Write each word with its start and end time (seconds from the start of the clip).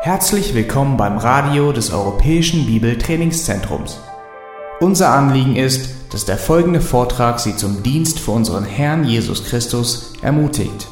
Herzlich 0.00 0.54
willkommen 0.54 0.96
beim 0.96 1.18
Radio 1.18 1.72
des 1.72 1.92
Europäischen 1.92 2.66
Bibeltrainingszentrums. 2.66 4.00
Unser 4.78 5.10
Anliegen 5.10 5.56
ist, 5.56 6.12
dass 6.12 6.24
der 6.24 6.38
folgende 6.38 6.80
Vortrag 6.80 7.40
Sie 7.40 7.56
zum 7.56 7.82
Dienst 7.82 8.20
für 8.20 8.30
unseren 8.30 8.64
Herrn 8.64 9.02
Jesus 9.02 9.44
Christus 9.44 10.12
ermutigt. 10.22 10.86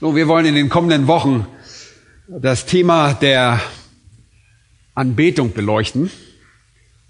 Nun, 0.00 0.16
wir 0.16 0.26
wollen 0.26 0.46
in 0.46 0.54
den 0.54 0.70
kommenden 0.70 1.06
Wochen 1.06 1.46
das 2.26 2.64
Thema 2.64 3.12
der 3.12 3.60
Anbetung 4.94 5.52
beleuchten. 5.52 6.10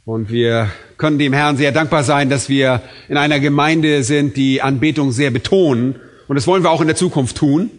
Und 0.04 0.30
wir 0.30 0.68
können 0.96 1.20
dem 1.20 1.32
Herrn 1.32 1.56
sehr 1.56 1.70
dankbar 1.70 2.02
sein, 2.02 2.28
dass 2.28 2.48
wir 2.48 2.82
in 3.08 3.16
einer 3.16 3.38
Gemeinde 3.38 4.02
sind, 4.02 4.36
die 4.36 4.60
Anbetung 4.62 5.12
sehr 5.12 5.30
betonen 5.30 6.00
und 6.28 6.36
das 6.36 6.46
wollen 6.46 6.62
wir 6.62 6.70
auch 6.70 6.80
in 6.80 6.86
der 6.86 6.96
Zukunft 6.96 7.36
tun, 7.36 7.70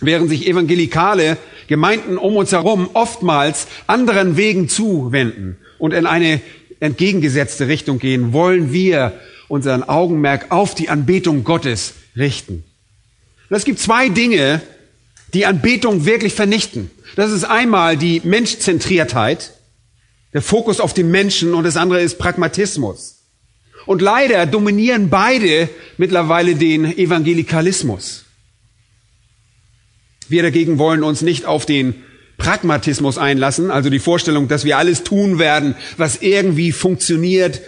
während 0.00 0.28
sich 0.28 0.46
evangelikale 0.46 1.36
Gemeinden 1.68 2.18
um 2.18 2.36
uns 2.36 2.52
herum 2.52 2.90
oftmals 2.92 3.66
anderen 3.86 4.36
Wegen 4.36 4.68
zuwenden 4.68 5.56
und 5.78 5.92
in 5.92 6.06
eine 6.06 6.40
entgegengesetzte 6.80 7.68
Richtung 7.68 7.98
gehen, 7.98 8.32
wollen 8.32 8.72
wir 8.72 9.18
unseren 9.48 9.82
Augenmerk 9.82 10.50
auf 10.50 10.74
die 10.74 10.88
Anbetung 10.88 11.44
Gottes 11.44 11.94
richten. 12.16 12.64
Und 13.48 13.56
es 13.56 13.64
gibt 13.64 13.78
zwei 13.78 14.08
Dinge, 14.08 14.60
die 15.34 15.46
Anbetung 15.46 16.04
wirklich 16.04 16.34
vernichten. 16.34 16.90
Das 17.14 17.30
ist 17.30 17.44
einmal 17.44 17.96
die 17.96 18.20
Menschzentriertheit, 18.24 19.52
der 20.32 20.42
Fokus 20.42 20.80
auf 20.80 20.94
den 20.94 21.10
Menschen 21.10 21.54
und 21.54 21.64
das 21.64 21.76
andere 21.76 22.00
ist 22.00 22.18
Pragmatismus. 22.18 23.15
Und 23.86 24.02
leider 24.02 24.46
dominieren 24.46 25.08
beide 25.08 25.68
mittlerweile 25.96 26.56
den 26.56 26.84
Evangelikalismus. 26.84 28.24
Wir 30.28 30.42
dagegen 30.42 30.78
wollen 30.78 31.04
uns 31.04 31.22
nicht 31.22 31.46
auf 31.46 31.66
den 31.66 31.94
Pragmatismus 32.36 33.16
einlassen, 33.16 33.70
also 33.70 33.88
die 33.88 34.00
Vorstellung, 34.00 34.48
dass 34.48 34.64
wir 34.64 34.76
alles 34.76 35.04
tun 35.04 35.38
werden, 35.38 35.74
was 35.96 36.20
irgendwie 36.20 36.72
funktioniert, 36.72 37.62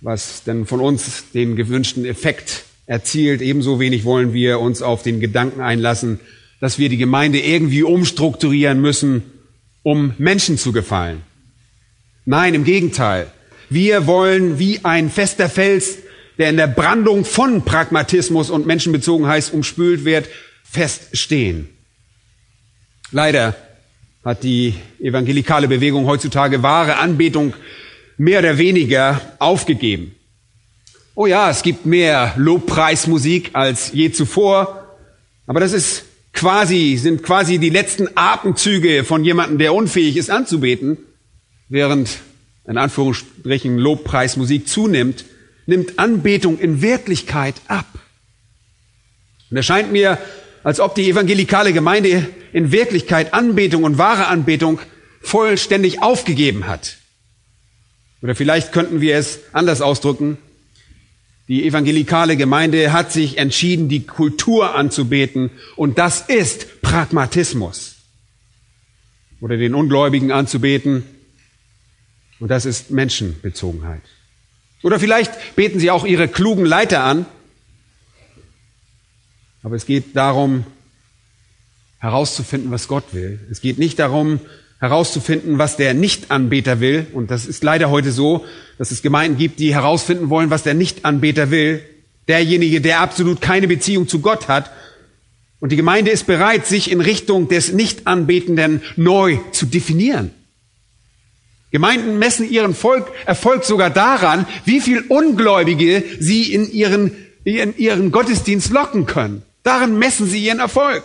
was 0.00 0.44
denn 0.44 0.66
von 0.66 0.80
uns 0.80 1.24
den 1.32 1.56
gewünschten 1.56 2.04
Effekt 2.04 2.64
erzielt. 2.86 3.40
Ebenso 3.40 3.80
wenig 3.80 4.04
wollen 4.04 4.34
wir 4.34 4.60
uns 4.60 4.82
auf 4.82 5.02
den 5.02 5.20
Gedanken 5.20 5.60
einlassen, 5.60 6.20
dass 6.60 6.78
wir 6.78 6.88
die 6.88 6.96
Gemeinde 6.96 7.40
irgendwie 7.40 7.82
umstrukturieren 7.82 8.80
müssen, 8.80 9.22
um 9.82 10.14
Menschen 10.18 10.58
zu 10.58 10.72
gefallen. 10.72 11.22
Nein, 12.24 12.54
im 12.54 12.64
Gegenteil. 12.64 13.32
Wir 13.72 14.06
wollen 14.06 14.58
wie 14.58 14.80
ein 14.84 15.08
fester 15.08 15.48
Fels, 15.48 15.96
der 16.36 16.50
in 16.50 16.58
der 16.58 16.66
Brandung 16.66 17.24
von 17.24 17.64
Pragmatismus 17.64 18.50
und 18.50 18.66
Menschenbezogenheit 18.66 19.50
umspült 19.50 20.04
wird, 20.04 20.28
feststehen. 20.62 21.68
Leider 23.12 23.56
hat 24.24 24.42
die 24.42 24.74
evangelikale 25.00 25.68
Bewegung 25.68 26.06
heutzutage 26.06 26.62
wahre 26.62 26.98
Anbetung 26.98 27.54
mehr 28.18 28.40
oder 28.40 28.58
weniger 28.58 29.20
aufgegeben. 29.38 30.14
Oh 31.14 31.26
ja, 31.26 31.48
es 31.48 31.62
gibt 31.62 31.86
mehr 31.86 32.34
Lobpreismusik 32.36 33.50
als 33.54 33.92
je 33.92 34.12
zuvor, 34.12 34.96
aber 35.46 35.60
das 35.60 35.72
ist 35.72 36.04
quasi, 36.34 36.98
sind 36.98 37.22
quasi 37.22 37.56
die 37.56 37.70
letzten 37.70 38.08
Atemzüge 38.16 39.04
von 39.04 39.24
jemandem, 39.24 39.56
der 39.56 39.72
unfähig 39.72 40.18
ist 40.18 40.30
anzubeten, 40.30 40.98
während 41.70 42.18
in 42.66 42.78
Anführungsstrichen 42.78 43.78
Lobpreismusik 43.78 44.68
zunimmt, 44.68 45.24
nimmt 45.66 45.98
Anbetung 45.98 46.58
in 46.58 46.82
Wirklichkeit 46.82 47.54
ab. 47.68 47.86
Und 49.50 49.56
es 49.56 49.66
scheint 49.66 49.92
mir, 49.92 50.18
als 50.64 50.80
ob 50.80 50.94
die 50.94 51.10
evangelikale 51.10 51.72
Gemeinde 51.72 52.28
in 52.52 52.72
Wirklichkeit 52.72 53.34
Anbetung 53.34 53.84
und 53.84 53.98
wahre 53.98 54.28
Anbetung 54.28 54.80
vollständig 55.20 56.02
aufgegeben 56.02 56.66
hat. 56.66 56.98
Oder 58.22 58.34
vielleicht 58.34 58.72
könnten 58.72 59.00
wir 59.00 59.16
es 59.16 59.40
anders 59.52 59.80
ausdrücken. 59.80 60.38
Die 61.48 61.66
evangelikale 61.66 62.36
Gemeinde 62.36 62.92
hat 62.92 63.12
sich 63.12 63.38
entschieden, 63.38 63.88
die 63.88 64.06
Kultur 64.06 64.74
anzubeten 64.76 65.50
und 65.74 65.98
das 65.98 66.20
ist 66.28 66.80
Pragmatismus. 66.82 67.96
Oder 69.40 69.56
den 69.56 69.74
Ungläubigen 69.74 70.30
anzubeten 70.30 71.04
und 72.42 72.48
das 72.48 72.66
ist 72.66 72.90
Menschenbezogenheit. 72.90 74.02
Oder 74.82 74.98
vielleicht 74.98 75.54
beten 75.54 75.78
Sie 75.78 75.92
auch 75.92 76.04
Ihre 76.04 76.26
klugen 76.26 76.66
Leiter 76.66 77.04
an. 77.04 77.24
Aber 79.62 79.76
es 79.76 79.86
geht 79.86 80.16
darum, 80.16 80.64
herauszufinden, 82.00 82.72
was 82.72 82.88
Gott 82.88 83.04
will. 83.12 83.38
Es 83.48 83.60
geht 83.60 83.78
nicht 83.78 84.00
darum, 84.00 84.40
herauszufinden, 84.80 85.58
was 85.58 85.76
der 85.76 85.94
Nichtanbeter 85.94 86.80
will. 86.80 87.06
Und 87.12 87.30
das 87.30 87.46
ist 87.46 87.62
leider 87.62 87.90
heute 87.90 88.10
so, 88.10 88.44
dass 88.76 88.90
es 88.90 89.02
Gemeinden 89.02 89.38
gibt, 89.38 89.60
die 89.60 89.72
herausfinden 89.72 90.28
wollen, 90.28 90.50
was 90.50 90.64
der 90.64 90.74
Nichtanbeter 90.74 91.52
will. 91.52 91.80
Derjenige, 92.26 92.80
der 92.80 92.98
absolut 92.98 93.40
keine 93.40 93.68
Beziehung 93.68 94.08
zu 94.08 94.18
Gott 94.18 94.48
hat. 94.48 94.72
Und 95.60 95.70
die 95.70 95.76
Gemeinde 95.76 96.10
ist 96.10 96.26
bereit, 96.26 96.66
sich 96.66 96.90
in 96.90 97.02
Richtung 97.02 97.46
des 97.46 97.72
Nichtanbetenden 97.72 98.82
neu 98.96 99.38
zu 99.52 99.64
definieren. 99.64 100.32
Gemeinden 101.72 102.18
messen 102.18 102.48
ihren 102.48 102.74
Volk, 102.74 103.10
Erfolg 103.24 103.64
sogar 103.64 103.88
daran, 103.88 104.46
wie 104.66 104.80
viel 104.80 105.00
Ungläubige 105.08 106.04
sie 106.20 106.52
in 106.52 106.70
ihren, 106.70 107.16
in 107.44 107.76
ihren 107.78 108.12
Gottesdienst 108.12 108.70
locken 108.70 109.06
können. 109.06 109.42
Daran 109.62 109.98
messen 109.98 110.28
sie 110.28 110.44
ihren 110.44 110.60
Erfolg. 110.60 111.02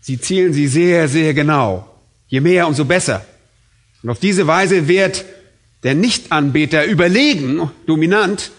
Sie 0.00 0.20
zielen 0.20 0.52
sie 0.52 0.68
sehr, 0.68 1.08
sehr 1.08 1.34
genau. 1.34 1.92
Je 2.28 2.40
mehr, 2.40 2.68
umso 2.68 2.84
besser. 2.84 3.26
Und 4.02 4.10
auf 4.10 4.20
diese 4.20 4.46
Weise 4.46 4.86
wird 4.86 5.24
der 5.82 5.96
Nichtanbeter 5.96 6.84
überlegen, 6.84 7.68
dominant, 7.86 8.52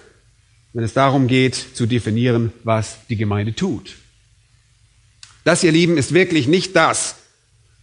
wenn 0.74 0.84
es 0.84 0.94
darum 0.94 1.28
geht, 1.28 1.56
zu 1.74 1.85
definieren, 1.85 2.52
was 2.66 2.97
die 3.09 3.16
Gemeinde 3.16 3.56
tut. 3.56 3.96
Das, 5.46 5.63
ihr 5.63 5.72
Lieben, 5.72 5.97
ist 5.97 6.13
wirklich 6.13 6.50
nicht 6.50 6.75
das, 6.75 7.16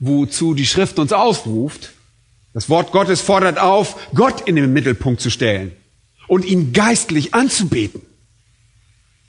wozu 0.01 0.53
die 0.53 0.67
Schrift 0.67 0.99
uns 0.99 1.13
aufruft, 1.13 1.93
das 2.57 2.71
Wort 2.71 2.91
Gottes 2.91 3.21
fordert 3.21 3.59
auf, 3.59 4.09
Gott 4.15 4.49
in 4.49 4.57
den 4.57 4.73
Mittelpunkt 4.73 5.21
zu 5.21 5.29
stellen 5.29 5.73
und 6.27 6.47
ihn 6.47 6.73
geistlich 6.73 7.35
anzubeten. 7.35 8.01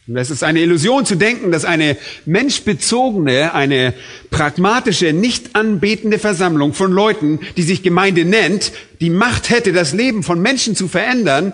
Und 0.08 0.16
es 0.16 0.30
ist 0.30 0.46
eine 0.46 0.62
Illusion 0.62 1.06
zu 1.06 1.16
denken, 1.16 1.52
dass 1.52 1.66
eine 1.66 1.98
menschbezogene, 2.26 3.54
eine 3.54 3.94
pragmatische, 4.32 5.12
nicht 5.12 5.58
anbetende 5.58 6.20
Versammlung 6.20 6.74
von 6.74 6.90
Leuten, 6.90 7.42
die 7.58 7.64
sich 7.64 7.84
Gemeinde 7.84 8.24
nennt, 8.24 8.72
die 9.02 9.10
Macht 9.10 9.50
hätte, 9.50 9.74
das 9.74 9.92
Leben 9.92 10.24
von 10.24 10.42
Menschen 10.42 10.78
zu 10.78 10.88
verändern, 10.88 11.52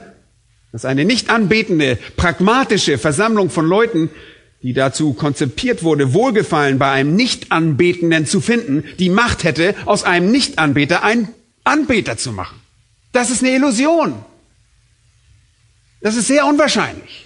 dass 0.72 0.85
eine 0.85 1.06
nicht 1.06 1.31
anbetende, 1.31 1.97
pragmatische 2.17 3.00
Versammlung 3.00 3.50
von 3.50 3.66
Leuten, 3.66 4.12
die 4.62 4.73
dazu 4.73 5.13
konzipiert 5.13 5.81
wurde, 5.81 6.13
Wohlgefallen 6.13 6.78
bei 6.78 6.91
einem 6.91 7.16
Nicht-Anbetenden 7.16 8.28
zu 8.28 8.41
finden, 8.41 8.83
die 9.00 9.09
Macht 9.09 9.44
hätte, 9.44 9.73
aus 9.85 10.03
einem 10.03 10.29
Nicht-Anbeter 10.29 11.01
ein 11.01 11.29
Anbeter 11.63 12.18
zu 12.18 12.31
machen. 12.31 12.59
Das 13.12 13.29
ist 13.29 13.44
eine 13.44 13.56
Illusion. 13.56 14.24
Das 16.01 16.16
ist 16.16 16.28
sehr 16.28 16.46
unwahrscheinlich. 16.46 17.25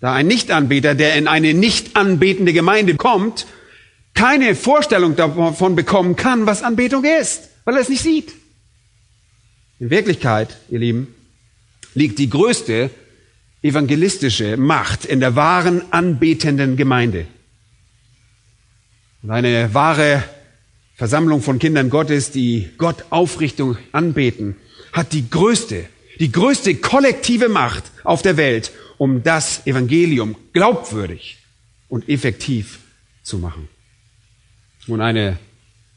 Da 0.00 0.14
ein 0.14 0.26
Nichtanbeter, 0.26 0.94
der 0.94 1.16
in 1.16 1.28
eine 1.28 1.54
nicht 1.54 1.96
anbetende 1.96 2.52
Gemeinde 2.52 2.96
kommt, 2.96 3.46
keine 4.14 4.54
Vorstellung 4.54 5.16
davon 5.16 5.76
bekommen 5.76 6.16
kann, 6.16 6.46
was 6.46 6.62
Anbetung 6.62 7.04
ist, 7.04 7.50
weil 7.64 7.74
er 7.74 7.80
es 7.80 7.88
nicht 7.88 8.02
sieht. 8.02 8.32
In 9.78 9.90
Wirklichkeit, 9.90 10.56
ihr 10.70 10.78
Lieben, 10.78 11.14
liegt 11.94 12.18
die 12.18 12.30
größte 12.30 12.90
evangelistische 13.62 14.56
Macht 14.56 15.04
in 15.04 15.20
der 15.20 15.34
wahren 15.34 15.82
anbetenden 15.90 16.76
Gemeinde. 16.76 17.26
Und 19.22 19.30
eine 19.30 19.74
wahre 19.74 20.22
Versammlung 20.96 21.42
von 21.42 21.58
Kindern 21.58 21.90
Gottes, 21.90 22.30
die 22.30 22.70
Gott 22.78 23.04
Aufrichtung 23.10 23.76
anbeten, 23.92 24.56
hat 24.94 25.12
die 25.12 25.28
größte, 25.28 25.84
die 26.18 26.32
größte 26.32 26.74
kollektive 26.76 27.50
Macht 27.50 27.84
auf 28.02 28.22
der 28.22 28.38
Welt, 28.38 28.72
um 28.96 29.22
das 29.22 29.66
Evangelium 29.66 30.36
glaubwürdig 30.54 31.36
und 31.88 32.08
effektiv 32.08 32.78
zu 33.22 33.36
machen. 33.36 33.68
Und 34.88 35.02
eine 35.02 35.38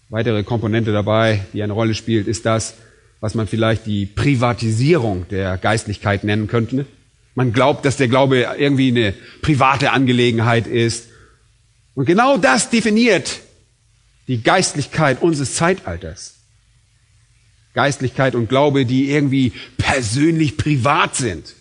weitere 0.09 0.43
Komponente 0.43 0.91
dabei, 0.91 1.45
die 1.53 1.63
eine 1.63 1.71
Rolle 1.71 1.95
spielt, 1.95 2.27
ist 2.27 2.45
das, 2.45 2.75
was 3.21 3.35
man 3.35 3.47
vielleicht 3.47 3.85
die 3.85 4.05
Privatisierung 4.05 5.27
der 5.29 5.57
Geistlichkeit 5.57 6.25
nennen 6.25 6.47
könnte. 6.47 6.85
Man 7.35 7.53
glaubt, 7.53 7.85
dass 7.85 7.95
der 7.95 8.09
Glaube 8.09 8.47
irgendwie 8.57 8.89
eine 8.89 9.13
private 9.41 9.91
Angelegenheit 9.91 10.67
ist. 10.67 11.07
Und 11.95 12.05
genau 12.05 12.37
das 12.37 12.69
definiert 12.69 13.39
die 14.29 14.43
Geistlichkeit 14.43 15.21
unseres 15.21 15.55
Zeitalters. 15.55 16.35
Geistlichkeit 17.73 18.35
und 18.35 18.47
Glaube, 18.47 18.85
die 18.85 19.11
irgendwie 19.11 19.53
persönlich 19.77 20.55
privat 20.55 21.15
sind. 21.15 21.55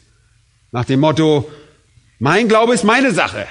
Nach 0.70 0.84
dem 0.84 1.00
Motto, 1.00 1.50
Mein 2.18 2.46
Glaube 2.46 2.74
ist 2.74 2.84
meine 2.84 3.12
Sache. 3.12 3.46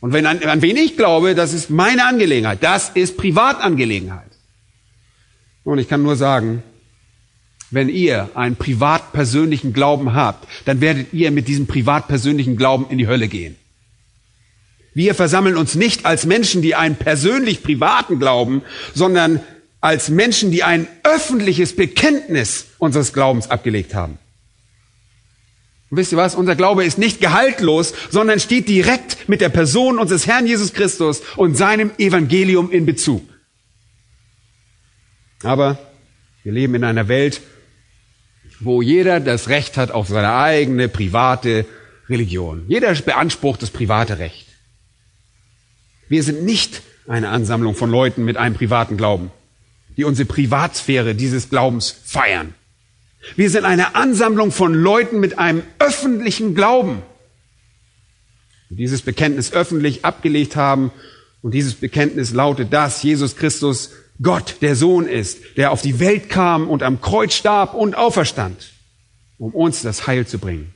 Und 0.00 0.14
wenn 0.14 0.24
an, 0.24 0.42
an 0.42 0.62
wen 0.62 0.76
ich 0.76 0.96
glaube, 0.96 1.34
das 1.34 1.52
ist 1.52 1.68
meine 1.68 2.06
Angelegenheit. 2.06 2.62
Das 2.62 2.88
ist 2.88 3.18
Privatangelegenheit. 3.18 4.30
Und 5.62 5.78
ich 5.78 5.88
kann 5.88 6.02
nur 6.02 6.16
sagen, 6.16 6.62
wenn 7.70 7.90
ihr 7.90 8.30
einen 8.34 8.56
privat-persönlichen 8.56 9.74
Glauben 9.74 10.14
habt, 10.14 10.48
dann 10.64 10.80
werdet 10.80 11.12
ihr 11.12 11.30
mit 11.30 11.46
diesem 11.46 11.66
privat-persönlichen 11.66 12.56
Glauben 12.56 12.86
in 12.88 12.96
die 12.96 13.06
Hölle 13.06 13.28
gehen. 13.28 13.56
Wir 14.94 15.14
versammeln 15.14 15.56
uns 15.56 15.74
nicht 15.74 16.04
als 16.04 16.26
Menschen, 16.26 16.62
die 16.62 16.74
einen 16.74 16.96
persönlich 16.96 17.62
privaten 17.62 18.18
Glauben, 18.18 18.62
sondern 18.94 19.40
als 19.80 20.08
Menschen, 20.08 20.50
die 20.50 20.62
ein 20.62 20.86
öffentliches 21.04 21.74
Bekenntnis 21.74 22.66
unseres 22.78 23.12
Glaubens 23.12 23.50
abgelegt 23.50 23.94
haben. 23.94 24.18
Und 25.90 25.96
wisst 25.96 26.12
ihr 26.12 26.18
was? 26.18 26.34
Unser 26.34 26.54
Glaube 26.54 26.84
ist 26.84 26.98
nicht 26.98 27.20
gehaltlos, 27.20 27.94
sondern 28.10 28.38
steht 28.38 28.68
direkt 28.68 29.28
mit 29.28 29.40
der 29.40 29.48
Person 29.48 29.98
unseres 29.98 30.26
Herrn 30.26 30.46
Jesus 30.46 30.72
Christus 30.72 31.22
und 31.36 31.56
seinem 31.56 31.90
Evangelium 31.98 32.70
in 32.70 32.86
Bezug. 32.86 33.22
Aber 35.42 35.78
wir 36.42 36.52
leben 36.52 36.74
in 36.74 36.84
einer 36.84 37.08
Welt, 37.08 37.40
wo 38.60 38.82
jeder 38.82 39.20
das 39.20 39.48
Recht 39.48 39.76
hat 39.76 39.90
auf 39.90 40.08
seine 40.08 40.34
eigene 40.34 40.88
private 40.88 41.64
Religion. 42.08 42.64
Jeder 42.68 42.92
beansprucht 42.94 43.62
das 43.62 43.70
private 43.70 44.18
Recht. 44.18 44.49
Wir 46.10 46.24
sind 46.24 46.42
nicht 46.42 46.82
eine 47.06 47.28
Ansammlung 47.28 47.76
von 47.76 47.88
Leuten 47.88 48.24
mit 48.24 48.36
einem 48.36 48.56
privaten 48.56 48.96
Glauben, 48.96 49.30
die 49.96 50.02
unsere 50.02 50.26
Privatsphäre 50.26 51.14
dieses 51.14 51.48
Glaubens 51.50 51.94
feiern. 52.04 52.52
Wir 53.36 53.48
sind 53.48 53.64
eine 53.64 53.94
Ansammlung 53.94 54.50
von 54.50 54.74
Leuten 54.74 55.20
mit 55.20 55.38
einem 55.38 55.62
öffentlichen 55.78 56.56
Glauben, 56.56 57.02
die 58.70 58.74
dieses 58.76 59.02
Bekenntnis 59.02 59.52
öffentlich 59.52 60.04
abgelegt 60.04 60.56
haben. 60.56 60.90
Und 61.42 61.54
dieses 61.54 61.74
Bekenntnis 61.74 62.32
lautet, 62.32 62.72
dass 62.72 63.04
Jesus 63.04 63.36
Christus 63.36 63.92
Gott, 64.20 64.56
der 64.62 64.74
Sohn 64.74 65.06
ist, 65.06 65.38
der 65.56 65.70
auf 65.70 65.80
die 65.80 66.00
Welt 66.00 66.28
kam 66.28 66.68
und 66.68 66.82
am 66.82 67.00
Kreuz 67.00 67.34
starb 67.34 67.72
und 67.72 67.94
auferstand, 67.96 68.72
um 69.38 69.54
uns 69.54 69.82
das 69.82 70.08
Heil 70.08 70.26
zu 70.26 70.38
bringen. 70.38 70.74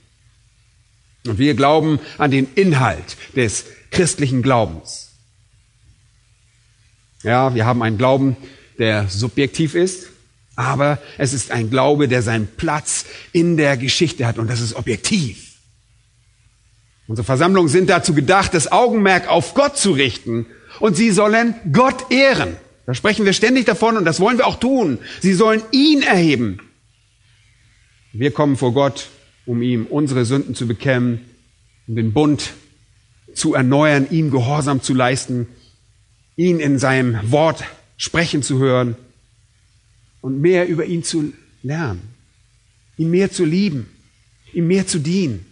Und 1.27 1.39
wir 1.39 1.55
glauben 1.55 1.99
an 2.19 2.31
den 2.31 2.47
Inhalt 2.55 3.17
des 3.35 3.65
christlichen 3.91 4.41
Glaubens. 4.41 5.04
Ja, 7.25 7.55
wir 7.55 7.65
haben 7.65 7.83
einen 7.83 7.99
Glauben, 7.99 8.37
der 8.79 9.09
subjektiv 9.09 9.75
ist, 9.75 10.09
aber 10.57 10.99
es 11.19 11.33
ist 11.33 11.51
ein 11.51 11.71
Glaube, 11.71 12.07
der 12.07 12.23
seinen 12.23 12.47
Platz 12.47 13.07
in 13.33 13.57
der 13.57 13.77
Geschichte 13.77 14.27
hat 14.27 14.39
und 14.39 14.49
das 14.49 14.61
ist 14.61 14.75
objektiv. 14.75 15.55
Unsere 17.07 17.25
Versammlungen 17.25 17.69
sind 17.69 17.91
dazu 17.91 18.15
gedacht, 18.15 18.55
das 18.55 18.71
Augenmerk 18.71 19.29
auf 19.29 19.55
Gott 19.55 19.77
zu 19.77 19.93
richten 19.93 20.47
und 20.81 20.97
sie 20.97 21.11
sollen 21.11 21.55
Gott 21.73 22.11
ehren. 22.11 22.57
Da 22.87 22.95
sprechen 22.95 23.25
wir 23.25 23.33
ständig 23.33 23.65
davon 23.65 23.97
und 23.97 24.05
das 24.05 24.21
wollen 24.21 24.37
wir 24.37 24.47
auch 24.47 24.61
tun. 24.61 24.99
Sie 25.21 25.33
sollen 25.33 25.63
ihn 25.71 26.03
erheben. 26.03 26.61
Wir 28.13 28.31
kommen 28.31 28.57
vor 28.57 28.75
Gott, 28.75 29.09
um 29.47 29.63
ihm 29.63 29.87
unsere 29.87 30.25
Sünden 30.25 30.55
zu 30.55 30.67
bekennen, 30.67 31.23
um 31.89 31.97
den 31.97 32.13
Bund 32.13 32.53
zu 33.35 33.55
erneuern, 33.55 34.07
ihm 34.11 34.31
Gehorsam 34.31 34.83
zu 34.83 34.95
leisten, 34.95 35.49
ihn 36.37 36.61
in 36.61 36.79
seinem 36.79 37.31
Wort 37.31 37.65
sprechen 37.97 38.43
zu 38.43 38.59
hören 38.59 38.97
und 40.21 40.41
mehr 40.41 40.67
über 40.69 40.85
ihn 40.85 41.05
zu 41.05 41.33
lernen, 41.63 42.15
ihn 42.97 43.11
mehr 43.11 43.31
zu 43.31 43.45
lieben, 43.45 43.89
ihm 44.53 44.67
mehr 44.67 44.87
zu 44.87 44.99
dienen. 44.99 45.47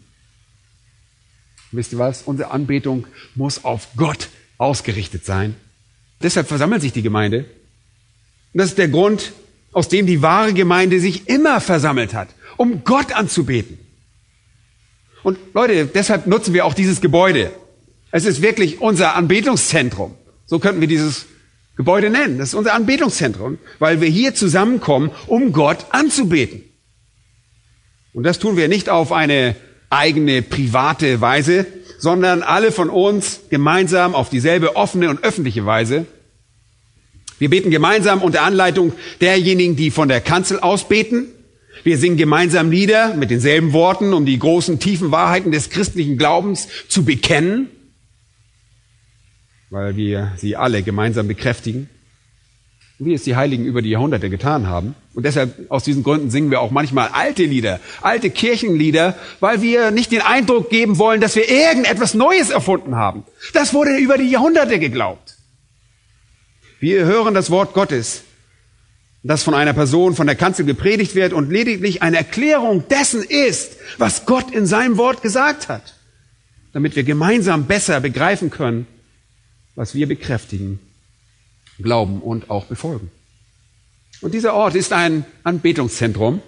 Wisst 1.71 1.93
ihr 1.93 1.99
was? 1.99 2.23
Unsere 2.23 2.51
Anbetung 2.51 3.07
muss 3.35 3.65
auf 3.65 3.89
Gott 3.97 4.29
ausgerichtet 4.59 5.25
sein. 5.25 5.57
Deshalb 6.23 6.47
versammelt 6.47 6.83
sich 6.83 6.93
die 6.93 7.03
Gemeinde. 7.03 7.47
Und 8.53 8.59
das 8.59 8.71
ist 8.71 8.79
der 8.79 8.89
Grund, 8.89 9.33
aus 9.73 9.89
dem 9.89 10.07
die 10.07 10.21
wahre 10.21 10.53
Gemeinde 10.53 11.01
sich 11.01 11.29
immer 11.29 11.61
versammelt 11.61 12.13
hat, 12.13 12.29
um 12.59 12.85
Gott 12.85 13.13
anzubeten. 13.13 13.79
Und 15.23 15.39
Leute, 15.55 15.87
deshalb 15.87 16.27
nutzen 16.27 16.53
wir 16.53 16.67
auch 16.67 16.75
dieses 16.75 17.01
Gebäude. 17.01 17.53
Es 18.11 18.27
ist 18.27 18.43
wirklich 18.43 18.81
unser 18.81 19.15
Anbetungszentrum. 19.15 20.15
So 20.53 20.59
könnten 20.59 20.83
wir 20.83 20.87
dieses 20.87 21.25
Gebäude 21.79 22.11
nennen. 22.11 22.37
Das 22.37 22.49
ist 22.49 22.55
unser 22.55 22.75
Anbetungszentrum, 22.75 23.57
weil 23.79 24.03
wir 24.03 24.09
hier 24.11 24.35
zusammenkommen, 24.35 25.11
um 25.27 25.55
Gott 25.55 25.87
anzubeten. 25.93 26.63
Und 28.13 28.25
das 28.25 28.39
tun 28.39 28.59
wir 28.59 28.69
nicht 28.69 28.91
auf 28.91 29.13
eine 29.13 29.57
eigene 29.89 30.43
private 30.43 31.23
Weise, 31.23 31.65
sondern 31.97 32.43
alle 32.43 32.71
von 32.71 32.91
uns 32.91 33.41
gemeinsam 33.49 34.15
auf 34.15 34.29
dieselbe 34.29 34.77
offene 34.77 35.09
und 35.09 35.25
öffentliche 35.25 35.65
Weise. 35.65 36.05
Wir 37.39 37.49
beten 37.49 37.71
gemeinsam 37.71 38.21
unter 38.21 38.43
Anleitung 38.43 38.93
derjenigen, 39.23 39.75
die 39.75 39.91
von 39.91 40.09
der 40.09 40.21
Kanzel 40.21 40.61
aus 40.61 40.87
beten. 40.87 41.29
Wir 41.83 41.97
singen 41.97 42.19
gemeinsam 42.19 42.71
Lieder 42.71 43.15
mit 43.15 43.31
denselben 43.31 43.73
Worten, 43.73 44.13
um 44.13 44.27
die 44.27 44.39
großen, 44.39 44.81
tiefen 44.81 45.13
Wahrheiten 45.13 45.51
des 45.51 45.71
christlichen 45.71 46.19
Glaubens 46.19 46.69
zu 46.89 47.07
bekennen 47.07 47.71
weil 49.73 49.97
wir 49.97 50.33
sie 50.37 50.55
alle 50.55 50.83
gemeinsam 50.83 51.27
bekräftigen, 51.27 51.89
wie 52.99 53.15
es 53.15 53.25
die 53.25 53.37
Heiligen 53.37 53.65
über 53.65 53.81
die 53.81 53.89
Jahrhunderte 53.89 54.29
getan 54.29 54.67
haben. 54.67 54.95
Und 55.15 55.25
deshalb, 55.25 55.71
aus 55.71 55.83
diesen 55.83 56.03
Gründen 56.03 56.31
singen 56.31 56.51
wir 56.51 56.61
auch 56.61 56.71
manchmal 56.71 57.09
alte 57.09 57.45
Lieder, 57.45 57.81
alte 58.03 58.29
Kirchenlieder, 58.29 59.17
weil 59.41 59.63
wir 59.63 59.91
nicht 59.91 60.13
den 60.13 60.21
Eindruck 60.21 60.69
geben 60.69 60.99
wollen, 60.99 61.23
dass 61.23 61.37
wir 61.37 61.49
irgendetwas 61.49 62.13
Neues 62.13 62.51
erfunden 62.51 62.97
haben. 62.97 63.25
Das 63.55 63.73
wurde 63.73 63.97
über 63.97 64.19
die 64.19 64.29
Jahrhunderte 64.29 64.79
geglaubt. 64.79 65.39
Wir 66.79 67.07
hören 67.07 67.33
das 67.33 67.51
Wort 67.51 67.73
Gottes, 67.73 68.25
das 69.23 69.43
von 69.43 69.55
einer 69.55 69.73
Person 69.73 70.15
von 70.15 70.27
der 70.27 70.37
Kanzel 70.37 70.67
gepredigt 70.67 71.15
wird 71.15 71.33
und 71.33 71.51
lediglich 71.51 72.03
eine 72.03 72.19
Erklärung 72.19 72.89
dessen 72.89 73.23
ist, 73.23 73.79
was 73.97 74.27
Gott 74.27 74.51
in 74.51 74.67
seinem 74.67 74.99
Wort 74.99 75.23
gesagt 75.23 75.71
hat, 75.71 75.95
damit 76.75 76.95
wir 76.95 77.05
gemeinsam 77.05 77.65
besser 77.65 78.01
begreifen 78.01 78.51
können, 78.51 78.87
was 79.75 79.95
wir 79.95 80.07
bekräftigen, 80.07 80.79
glauben 81.79 82.21
und 82.21 82.51
auch 82.51 82.67
befolgen. 82.67 83.11
Und 84.21 84.35
dieser 84.35 84.55
Ort 84.55 84.75
ist 84.75 84.93
ein 84.93 85.25
Anbetungszentrum, 85.43 86.41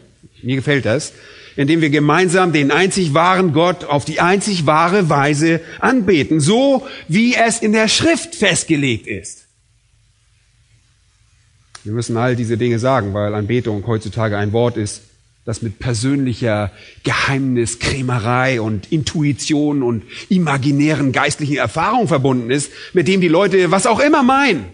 mir 0.43 0.57
gefällt 0.57 0.85
das, 0.85 1.13
in 1.57 1.67
dem 1.67 1.81
wir 1.81 1.91
gemeinsam 1.91 2.53
den 2.53 2.71
einzig 2.71 3.15
wahren 3.15 3.53
Gott 3.53 3.85
auf 3.85 4.05
die 4.05 4.21
einzig 4.21 4.67
wahre 4.67 5.09
Weise 5.09 5.61
anbeten, 5.81 6.41
so 6.41 6.87
wie 7.09 7.35
es 7.35 7.61
in 7.61 7.73
der 7.73 7.89
Schrift 7.89 8.35
festgelegt 8.35 9.07
ist. 9.07 9.47
Wir 11.85 11.93
müssen 11.93 12.17
all 12.17 12.35
diese 12.35 12.57
Dinge 12.57 12.79
sagen, 12.79 13.13
weil 13.13 13.35
Anbetung 13.35 13.87
heutzutage 13.87 14.39
ein 14.39 14.53
Wort 14.53 14.77
ist, 14.77 15.03
das 15.45 15.61
mit 15.61 15.79
persönlicher 15.79 16.73
Geheimniskrämerei 17.03 18.61
und 18.61 18.91
Intuition 18.91 19.83
und 19.83 20.05
imaginären 20.29 21.13
geistlichen 21.13 21.57
Erfahrungen 21.57 22.09
verbunden 22.09 22.51
ist, 22.51 22.73
mit 22.95 23.09
dem 23.09 23.21
die 23.21 23.29
Leute 23.29 23.71
was 23.71 23.87
auch 23.87 24.01
immer 24.01 24.23
meinen. 24.23 24.65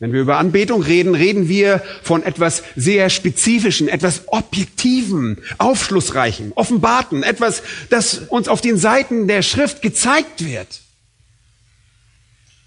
Wenn 0.00 0.12
wir 0.12 0.20
über 0.20 0.38
Anbetung 0.38 0.82
reden, 0.82 1.14
reden 1.14 1.48
wir 1.48 1.82
von 2.02 2.22
etwas 2.22 2.62
sehr 2.74 3.10
Spezifischen, 3.10 3.88
etwas 3.88 4.28
Objektiven, 4.28 5.38
Aufschlussreichen, 5.58 6.52
Offenbarten, 6.54 7.22
etwas, 7.22 7.62
das 7.90 8.18
uns 8.18 8.48
auf 8.48 8.60
den 8.60 8.76
Seiten 8.76 9.28
der 9.28 9.42
Schrift 9.42 9.82
gezeigt 9.82 10.44
wird. 10.44 10.80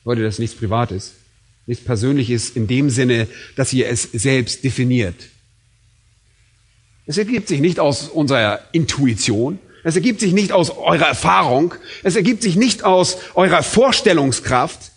Leute, 0.06 0.24
das 0.24 0.40
nichts 0.40 0.56
Privates, 0.56 1.16
nichts 1.66 1.84
Persönliches 1.84 2.52
in 2.52 2.66
dem 2.66 2.90
Sinne, 2.90 3.28
dass 3.56 3.74
ihr 3.74 3.90
es 3.90 4.04
selbst 4.04 4.64
definiert. 4.64 5.16
Es 7.08 7.18
ergibt 7.18 7.48
sich 7.48 7.62
nicht 7.62 7.80
aus 7.80 8.10
unserer 8.10 8.60
Intuition. 8.74 9.60
Es 9.84 9.96
ergibt 9.96 10.20
sich 10.20 10.34
nicht 10.34 10.52
aus 10.52 10.72
eurer 10.72 11.08
Erfahrung. 11.08 11.74
Es 12.04 12.18
ergibt 12.18 12.44
sich 12.44 12.58
nicht 12.58 12.84
aus 12.84 13.18
eurer 13.34 13.64
Vorstellungskraft. 13.64 14.92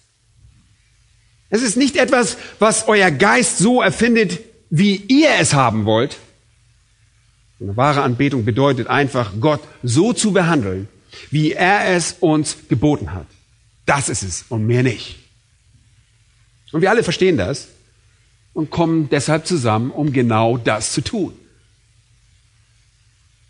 Es 1.48 1.62
ist 1.62 1.76
nicht 1.76 1.96
etwas, 1.96 2.36
was 2.58 2.88
euer 2.88 3.12
Geist 3.12 3.58
so 3.58 3.80
erfindet, 3.80 4.40
wie 4.70 4.96
ihr 4.96 5.30
es 5.38 5.54
haben 5.54 5.84
wollt. 5.84 6.16
Eine 7.60 7.76
wahre 7.76 8.02
Anbetung 8.02 8.44
bedeutet 8.44 8.88
einfach, 8.88 9.32
Gott 9.38 9.60
so 9.82 10.12
zu 10.12 10.32
behandeln, 10.32 10.88
wie 11.30 11.52
er 11.52 11.94
es 11.94 12.16
uns 12.18 12.56
geboten 12.68 13.12
hat. 13.12 13.26
Das 13.86 14.08
ist 14.08 14.22
es 14.22 14.44
und 14.48 14.66
mehr 14.66 14.82
nicht. 14.82 15.18
Und 16.72 16.80
wir 16.80 16.90
alle 16.90 17.04
verstehen 17.04 17.36
das 17.36 17.68
und 18.52 18.70
kommen 18.70 19.08
deshalb 19.10 19.46
zusammen, 19.46 19.90
um 19.90 20.12
genau 20.12 20.56
das 20.56 20.92
zu 20.92 21.02
tun. 21.02 21.34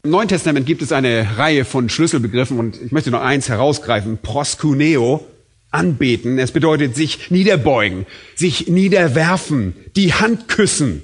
Im 0.03 0.11
Neuen 0.11 0.29
Testament 0.29 0.65
gibt 0.65 0.81
es 0.81 0.93
eine 0.93 1.37
Reihe 1.37 1.67
von 1.67 1.91
Schlüsselbegriffen 1.91 2.59
und 2.59 2.81
ich 2.81 2.91
möchte 2.91 3.11
noch 3.11 3.21
eins 3.21 3.51
herausgreifen. 3.51 4.19
Proskuneo, 4.23 5.27
anbeten. 5.71 6.39
Es 6.39 6.53
bedeutet 6.53 6.97
sich 6.97 7.31
niederbeugen, 7.31 8.07
sich 8.35 8.67
niederwerfen, 8.67 9.75
die 9.97 10.15
Hand 10.15 10.49
küssen. 10.49 11.03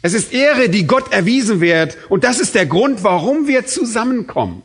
Es 0.00 0.14
ist 0.14 0.32
Ehre, 0.32 0.70
die 0.70 0.86
Gott 0.86 1.12
erwiesen 1.12 1.60
wird. 1.60 1.98
Und 2.08 2.24
das 2.24 2.40
ist 2.40 2.54
der 2.54 2.66
Grund, 2.66 3.04
warum 3.04 3.46
wir 3.46 3.66
zusammenkommen. 3.66 4.62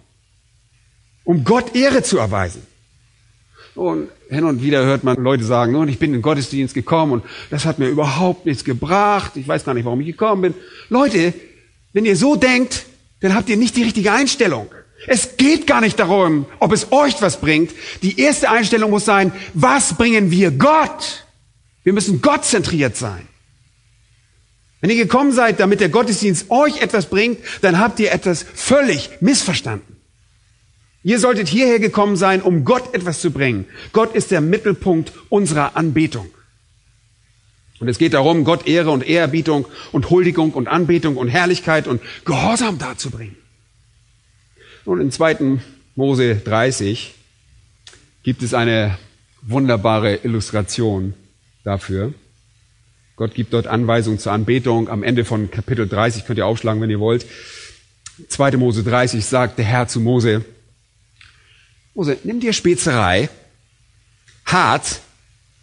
Um 1.25 1.43
Gott 1.43 1.75
Ehre 1.75 2.01
zu 2.01 2.17
erweisen. 2.17 2.61
Und 3.75 4.09
hin 4.29 4.45
und 4.45 4.63
wieder 4.63 4.85
hört 4.85 5.03
man 5.03 5.17
Leute 5.17 5.43
sagen, 5.43 5.75
und 5.75 5.89
ich 5.89 5.99
bin 5.99 6.11
in 6.11 6.19
den 6.19 6.21
Gottesdienst 6.23 6.73
gekommen 6.73 7.11
und 7.11 7.23
das 7.51 7.65
hat 7.65 7.77
mir 7.77 7.87
überhaupt 7.87 8.45
nichts 8.47 8.63
gebracht. 8.63 9.33
Ich 9.35 9.47
weiß 9.47 9.65
gar 9.65 9.75
nicht, 9.75 9.85
warum 9.85 10.01
ich 10.01 10.07
gekommen 10.07 10.41
bin. 10.41 10.53
Leute, 10.89 11.33
wenn 11.93 12.05
ihr 12.05 12.15
so 12.15 12.35
denkt, 12.35 12.85
dann 13.21 13.33
habt 13.33 13.49
ihr 13.49 13.57
nicht 13.57 13.75
die 13.75 13.83
richtige 13.83 14.11
Einstellung. 14.11 14.69
Es 15.07 15.37
geht 15.37 15.67
gar 15.67 15.81
nicht 15.81 15.99
darum, 15.99 16.45
ob 16.59 16.71
es 16.71 16.91
euch 16.91 17.21
was 17.21 17.39
bringt. 17.39 17.71
Die 18.01 18.19
erste 18.19 18.49
Einstellung 18.49 18.91
muss 18.91 19.05
sein, 19.05 19.31
was 19.53 19.95
bringen 19.95 20.31
wir 20.31 20.51
Gott? 20.51 21.25
Wir 21.83 21.93
müssen 21.93 22.21
Gott 22.21 22.45
zentriert 22.45 22.97
sein. 22.97 23.27
Wenn 24.81 24.89
ihr 24.89 24.97
gekommen 24.97 25.31
seid, 25.31 25.59
damit 25.59 25.79
der 25.79 25.89
Gottesdienst 25.89 26.49
euch 26.49 26.81
etwas 26.81 27.07
bringt, 27.07 27.39
dann 27.61 27.79
habt 27.79 27.99
ihr 27.99 28.11
etwas 28.11 28.45
völlig 28.53 29.09
missverstanden. 29.21 29.95
Ihr 31.03 31.19
solltet 31.19 31.47
hierher 31.47 31.79
gekommen 31.79 32.17
sein, 32.17 32.41
um 32.41 32.65
Gott 32.65 32.93
etwas 32.93 33.21
zu 33.21 33.31
bringen. 33.31 33.65
Gott 33.93 34.13
ist 34.13 34.29
der 34.29 34.41
Mittelpunkt 34.41 35.13
unserer 35.29 35.77
Anbetung. 35.77 36.29
Und 37.79 37.87
es 37.87 37.97
geht 37.97 38.13
darum, 38.13 38.43
Gott 38.43 38.67
Ehre 38.67 38.89
und 38.91 39.07
Ehrerbietung 39.07 39.67
und 39.91 40.09
Huldigung 40.09 40.51
und 40.53 40.67
Anbetung 40.67 41.15
und 41.15 41.27
Herrlichkeit 41.27 41.87
und 41.87 42.01
Gehorsam 42.25 42.79
darzubringen. 42.79 43.35
Und 44.85 45.01
in 45.01 45.11
2. 45.11 45.59
Mose 45.95 46.35
30 46.35 47.13
gibt 48.23 48.41
es 48.41 48.53
eine 48.53 48.97
wunderbare 49.41 50.19
Illustration 50.23 51.13
dafür. 51.63 52.13
Gott 53.15 53.33
gibt 53.33 53.53
dort 53.53 53.67
Anweisungen 53.67 54.19
zur 54.19 54.31
Anbetung. 54.31 54.89
Am 54.89 55.03
Ende 55.03 55.25
von 55.25 55.51
Kapitel 55.51 55.87
30 55.87 56.25
könnt 56.25 56.37
ihr 56.37 56.45
aufschlagen, 56.45 56.81
wenn 56.81 56.89
ihr 56.89 56.99
wollt. 56.99 57.25
2. 58.29 58.57
Mose 58.57 58.83
30 58.83 59.25
sagt 59.25 59.57
der 59.57 59.65
Herr 59.65 59.87
zu 59.87 59.99
Mose, 59.99 60.43
Mose, 61.93 62.17
nimm 62.23 62.39
dir 62.39 62.53
Spezerei, 62.53 63.27
Harz, 64.45 65.01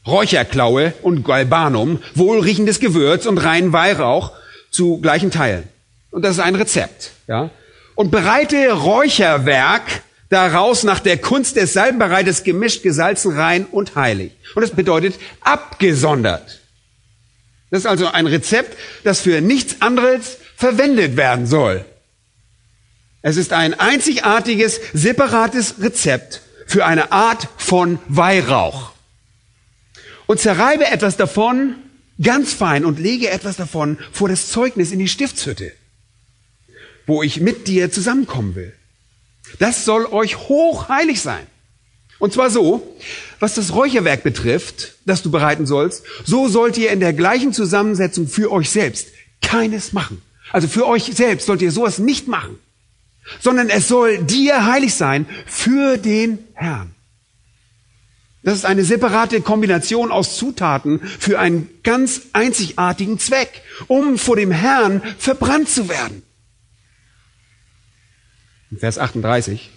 Räucherklaue 0.07 0.93
und 1.03 1.25
Galbanum, 1.25 2.03
wohlriechendes 2.15 2.81
Gewürz 2.81 3.27
und 3.27 3.39
reinen 3.39 3.73
Weihrauch 3.73 4.33
zu 4.71 5.01
gleichen 5.01 5.31
Teilen. 5.31 5.69
Und 6.11 6.23
das 6.23 6.33
ist 6.33 6.41
ein 6.41 6.55
Rezept, 6.55 7.13
ja. 7.27 7.51
Und 7.95 8.11
bereite 8.11 8.73
Räucherwerk 8.73 10.03
daraus 10.29 10.83
nach 10.83 11.01
der 11.01 11.19
Kunst 11.19 11.57
des 11.57 11.73
Salbenbereites 11.73 12.43
gemischt, 12.43 12.83
gesalzen, 12.83 13.37
rein 13.37 13.67
und 13.67 13.95
heilig. 13.95 14.33
Und 14.55 14.63
das 14.63 14.73
bedeutet 14.73 15.15
abgesondert. 15.41 16.61
Das 17.71 17.81
ist 17.81 17.87
also 17.87 18.09
ein 18.09 18.27
Rezept, 18.27 18.77
das 19.05 19.21
für 19.21 19.41
nichts 19.41 19.81
anderes 19.81 20.39
verwendet 20.57 21.17
werden 21.17 21.47
soll. 21.47 21.85
Es 23.23 23.37
ist 23.37 23.53
ein 23.53 23.79
einzigartiges, 23.79 24.81
separates 24.93 25.77
Rezept 25.81 26.43
für 26.67 26.85
eine 26.85 27.11
Art 27.11 27.49
von 27.57 27.99
Weihrauch. 28.09 28.94
Und 30.27 30.41
zerreibe 30.41 30.87
etwas 30.87 31.17
davon 31.17 31.77
ganz 32.23 32.53
fein 32.53 32.85
und 32.85 32.99
lege 32.99 33.31
etwas 33.31 33.57
davon 33.57 33.99
vor 34.13 34.29
das 34.29 34.51
Zeugnis 34.51 34.93
in 34.93 34.99
die 34.99 35.09
Stiftshütte, 35.09 35.73
wo 37.07 37.23
ich 37.23 37.41
mit 37.41 37.67
dir 37.67 37.91
zusammenkommen 37.91 38.55
will. 38.55 38.73
Das 39.59 39.85
soll 39.85 40.07
euch 40.07 40.39
hochheilig 40.39 41.21
sein. 41.21 41.47
Und 42.19 42.33
zwar 42.33 42.49
so, 42.49 42.97
was 43.41 43.55
das 43.55 43.75
Räucherwerk 43.75 44.23
betrifft, 44.23 44.95
das 45.05 45.23
du 45.23 45.31
bereiten 45.31 45.67
sollst, 45.67 46.05
so 46.25 46.49
sollt 46.49 46.79
ihr 46.79 46.91
in 46.91 47.01
der 47.01 47.13
gleichen 47.13 47.53
Zusammensetzung 47.53 48.29
für 48.29 48.51
euch 48.51 48.71
selbst 48.71 49.09
keines 49.43 49.93
machen. 49.93 50.23
Also 50.53 50.69
für 50.69 50.87
euch 50.87 51.05
selbst 51.05 51.47
sollt 51.47 51.63
ihr 51.63 51.73
sowas 51.73 51.99
nicht 51.99 52.29
machen, 52.29 52.59
sondern 53.41 53.69
es 53.69 53.89
soll 53.89 54.19
dir 54.19 54.67
heilig 54.67 54.95
sein 54.95 55.27
für 55.47 55.99
den 55.99 56.39
Herrn. 56.55 56.95
Das 58.45 58.55
ist 58.55 58.67
eine 58.67 58.85
separate 58.85 59.41
Kombination 59.41 60.13
aus 60.13 60.37
Zutaten 60.37 61.01
für 61.01 61.41
einen 61.41 61.71
ganz 61.83 62.21
einzigartigen 62.35 63.19
Zweck, 63.19 63.63
um 63.89 64.19
vor 64.19 64.37
dem 64.37 64.51
Herrn 64.51 65.03
verbrannt 65.19 65.71
zu 65.71 65.89
werden. 65.89 66.23
In 68.71 68.79
Vers 68.79 68.99
38 68.99 69.71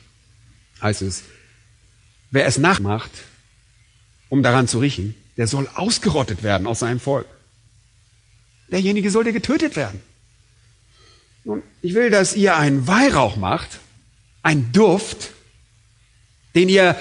heißt 0.81 1.01
es, 1.01 1.23
Wer 2.29 2.45
es 2.45 2.57
nachmacht, 2.57 3.11
um 4.27 4.43
daran 4.43 4.67
zu 4.67 4.79
riechen, 4.79 5.15
der 5.37 5.47
soll 5.47 5.69
ausgerottet 5.75 6.43
werden 6.43 6.67
aus 6.67 6.79
seinem 6.79 6.99
Volk. 6.99 7.25
Derjenige 8.69 9.11
sollte 9.11 9.31
getötet 9.31 9.77
werden. 9.77 10.01
Nun, 11.45 11.63
ich 11.81 11.93
will, 11.93 12.09
dass 12.09 12.35
ihr 12.35 12.57
einen 12.57 12.85
Weihrauch 12.85 13.37
macht, 13.37 13.79
ein 14.43 14.73
Duft, 14.73 15.31
den 16.53 16.67
ihr 16.67 16.97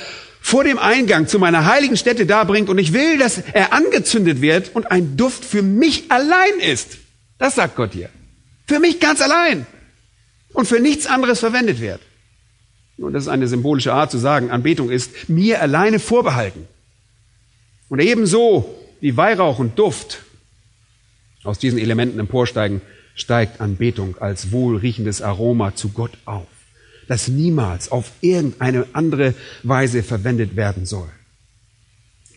vor 0.46 0.62
dem 0.62 0.78
Eingang 0.78 1.26
zu 1.26 1.40
meiner 1.40 1.66
heiligen 1.66 1.96
Stätte 1.96 2.24
darbringt 2.24 2.68
und 2.68 2.78
ich 2.78 2.92
will, 2.92 3.18
dass 3.18 3.38
er 3.38 3.72
angezündet 3.72 4.40
wird 4.40 4.76
und 4.76 4.92
ein 4.92 5.16
Duft 5.16 5.44
für 5.44 5.60
mich 5.60 6.12
allein 6.12 6.60
ist. 6.60 6.98
Das 7.36 7.56
sagt 7.56 7.74
Gott 7.74 7.94
hier. 7.94 8.10
Für 8.64 8.78
mich 8.78 9.00
ganz 9.00 9.20
allein. 9.20 9.66
Und 10.52 10.68
für 10.68 10.78
nichts 10.78 11.08
anderes 11.08 11.40
verwendet 11.40 11.80
wird. 11.80 12.00
Und 12.96 13.12
das 13.12 13.24
ist 13.24 13.28
eine 13.28 13.48
symbolische 13.48 13.92
Art 13.92 14.12
zu 14.12 14.18
sagen, 14.18 14.52
Anbetung 14.52 14.88
ist 14.88 15.28
mir 15.28 15.60
alleine 15.60 15.98
vorbehalten. 15.98 16.68
Und 17.88 17.98
ebenso 17.98 18.72
wie 19.00 19.16
Weihrauch 19.16 19.58
und 19.58 19.76
Duft 19.76 20.22
aus 21.42 21.58
diesen 21.58 21.80
Elementen 21.80 22.20
emporsteigen, 22.20 22.82
steigt 23.16 23.60
Anbetung 23.60 24.16
als 24.18 24.52
wohlriechendes 24.52 25.22
Aroma 25.22 25.74
zu 25.74 25.88
Gott 25.88 26.12
auf, 26.24 26.46
das 27.08 27.28
niemals 27.28 27.90
auf 27.90 28.10
irgendeine 28.20 28.86
andere 28.92 29.34
Weise 29.62 30.02
verwendet 30.02 30.56
werden 30.56 30.86
soll. 30.86 31.10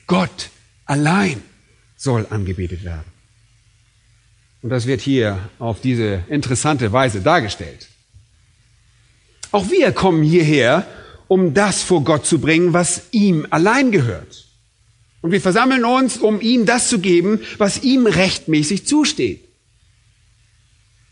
Gott 0.07 0.49
allein 0.85 1.41
soll 1.95 2.25
angebetet 2.29 2.83
werden. 2.83 3.11
Und 4.61 4.69
das 4.69 4.87
wird 4.87 5.01
hier 5.01 5.49
auf 5.59 5.81
diese 5.81 6.23
interessante 6.27 6.91
Weise 6.91 7.21
dargestellt. 7.21 7.87
Auch 9.51 9.69
wir 9.69 9.91
kommen 9.91 10.23
hierher, 10.23 10.85
um 11.27 11.53
das 11.53 11.81
vor 11.81 12.03
Gott 12.03 12.25
zu 12.25 12.39
bringen, 12.39 12.73
was 12.73 13.03
ihm 13.11 13.47
allein 13.49 13.91
gehört. 13.91 14.45
Und 15.21 15.31
wir 15.31 15.41
versammeln 15.41 15.85
uns, 15.85 16.17
um 16.17 16.41
ihm 16.41 16.65
das 16.65 16.89
zu 16.89 16.99
geben, 16.99 17.41
was 17.57 17.83
ihm 17.83 18.05
rechtmäßig 18.05 18.85
zusteht. 18.85 19.48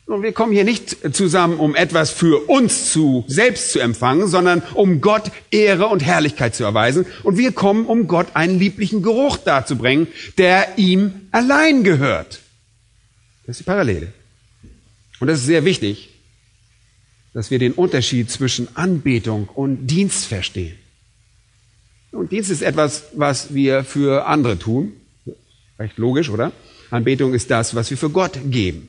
Und 0.08 0.24
wir 0.24 0.32
kommen 0.32 0.54
hier 0.54 0.64
nicht 0.64 1.14
zusammen, 1.14 1.60
um 1.60 1.76
etwas 1.76 2.12
für 2.12 2.50
uns 2.50 2.94
zu 2.94 3.26
selbst 3.28 3.74
zu 3.74 3.80
empfangen, 3.80 4.28
sondern 4.28 4.64
um 4.74 5.02
Gott 5.02 5.32
Ehre 5.52 5.88
und 5.88 6.00
Herrlichkeit 6.00 6.56
zu 6.56 6.64
erweisen. 6.64 7.06
Und 7.24 7.38
wir 7.38 7.52
kommen, 7.52 7.86
um 7.86 8.08
Gott 8.08 8.28
einen 8.34 8.58
lieblichen 8.58 9.04
Geruch 9.04 9.36
darzubringen, 9.36 10.08
der 10.38 10.78
ihm 10.78 11.28
allein 11.32 11.84
gehört. 11.84 12.40
Das 13.46 13.58
ist 13.58 13.60
die 13.60 13.64
Parallele. 13.66 14.14
Und 15.20 15.28
das 15.28 15.40
ist 15.40 15.46
sehr 15.46 15.66
wichtig, 15.66 16.10
dass 17.34 17.52
wir 17.52 17.60
den 17.60 17.74
Unterschied 17.74 18.32
zwischen 18.32 18.70
Anbetung 18.78 19.50
und 19.50 19.88
Dienst 19.88 20.26
verstehen. 20.26 20.78
Und 22.12 22.32
Dienst 22.32 22.50
ist 22.50 22.62
etwas, 22.62 23.04
was 23.14 23.54
wir 23.54 23.84
für 23.84 24.26
andere 24.26 24.58
tun. 24.58 24.94
Recht 25.78 25.98
logisch, 25.98 26.30
oder? 26.30 26.54
Anbetung 26.92 27.34
ist 27.34 27.52
das, 27.52 27.76
was 27.76 27.90
wir 27.90 27.98
für 27.98 28.10
Gott 28.10 28.40
geben. 28.46 28.88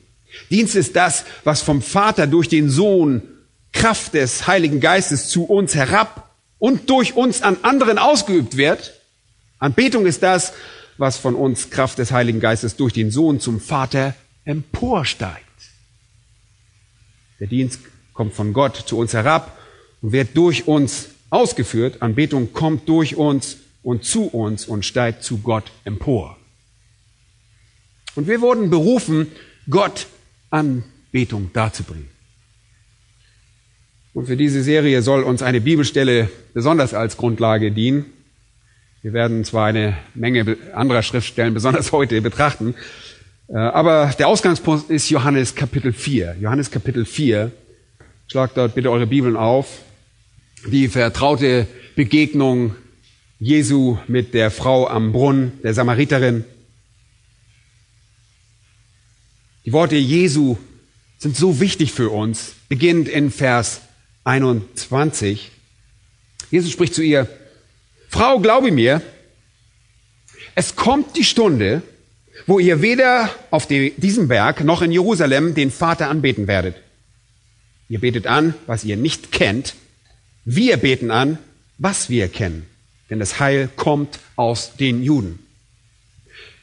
Dienst 0.49 0.75
ist 0.75 0.95
das, 0.95 1.25
was 1.43 1.61
vom 1.61 1.81
Vater 1.81 2.27
durch 2.27 2.47
den 2.47 2.69
Sohn 2.69 3.23
Kraft 3.71 4.13
des 4.13 4.47
Heiligen 4.47 4.79
Geistes 4.79 5.29
zu 5.29 5.45
uns 5.45 5.75
herab 5.75 6.35
und 6.57 6.89
durch 6.89 7.15
uns 7.15 7.41
an 7.41 7.57
anderen 7.61 7.97
ausgeübt 7.97 8.57
wird. 8.57 8.93
Anbetung 9.59 10.05
ist 10.05 10.23
das, 10.23 10.53
was 10.97 11.17
von 11.17 11.35
uns 11.35 11.69
Kraft 11.69 11.97
des 11.97 12.11
Heiligen 12.11 12.39
Geistes 12.39 12.75
durch 12.75 12.93
den 12.93 13.11
Sohn 13.11 13.39
zum 13.39 13.59
Vater 13.59 14.15
emporsteigt. 14.45 15.45
Der 17.39 17.47
Dienst 17.47 17.79
kommt 18.13 18.33
von 18.33 18.53
Gott 18.53 18.75
zu 18.75 18.97
uns 18.97 19.13
herab 19.13 19.57
und 20.01 20.11
wird 20.11 20.35
durch 20.35 20.67
uns 20.67 21.09
ausgeführt. 21.29 22.01
Anbetung 22.01 22.51
kommt 22.53 22.89
durch 22.89 23.15
uns 23.15 23.57
und 23.81 24.03
zu 24.03 24.27
uns 24.27 24.65
und 24.65 24.85
steigt 24.85 25.23
zu 25.23 25.37
Gott 25.39 25.71
empor. 25.85 26.37
Und 28.15 28.27
wir 28.27 28.41
wurden 28.41 28.69
berufen, 28.69 29.31
Gott 29.69 30.07
Anbetung 30.49 31.51
darzubringen. 31.53 32.07
Und 34.13 34.25
für 34.25 34.37
diese 34.37 34.63
Serie 34.63 35.01
soll 35.01 35.23
uns 35.23 35.41
eine 35.41 35.61
Bibelstelle 35.61 36.29
besonders 36.53 36.93
als 36.93 37.17
Grundlage 37.17 37.71
dienen. 37.71 38.05
Wir 39.01 39.13
werden 39.13 39.45
zwar 39.45 39.67
eine 39.67 39.97
Menge 40.13 40.57
anderer 40.73 41.03
Schriftstellen 41.03 41.53
besonders 41.53 41.91
heute 41.93 42.21
betrachten, 42.21 42.75
äh, 43.47 43.57
aber 43.57 44.13
der 44.17 44.27
Ausgangspunkt 44.27 44.89
ist 44.89 45.09
Johannes 45.09 45.55
Kapitel 45.55 45.93
4. 45.93 46.37
Johannes 46.39 46.69
Kapitel 46.69 47.05
4, 47.05 47.51
Schlagt 48.31 48.57
dort 48.57 48.75
bitte 48.75 48.91
eure 48.91 49.07
Bibeln 49.07 49.35
auf. 49.35 49.79
Die 50.67 50.87
vertraute 50.87 51.65
Begegnung 51.95 52.75
Jesu 53.39 53.97
mit 54.07 54.35
der 54.35 54.51
Frau 54.51 54.87
am 54.87 55.13
Brunnen, 55.13 55.53
der 55.63 55.73
Samariterin. 55.73 56.45
Die 59.69 59.73
Worte 59.73 59.97
Jesu 59.97 60.57
sind 61.19 61.37
so 61.37 61.59
wichtig 61.59 61.91
für 61.91 62.09
uns, 62.09 62.53
beginnend 62.69 63.07
in 63.07 63.29
Vers 63.29 63.81
21. 64.23 65.51
Jesus 66.49 66.71
spricht 66.71 66.95
zu 66.95 67.03
ihr, 67.03 67.27
Frau, 68.07 68.39
glaube 68.39 68.71
mir, 68.71 69.03
es 70.55 70.75
kommt 70.75 71.15
die 71.17 71.23
Stunde, 71.23 71.83
wo 72.47 72.57
ihr 72.57 72.81
weder 72.81 73.29
auf 73.51 73.67
diesem 73.67 74.27
Berg 74.27 74.63
noch 74.63 74.81
in 74.81 74.91
Jerusalem 74.91 75.53
den 75.53 75.69
Vater 75.69 76.09
anbeten 76.09 76.47
werdet. 76.47 76.75
Ihr 77.89 77.99
betet 77.99 78.25
an, 78.25 78.55
was 78.65 78.83
ihr 78.83 78.97
nicht 78.97 79.31
kennt. 79.31 79.75
Wir 80.45 80.77
beten 80.77 81.11
an, 81.11 81.37
was 81.77 82.09
wir 82.09 82.27
kennen. 82.27 82.65
Denn 83.11 83.19
das 83.19 83.39
Heil 83.39 83.69
kommt 83.75 84.17
aus 84.35 84.77
den 84.77 85.03
Juden. 85.03 85.37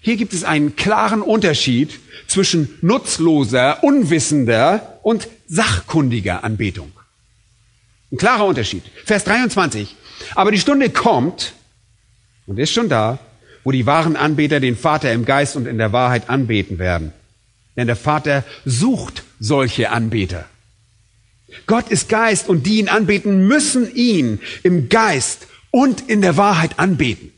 Hier 0.07 0.17
gibt 0.17 0.35
es 0.35 0.45
einen 0.45 0.77
klaren 0.77 1.21
Unterschied 1.21 1.99
zwischen 2.29 2.79
nutzloser, 2.81 3.83
unwissender 3.83 5.01
und 5.03 5.27
sachkundiger 5.49 6.45
Anbetung. 6.45 6.93
Ein 8.13 8.17
klarer 8.17 8.47
Unterschied. 8.47 8.85
Vers 9.05 9.25
23. 9.25 9.97
Aber 10.37 10.53
die 10.53 10.61
Stunde 10.61 10.91
kommt 10.91 11.55
und 12.47 12.61
ist 12.61 12.71
schon 12.71 12.89
da, 12.89 13.19
wo 13.65 13.73
die 13.73 13.85
wahren 13.85 14.15
Anbeter 14.15 14.61
den 14.61 14.77
Vater 14.77 15.11
im 15.11 15.25
Geist 15.25 15.57
und 15.57 15.67
in 15.67 15.77
der 15.77 15.93
Wahrheit 15.93 16.31
anbeten 16.31 16.79
werden. 16.79 17.13
Denn 17.77 17.89
der 17.89 17.97
Vater 17.97 18.45
sucht 18.65 19.25
solche 19.41 19.91
Anbeter. 19.91 20.45
Gott 21.67 21.89
ist 21.89 22.09
Geist 22.09 22.49
und 22.49 22.65
die 22.65 22.79
ihn 22.79 22.89
anbeten, 22.89 23.49
müssen 23.49 23.93
ihn 23.93 24.39
im 24.63 24.89
Geist 24.89 25.49
und 25.73 26.09
in 26.09 26.21
der 26.21 26.37
Wahrheit 26.37 26.79
anbeten. 26.79 27.33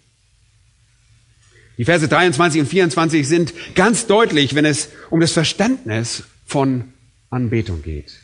Die 1.79 1.85
Verse 1.85 2.09
23 2.09 2.61
und 2.61 2.67
24 2.67 3.27
sind 3.27 3.55
ganz 3.77 4.07
deutlich, 4.09 4.57
wenn 4.57 4.65
es 4.65 4.89
um 5.11 5.21
das 5.21 5.31
Verständnis 5.33 6.25
von 6.45 6.93
Anbetung 7.31 7.83
geht. 7.83 8.19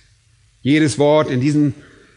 Jedes 0.60 0.98
Wort 0.98 1.30
in 1.30 1.40
diesen 1.40 1.74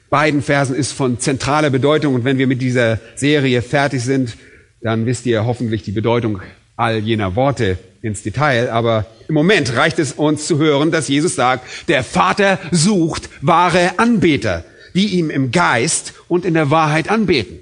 beiden 0.10 0.42
Versen 0.42 0.76
ist 0.76 0.94
von 0.94 1.20
zentraler 1.20 1.70
Bedeutung 1.70 2.16
und 2.16 2.24
wenn 2.24 2.40
wir 2.40 2.48
mit 2.48 2.62
dieser 2.62 3.00
Serie 3.16 3.62
fertig 3.62 4.02
sind, 4.04 4.36
dann 4.82 5.06
wisst 5.06 5.28
ihr 5.28 5.46
hoffentlich 5.46 5.84
die 5.84 5.92
Bedeutung 5.92 6.42
all 6.76 7.00
jener 7.00 7.36
Worte 7.36 7.78
ins 8.02 8.24
Detail. 8.24 8.72
Aber 8.72 9.06
im 9.28 9.36
Moment 9.36 9.76
reicht 9.76 10.00
es 10.00 10.14
uns 10.14 10.48
zu 10.48 10.58
hören, 10.58 10.90
dass 10.90 11.08
Jesus 11.08 11.36
sagt, 11.36 11.88
der 11.88 12.04
Vater 12.04 12.58
sucht 12.72 13.30
wahre 13.42 14.00
Anbeter, 14.00 14.66
die 14.96 15.20
ihm 15.20 15.30
im 15.30 15.52
Geist 15.52 16.14
und 16.28 16.46
in 16.46 16.56
der 16.56 16.72
Wahrheit 16.72 17.10
anbeten. 17.10 17.60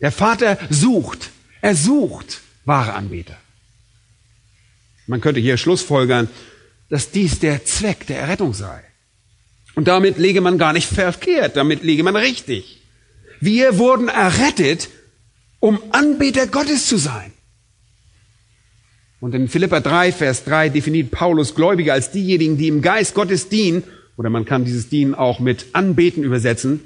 Der 0.00 0.10
Vater 0.10 0.58
sucht, 0.70 1.30
er 1.60 1.76
sucht 1.76 2.40
wahre 2.68 2.94
Anbeter. 2.94 3.36
Man 5.08 5.20
könnte 5.20 5.40
hier 5.40 5.56
Schlussfolgern, 5.56 6.28
dass 6.90 7.10
dies 7.10 7.40
der 7.40 7.64
Zweck 7.64 8.06
der 8.06 8.20
Errettung 8.20 8.54
sei. 8.54 8.82
Und 9.74 9.88
damit 9.88 10.18
lege 10.18 10.40
man 10.40 10.58
gar 10.58 10.72
nicht 10.72 10.88
verkehrt, 10.88 11.56
damit 11.56 11.82
lege 11.82 12.02
man 12.02 12.16
richtig. 12.16 12.80
Wir 13.40 13.78
wurden 13.78 14.08
errettet, 14.08 14.88
um 15.60 15.80
Anbeter 15.92 16.46
Gottes 16.46 16.86
zu 16.86 16.96
sein. 16.96 17.32
Und 19.20 19.34
in 19.34 19.48
Philippa 19.48 19.80
3, 19.80 20.12
Vers 20.12 20.44
3 20.44 20.68
definiert 20.68 21.10
Paulus 21.10 21.54
Gläubige 21.54 21.92
als 21.92 22.12
diejenigen, 22.12 22.56
die 22.56 22.68
im 22.68 22.82
Geist 22.82 23.14
Gottes 23.14 23.48
dienen, 23.48 23.82
oder 24.16 24.30
man 24.30 24.44
kann 24.44 24.64
dieses 24.64 24.88
Dienen 24.88 25.14
auch 25.14 25.40
mit 25.40 25.66
Anbeten 25.72 26.22
übersetzen, 26.22 26.80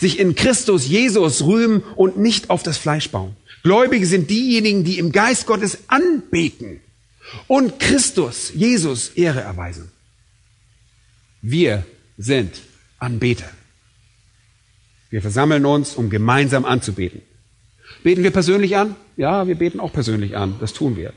sich 0.00 0.18
in 0.18 0.34
Christus 0.34 0.86
Jesus 0.86 1.44
rühmen 1.44 1.82
und 1.96 2.18
nicht 2.18 2.50
auf 2.50 2.62
das 2.62 2.76
Fleisch 2.76 3.10
bauen. 3.10 3.36
Gläubige 3.62 4.06
sind 4.06 4.30
diejenigen, 4.30 4.84
die 4.84 4.98
im 4.98 5.12
Geist 5.12 5.46
Gottes 5.46 5.78
anbeten 5.88 6.80
und 7.46 7.78
Christus, 7.78 8.52
Jesus, 8.54 9.10
Ehre 9.10 9.40
erweisen. 9.40 9.90
Wir 11.40 11.84
sind 12.18 12.60
Anbeter. 12.98 13.50
Wir 15.10 15.22
versammeln 15.22 15.64
uns, 15.64 15.94
um 15.94 16.10
gemeinsam 16.10 16.64
anzubeten. 16.64 17.22
Beten 18.02 18.22
wir 18.22 18.30
persönlich 18.30 18.76
an? 18.76 18.96
Ja, 19.16 19.46
wir 19.46 19.54
beten 19.54 19.80
auch 19.80 19.92
persönlich 19.92 20.36
an. 20.36 20.56
Das 20.60 20.72
tun 20.72 20.96
wir. 20.96 21.12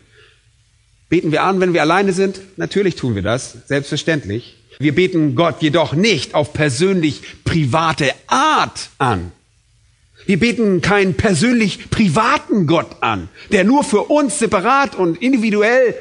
Beten 1.10 1.32
wir 1.32 1.44
an, 1.44 1.60
wenn 1.60 1.74
wir 1.74 1.82
alleine 1.82 2.14
sind? 2.14 2.40
Natürlich 2.58 2.96
tun 2.96 3.16
wir 3.16 3.22
das, 3.22 3.58
selbstverständlich. 3.68 4.57
Wir 4.80 4.94
beten 4.94 5.36
Gott 5.36 5.62
jedoch 5.62 5.94
nicht 5.94 6.36
auf 6.36 6.54
persönlich 6.54 7.22
private 7.44 8.12
Art 8.28 8.90
an. 8.98 9.32
Wir 10.26 10.40
beten 10.40 10.82
keinen 10.82 11.14
persönlich 11.16 11.90
privaten 11.90 12.68
Gott 12.68 12.98
an, 13.02 13.30
der 13.52 13.64
nur 13.64 13.84
für 13.84 14.04
uns 14.04 14.40
separat 14.40 14.96
und 14.96 15.22
individuell, 15.22 15.96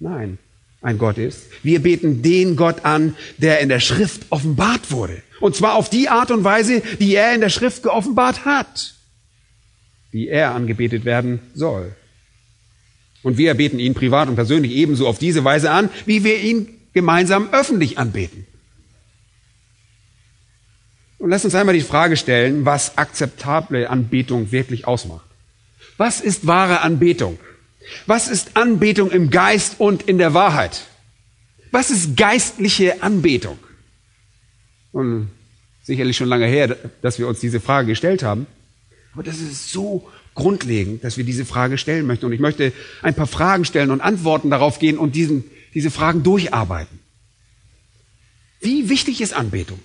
nein, 0.00 0.38
ein 0.80 0.98
Gott 0.98 1.18
ist. 1.18 1.42
Wir 1.62 1.82
beten 1.82 2.22
den 2.22 2.56
Gott 2.56 2.84
an, 2.84 3.16
der 3.36 3.60
in 3.60 3.68
der 3.68 3.80
Schrift 3.80 4.22
offenbart 4.30 4.90
wurde. 4.90 5.22
Und 5.40 5.54
zwar 5.54 5.74
auf 5.74 5.90
die 5.90 6.08
Art 6.08 6.30
und 6.30 6.44
Weise, 6.44 6.82
die 7.00 7.14
er 7.14 7.34
in 7.34 7.42
der 7.42 7.50
Schrift 7.50 7.82
geoffenbart 7.82 8.44
hat 8.44 8.96
wie 10.16 10.28
er 10.28 10.54
angebetet 10.54 11.04
werden 11.04 11.40
soll. 11.52 11.94
Und 13.22 13.36
wir 13.36 13.52
beten 13.52 13.78
ihn 13.78 13.92
privat 13.92 14.30
und 14.30 14.34
persönlich 14.34 14.72
ebenso 14.72 15.06
auf 15.06 15.18
diese 15.18 15.44
Weise 15.44 15.70
an, 15.70 15.90
wie 16.06 16.24
wir 16.24 16.40
ihn 16.40 16.68
gemeinsam 16.96 17.50
öffentlich 17.52 17.98
anbeten. 17.98 18.46
Und 21.18 21.28
lass 21.28 21.44
uns 21.44 21.54
einmal 21.54 21.74
die 21.74 21.82
Frage 21.82 22.16
stellen, 22.16 22.64
was 22.64 22.96
akzeptable 22.96 23.90
Anbetung 23.90 24.50
wirklich 24.50 24.86
ausmacht. 24.86 25.26
Was 25.98 26.22
ist 26.22 26.46
wahre 26.46 26.80
Anbetung? 26.80 27.38
Was 28.06 28.28
ist 28.28 28.56
Anbetung 28.56 29.10
im 29.10 29.28
Geist 29.28 29.74
und 29.78 30.04
in 30.04 30.16
der 30.16 30.32
Wahrheit? 30.32 30.86
Was 31.70 31.90
ist 31.90 32.16
geistliche 32.16 33.02
Anbetung? 33.02 33.58
Und 34.92 35.28
sicherlich 35.82 36.16
schon 36.16 36.28
lange 36.28 36.46
her, 36.46 36.78
dass 37.02 37.18
wir 37.18 37.28
uns 37.28 37.40
diese 37.40 37.60
Frage 37.60 37.88
gestellt 37.88 38.22
haben. 38.22 38.46
Aber 39.12 39.22
das 39.22 39.38
ist 39.38 39.70
so 39.70 40.08
grundlegend, 40.34 41.04
dass 41.04 41.18
wir 41.18 41.24
diese 41.24 41.44
Frage 41.44 41.76
stellen 41.76 42.06
möchten. 42.06 42.24
Und 42.24 42.32
ich 42.32 42.40
möchte 42.40 42.72
ein 43.02 43.14
paar 43.14 43.26
Fragen 43.26 43.66
stellen 43.66 43.90
und 43.90 44.00
Antworten 44.00 44.48
darauf 44.48 44.78
gehen 44.78 44.96
und 44.96 45.14
diesen, 45.14 45.44
diese 45.76 45.90
Fragen 45.90 46.22
durcharbeiten. 46.22 46.98
Wie 48.60 48.88
wichtig 48.88 49.20
ist 49.20 49.34
Anbetung? 49.34 49.78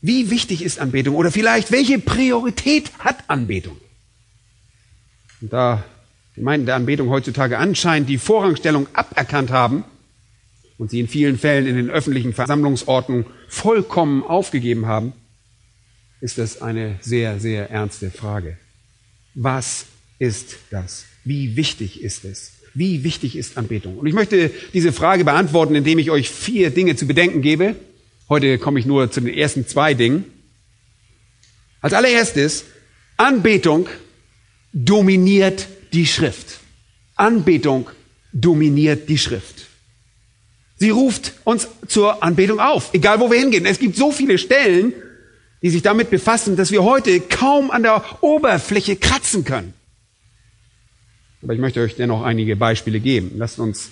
Wie 0.00 0.30
wichtig 0.30 0.62
ist 0.62 0.78
Anbetung? 0.78 1.14
Oder 1.14 1.30
vielleicht, 1.30 1.70
welche 1.70 1.98
Priorität 1.98 2.90
hat 2.98 3.28
Anbetung? 3.28 3.76
Und 5.42 5.52
da 5.52 5.84
Gemeinden 6.34 6.64
der 6.64 6.76
Anbetung 6.76 7.10
heutzutage 7.10 7.58
anscheinend 7.58 8.08
die 8.08 8.16
Vorrangstellung 8.16 8.88
aberkannt 8.94 9.50
haben 9.50 9.84
und 10.78 10.90
sie 10.90 11.00
in 11.00 11.08
vielen 11.08 11.38
Fällen 11.38 11.66
in 11.66 11.76
den 11.76 11.90
öffentlichen 11.90 12.32
Versammlungsorten 12.32 13.26
vollkommen 13.48 14.22
aufgegeben 14.22 14.86
haben, 14.86 15.12
ist 16.22 16.38
das 16.38 16.62
eine 16.62 16.98
sehr, 17.02 17.38
sehr 17.38 17.70
ernste 17.70 18.10
Frage. 18.10 18.56
Was 19.34 19.84
ist 20.18 20.56
das? 20.70 21.04
Wie 21.22 21.54
wichtig 21.54 22.02
ist 22.02 22.24
es? 22.24 22.52
Wie 22.76 23.04
wichtig 23.04 23.36
ist 23.36 23.56
Anbetung? 23.56 23.96
Und 23.96 24.06
ich 24.06 24.12
möchte 24.12 24.50
diese 24.74 24.92
Frage 24.92 25.24
beantworten, 25.24 25.74
indem 25.74 25.98
ich 25.98 26.10
euch 26.10 26.28
vier 26.28 26.68
Dinge 26.68 26.94
zu 26.94 27.06
bedenken 27.06 27.40
gebe. 27.40 27.74
Heute 28.28 28.58
komme 28.58 28.78
ich 28.78 28.84
nur 28.84 29.10
zu 29.10 29.22
den 29.22 29.32
ersten 29.32 29.66
zwei 29.66 29.94
Dingen. 29.94 30.26
Als 31.80 31.94
allererstes, 31.94 32.66
Anbetung 33.16 33.88
dominiert 34.74 35.68
die 35.94 36.04
Schrift. 36.04 36.58
Anbetung 37.14 37.88
dominiert 38.34 39.08
die 39.08 39.16
Schrift. 39.16 39.68
Sie 40.76 40.90
ruft 40.90 41.32
uns 41.44 41.68
zur 41.88 42.22
Anbetung 42.22 42.60
auf, 42.60 42.92
egal 42.92 43.20
wo 43.20 43.30
wir 43.30 43.38
hingehen. 43.38 43.64
Es 43.64 43.78
gibt 43.78 43.96
so 43.96 44.12
viele 44.12 44.36
Stellen, 44.36 44.92
die 45.62 45.70
sich 45.70 45.80
damit 45.80 46.10
befassen, 46.10 46.56
dass 46.56 46.70
wir 46.72 46.84
heute 46.84 47.20
kaum 47.20 47.70
an 47.70 47.84
der 47.84 48.04
Oberfläche 48.20 48.96
kratzen 48.96 49.44
können. 49.44 49.72
Aber 51.46 51.54
ich 51.54 51.60
möchte 51.60 51.80
euch 51.80 51.94
dennoch 51.94 52.24
einige 52.24 52.56
Beispiele 52.56 52.98
geben. 52.98 53.30
Lasst 53.36 53.60
uns 53.60 53.90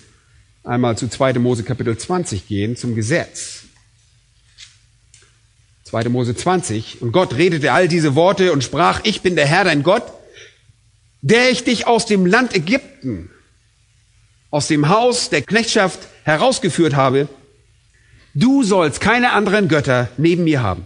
einmal 0.65 0.97
zu 0.97 1.07
2. 1.07 1.35
Mose 1.35 1.63
Kapitel 1.63 1.97
20 1.97 2.49
gehen, 2.49 2.75
zum 2.75 2.95
Gesetz. 2.95 3.63
2. 5.85 6.09
Mose 6.09 6.35
20. 6.35 7.01
Und 7.01 7.13
Gott 7.13 7.37
redete 7.37 7.71
all 7.71 7.87
diese 7.87 8.13
Worte 8.13 8.51
und 8.51 8.61
sprach, 8.61 8.99
ich 9.05 9.21
bin 9.21 9.37
der 9.37 9.45
Herr 9.45 9.63
dein 9.63 9.83
Gott, 9.83 10.03
der 11.21 11.49
ich 11.49 11.63
dich 11.63 11.87
aus 11.87 12.05
dem 12.05 12.25
Land 12.25 12.53
Ägypten, 12.53 13.29
aus 14.51 14.67
dem 14.67 14.89
Haus 14.89 15.29
der 15.29 15.41
Knechtschaft 15.41 15.99
herausgeführt 16.23 16.97
habe. 16.97 17.29
Du 18.33 18.63
sollst 18.63 18.99
keine 18.99 19.31
anderen 19.31 19.69
Götter 19.69 20.09
neben 20.17 20.43
mir 20.43 20.61
haben. 20.61 20.85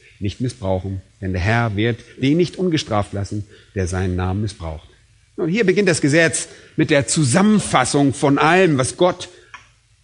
nicht 0.21 0.41
missbrauchen, 0.41 1.01
denn 1.19 1.33
der 1.33 1.41
Herr 1.41 1.75
wird 1.75 1.99
den 2.21 2.37
nicht 2.37 2.57
ungestraft 2.57 3.13
lassen, 3.13 3.45
der 3.75 3.87
seinen 3.87 4.15
Namen 4.15 4.41
missbraucht. 4.41 4.87
Und 5.35 5.49
hier 5.49 5.65
beginnt 5.65 5.89
das 5.89 6.01
Gesetz 6.01 6.49
mit 6.75 6.89
der 6.89 7.07
Zusammenfassung 7.07 8.13
von 8.13 8.37
allem, 8.37 8.77
was 8.77 8.97
Gott 8.97 9.29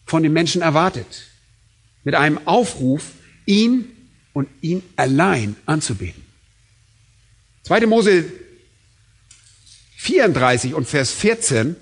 von 0.05 0.23
den 0.23 0.33
Menschen 0.33 0.61
erwartet. 0.61 1.27
Mit 2.03 2.15
einem 2.15 2.39
Aufruf, 2.45 3.11
ihn 3.45 3.85
und 4.33 4.47
ihn 4.61 4.81
allein 4.95 5.55
anzubeten. 5.65 6.23
2. 7.63 7.85
Mose 7.85 8.25
34 9.97 10.73
und 10.73 10.87
Vers 10.87 11.11
14 11.11 11.75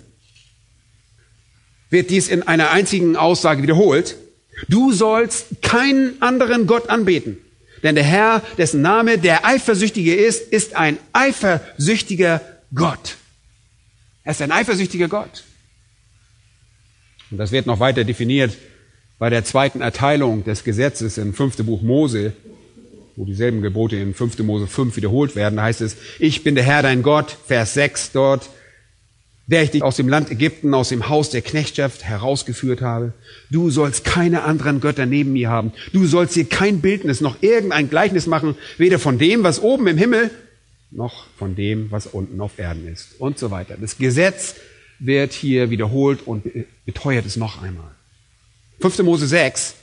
wird 1.90 2.10
dies 2.10 2.28
in 2.28 2.44
einer 2.44 2.72
einzigen 2.72 3.16
Aussage 3.16 3.62
wiederholt. 3.62 4.18
Du 4.68 4.92
sollst 4.92 5.62
keinen 5.62 6.22
anderen 6.22 6.66
Gott 6.66 6.90
anbeten. 6.90 7.38
Denn 7.86 7.94
der 7.94 8.04
Herr, 8.04 8.42
dessen 8.58 8.82
Name 8.82 9.20
der 9.20 9.46
Eifersüchtige 9.46 10.16
ist, 10.16 10.52
ist 10.52 10.76
ein 10.76 10.98
eifersüchtiger 11.14 12.42
Gott. 12.74 13.18
Er 14.24 14.32
ist 14.32 14.42
ein 14.42 14.52
eifersüchtiger 14.52 15.08
Gott. 15.08 15.44
Und 17.30 17.38
das 17.38 17.52
wird 17.52 17.68
noch 17.68 17.80
weiter 17.80 18.04
definiert 18.04 18.58
bei 19.20 19.30
der 19.30 19.46
zweiten 19.46 19.82
Erteilung 19.82 20.44
des 20.44 20.64
Gesetzes 20.64 21.20
im 21.20 21.36
fünften 21.36 21.68
Buch 21.68 21.84
Mose, 21.84 22.34
wo 23.16 23.24
dieselben 23.24 23.62
Gebote 23.62 23.98
in 23.98 24.16
5. 24.16 24.40
Mose 24.40 24.66
5 24.66 24.96
wiederholt 24.96 25.36
werden. 25.36 25.58
Da 25.58 25.64
heißt 25.64 25.82
es, 25.82 25.96
ich 26.18 26.44
bin 26.44 26.56
der 26.56 26.64
Herr 26.64 26.82
dein 26.82 27.04
Gott, 27.04 27.38
Vers 27.46 27.76
6 27.76 28.14
dort, 28.14 28.50
der 29.48 29.64
ich 29.64 29.72
dich 29.72 29.84
aus 29.84 29.96
dem 29.96 30.10
Land 30.10 30.32
Ägypten, 30.32 30.74
aus 30.74 30.90
dem 30.90 31.08
Haus 31.08 31.30
der 31.30 31.42
Knechtschaft 31.42 32.04
herausgeführt 32.04 32.82
habe. 32.82 33.14
Du 33.52 33.70
sollst 33.70 34.04
keine 34.04 34.44
anderen 34.44 34.80
Götter 34.80 35.06
neben 35.06 35.34
mir 35.34 35.50
haben. 35.50 35.72
Du 35.94 36.08
sollst 36.08 36.34
hier 36.34 36.46
kein 36.46 36.82
Bildnis 36.82 37.22
noch 37.22 37.42
irgendein 37.42 37.90
Gleichnis 37.90 38.26
machen, 38.26 38.58
weder 38.78 38.98
von 38.98 39.20
dem, 39.20 39.44
was 39.44 39.62
oben 39.62 39.88
im 39.88 39.98
Himmel, 39.98 40.32
noch 40.92 41.28
von 41.38 41.56
dem, 41.56 41.92
was 41.92 42.08
unten 42.08 42.42
auf 42.42 42.58
Erden 42.58 42.88
ist 42.88 43.20
und 43.20 43.38
so 43.38 43.52
weiter. 43.52 43.78
Das 43.80 43.98
Gesetz 43.98 44.56
wird 45.00 45.34
hier 45.34 45.70
wiederholt 45.70 46.26
und 46.26 46.46
beteuert 46.86 47.26
es 47.26 47.36
noch 47.36 47.62
einmal. 47.62 47.92
5. 48.80 49.00
Mose 49.00 49.28
6 49.28 49.76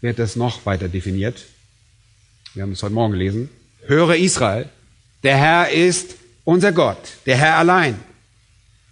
wird 0.00 0.18
das 0.18 0.36
noch 0.36 0.64
weiter 0.64 0.88
definiert. 0.88 1.46
Wir 2.54 2.62
haben 2.62 2.72
es 2.72 2.82
heute 2.82 2.94
Morgen 2.94 3.12
gelesen. 3.12 3.48
Höre 3.86 4.16
Israel, 4.16 4.68
der 5.22 5.36
Herr 5.36 5.70
ist 5.70 6.16
unser 6.44 6.72
Gott, 6.72 6.98
der 7.26 7.36
Herr 7.36 7.56
allein. 7.56 7.98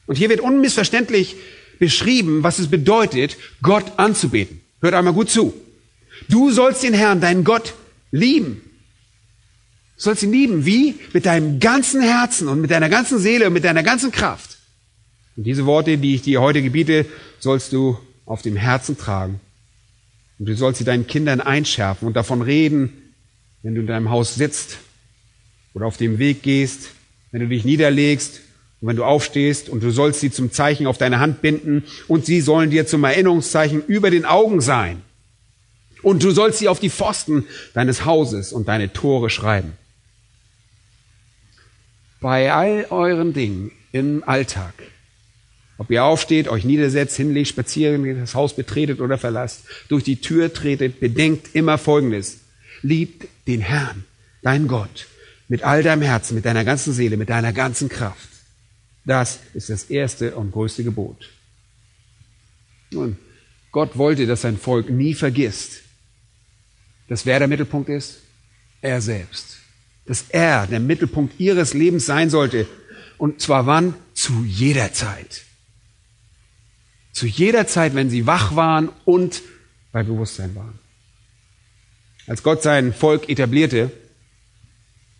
Und 0.06 0.16
hier 0.16 0.28
wird 0.28 0.40
unmissverständlich 0.40 1.36
beschrieben, 1.78 2.42
was 2.42 2.58
es 2.58 2.68
bedeutet, 2.68 3.36
Gott 3.62 3.98
anzubeten. 3.98 4.60
Hört 4.80 4.94
einmal 4.94 5.14
gut 5.14 5.30
zu. 5.30 5.54
Du 6.28 6.50
sollst 6.50 6.82
den 6.82 6.94
Herrn, 6.94 7.20
deinen 7.20 7.44
Gott, 7.44 7.74
lieben. 8.10 8.62
Du 9.96 10.02
sollst 10.02 10.22
ihn 10.22 10.32
lieben. 10.32 10.66
Wie? 10.66 10.98
Mit 11.12 11.26
deinem 11.26 11.60
ganzen 11.60 12.02
Herzen 12.02 12.48
und 12.48 12.60
mit 12.60 12.70
deiner 12.70 12.88
ganzen 12.88 13.18
Seele 13.18 13.46
und 13.46 13.52
mit 13.52 13.64
deiner 13.64 13.82
ganzen 13.82 14.12
Kraft. 14.12 14.58
Und 15.36 15.44
diese 15.44 15.66
Worte, 15.66 15.96
die 15.98 16.14
ich 16.14 16.22
dir 16.22 16.40
heute 16.40 16.62
gebiete, 16.62 17.06
sollst 17.38 17.72
du 17.72 17.98
auf 18.26 18.42
dem 18.42 18.56
Herzen 18.56 18.98
tragen. 18.98 19.40
Und 20.38 20.46
du 20.46 20.56
sollst 20.56 20.78
sie 20.78 20.84
deinen 20.84 21.06
Kindern 21.06 21.40
einschärfen 21.40 22.08
und 22.08 22.14
davon 22.14 22.42
reden, 22.42 23.14
wenn 23.62 23.74
du 23.74 23.82
in 23.82 23.86
deinem 23.86 24.10
Haus 24.10 24.34
sitzt 24.34 24.78
oder 25.74 25.86
auf 25.86 25.96
dem 25.96 26.18
Weg 26.18 26.42
gehst, 26.42 26.90
wenn 27.32 27.40
du 27.40 27.48
dich 27.48 27.64
niederlegst 27.64 28.40
und 28.80 28.88
wenn 28.88 28.96
du 28.96 29.04
aufstehst 29.04 29.68
und 29.68 29.82
du 29.82 29.90
sollst 29.90 30.20
sie 30.20 30.30
zum 30.30 30.52
Zeichen 30.52 30.86
auf 30.86 30.98
deine 30.98 31.20
Hand 31.20 31.42
binden 31.42 31.84
und 32.08 32.26
sie 32.26 32.40
sollen 32.40 32.70
dir 32.70 32.86
zum 32.86 33.04
Erinnerungszeichen 33.04 33.84
über 33.86 34.10
den 34.10 34.24
Augen 34.24 34.60
sein. 34.60 35.02
Und 36.02 36.22
du 36.22 36.30
sollst 36.30 36.58
sie 36.58 36.68
auf 36.68 36.80
die 36.80 36.90
Pfosten 36.90 37.44
deines 37.74 38.04
Hauses 38.04 38.52
und 38.52 38.68
deine 38.68 38.92
Tore 38.92 39.28
schreiben. 39.28 39.72
Bei 42.20 42.52
all 42.52 42.86
euren 42.90 43.32
Dingen 43.32 43.72
im 43.92 44.22
Alltag, 44.26 44.74
ob 45.78 45.90
ihr 45.90 46.04
aufsteht, 46.04 46.48
euch 46.48 46.64
niedersetzt, 46.64 47.16
hinlegt, 47.16 47.48
spazieren 47.48 48.04
geht, 48.04 48.18
das 48.18 48.34
Haus 48.34 48.54
betretet 48.54 49.00
oder 49.00 49.16
verlasst, 49.16 49.62
durch 49.88 50.04
die 50.04 50.20
Tür 50.20 50.52
tretet, 50.52 51.00
bedenkt 51.00 51.54
immer 51.54 51.78
Folgendes. 51.78 52.40
Liebt 52.82 53.26
den 53.46 53.60
Herrn, 53.60 54.04
dein 54.42 54.68
Gott, 54.68 55.06
mit 55.50 55.64
all 55.64 55.82
deinem 55.82 56.02
Herzen, 56.02 56.36
mit 56.36 56.44
deiner 56.44 56.64
ganzen 56.64 56.92
Seele, 56.92 57.16
mit 57.16 57.28
deiner 57.28 57.52
ganzen 57.52 57.88
Kraft. 57.88 58.28
Das 59.04 59.40
ist 59.52 59.68
das 59.68 59.82
erste 59.84 60.36
und 60.36 60.52
größte 60.52 60.84
Gebot. 60.84 61.28
Nun, 62.92 63.16
Gott 63.72 63.98
wollte, 63.98 64.26
dass 64.26 64.42
sein 64.42 64.56
Volk 64.56 64.88
nie 64.88 65.12
vergisst, 65.12 65.82
dass 67.08 67.26
wer 67.26 67.40
der 67.40 67.48
Mittelpunkt 67.48 67.88
ist? 67.88 68.20
Er 68.80 69.00
selbst. 69.00 69.58
Dass 70.06 70.26
er 70.28 70.68
der 70.68 70.78
Mittelpunkt 70.78 71.40
ihres 71.40 71.74
Lebens 71.74 72.06
sein 72.06 72.30
sollte. 72.30 72.68
Und 73.18 73.40
zwar 73.40 73.66
wann? 73.66 73.94
Zu 74.14 74.44
jeder 74.44 74.92
Zeit. 74.92 75.42
Zu 77.12 77.26
jeder 77.26 77.66
Zeit, 77.66 77.96
wenn 77.96 78.08
sie 78.08 78.24
wach 78.24 78.54
waren 78.54 78.90
und 79.04 79.42
bei 79.90 80.04
Bewusstsein 80.04 80.54
waren. 80.54 80.78
Als 82.28 82.44
Gott 82.44 82.62
sein 82.62 82.94
Volk 82.94 83.28
etablierte, 83.28 83.90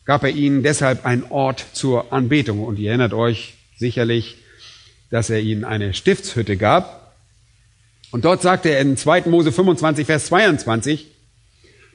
gab 0.05 0.23
er 0.25 0.31
ihnen 0.31 0.63
deshalb 0.63 1.05
einen 1.05 1.25
Ort 1.25 1.65
zur 1.73 2.13
Anbetung. 2.13 2.65
Und 2.65 2.79
ihr 2.79 2.91
erinnert 2.91 3.13
euch 3.13 3.55
sicherlich, 3.77 4.37
dass 5.11 5.31
er 5.31 5.41
ihnen 5.41 5.65
eine 5.65 5.95
Stiftshütte 5.95 6.57
gab. 6.57 7.15
Und 8.11 8.25
dort 8.25 8.43
sagte 8.43 8.71
er 8.71 8.81
in 8.81 8.97
2. 8.97 9.23
Mose 9.23 9.53
25, 9.53 10.07
Vers 10.07 10.27
22, 10.27 11.07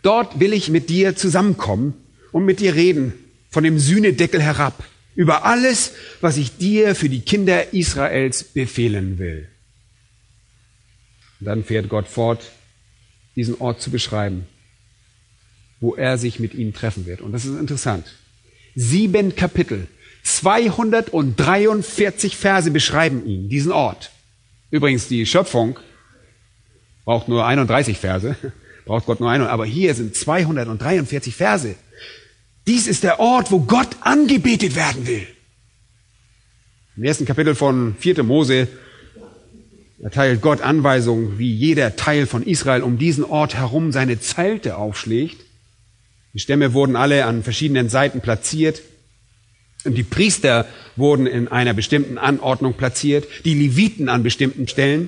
dort 0.01 0.39
will 0.39 0.53
ich 0.53 0.69
mit 0.69 0.89
dir 0.89 1.15
zusammenkommen 1.15 1.93
und 2.31 2.45
mit 2.45 2.59
dir 2.59 2.75
reden 2.75 3.13
von 3.49 3.63
dem 3.63 3.79
Sühnedeckel 3.79 4.41
herab 4.41 4.83
über 5.15 5.45
alles, 5.45 5.93
was 6.21 6.37
ich 6.37 6.57
dir 6.57 6.93
für 6.93 7.09
die 7.09 7.21
Kinder 7.21 7.73
Israels 7.73 8.43
befehlen 8.43 9.17
will. 9.17 9.47
Und 11.39 11.47
dann 11.47 11.63
fährt 11.63 11.89
Gott 11.89 12.07
fort, 12.07 12.51
diesen 13.35 13.55
Ort 13.59 13.81
zu 13.81 13.91
beschreiben 13.91 14.45
wo 15.85 15.93
er 15.93 16.17
sich 16.17 16.39
mit 16.39 16.55
ihnen 16.55 16.73
treffen 16.73 17.05
wird. 17.05 17.21
Und 17.21 17.31
das 17.31 17.45
ist 17.45 17.59
interessant. 17.59 18.07
Sieben 18.73 19.35
Kapitel, 19.35 19.85
243 20.23 22.35
Verse 22.35 22.71
beschreiben 22.71 23.23
ihn, 23.27 23.49
diesen 23.49 23.71
Ort. 23.71 24.09
Übrigens, 24.71 25.07
die 25.07 25.27
Schöpfung 25.27 25.77
braucht 27.05 27.27
nur 27.27 27.45
31 27.45 27.99
Verse, 27.99 28.35
braucht 28.85 29.05
Gott 29.05 29.19
nur 29.19 29.29
einen, 29.29 29.45
aber 29.45 29.67
hier 29.67 29.93
sind 29.93 30.15
243 30.15 31.35
Verse. 31.35 31.75
Dies 32.65 32.87
ist 32.87 33.03
der 33.03 33.19
Ort, 33.19 33.51
wo 33.51 33.59
Gott 33.59 33.97
angebetet 34.01 34.75
werden 34.75 35.05
will. 35.05 35.27
Im 36.97 37.03
ersten 37.03 37.25
Kapitel 37.25 37.53
von 37.53 37.95
4. 37.99 38.23
Mose 38.23 38.67
erteilt 40.01 40.41
Gott 40.41 40.61
Anweisungen, 40.61 41.37
wie 41.37 41.53
jeder 41.53 41.95
Teil 41.95 42.25
von 42.25 42.41
Israel 42.41 42.81
um 42.81 42.97
diesen 42.97 43.23
Ort 43.23 43.53
herum 43.53 43.91
seine 43.91 44.19
Zelte 44.19 44.77
aufschlägt. 44.77 45.44
Die 46.35 46.41
Stämme 46.41 46.73
wurden 46.73 46.97
alle 46.97 47.25
an 47.25 47.43
verschiedenen 47.43 47.87
Seiten 47.87 48.19
platziert. 48.19 48.81
Und 49.85 49.95
die 49.95 50.03
Priester 50.03 50.67
wurden 50.97 51.27
in 51.27 51.47
einer 51.47 51.73
bestimmten 51.73 52.17
Anordnung 52.17 52.73
platziert, 52.73 53.25
die 53.45 53.53
Leviten 53.53 54.09
an 54.09 54.21
bestimmten 54.21 54.67
Stellen. 54.67 55.07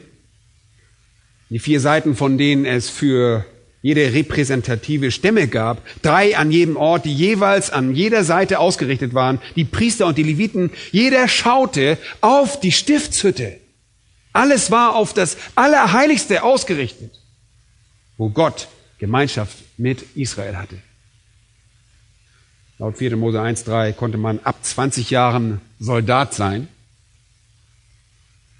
Die 1.49 1.59
vier 1.59 1.81
Seiten, 1.81 2.15
von 2.15 2.37
denen 2.37 2.65
es 2.65 2.89
für 2.89 3.45
jede 3.81 4.13
repräsentative 4.13 5.11
Stämme 5.11 5.49
gab, 5.49 5.85
drei 6.01 6.37
an 6.37 6.49
jedem 6.49 6.77
Ort, 6.77 7.03
die 7.03 7.13
jeweils 7.13 7.71
an 7.71 7.93
jeder 7.93 8.23
Seite 8.23 8.59
ausgerichtet 8.59 9.13
waren, 9.13 9.39
die 9.57 9.65
Priester 9.65 10.07
und 10.07 10.17
die 10.17 10.23
Leviten, 10.23 10.71
jeder 10.91 11.27
schaute 11.27 11.97
auf 12.21 12.59
die 12.59 12.71
Stiftshütte. 12.71 13.59
Alles 14.31 14.71
war 14.71 14.95
auf 14.95 15.13
das 15.13 15.35
Allerheiligste 15.55 16.43
ausgerichtet, 16.43 17.19
wo 18.17 18.29
Gott 18.29 18.69
Gemeinschaft 18.97 19.57
mit 19.77 20.05
Israel 20.15 20.55
hatte. 20.55 20.77
Laut 22.79 22.97
4. 22.97 23.17
Mose 23.17 23.41
1.3 23.41 23.93
konnte 23.93 24.17
man 24.17 24.39
ab 24.43 24.57
20 24.61 25.09
Jahren 25.09 25.61
Soldat 25.79 26.33
sein. 26.33 26.67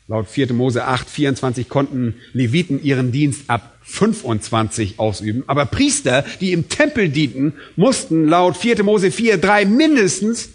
Laut 0.08 0.28
4. 0.28 0.54
Mose 0.54 0.86
8, 0.86 1.10
24 1.10 1.70
konnten 1.70 2.16
Leviten 2.34 2.82
ihren 2.82 3.12
Dienst 3.12 3.50
ab 3.50 3.78
25 3.84 5.00
ausüben. 5.00 5.44
Aber 5.48 5.66
Priester, 5.66 6.26
die 6.42 6.54
im 6.54 6.70
Tempel 6.70 7.10
dienten, 7.10 7.54
mussten 7.76 8.26
laut 8.26 8.58
4. 8.58 8.84
Mose 8.84 9.12
4, 9.12 9.38
3 9.38 9.66
mindestens 9.66 10.50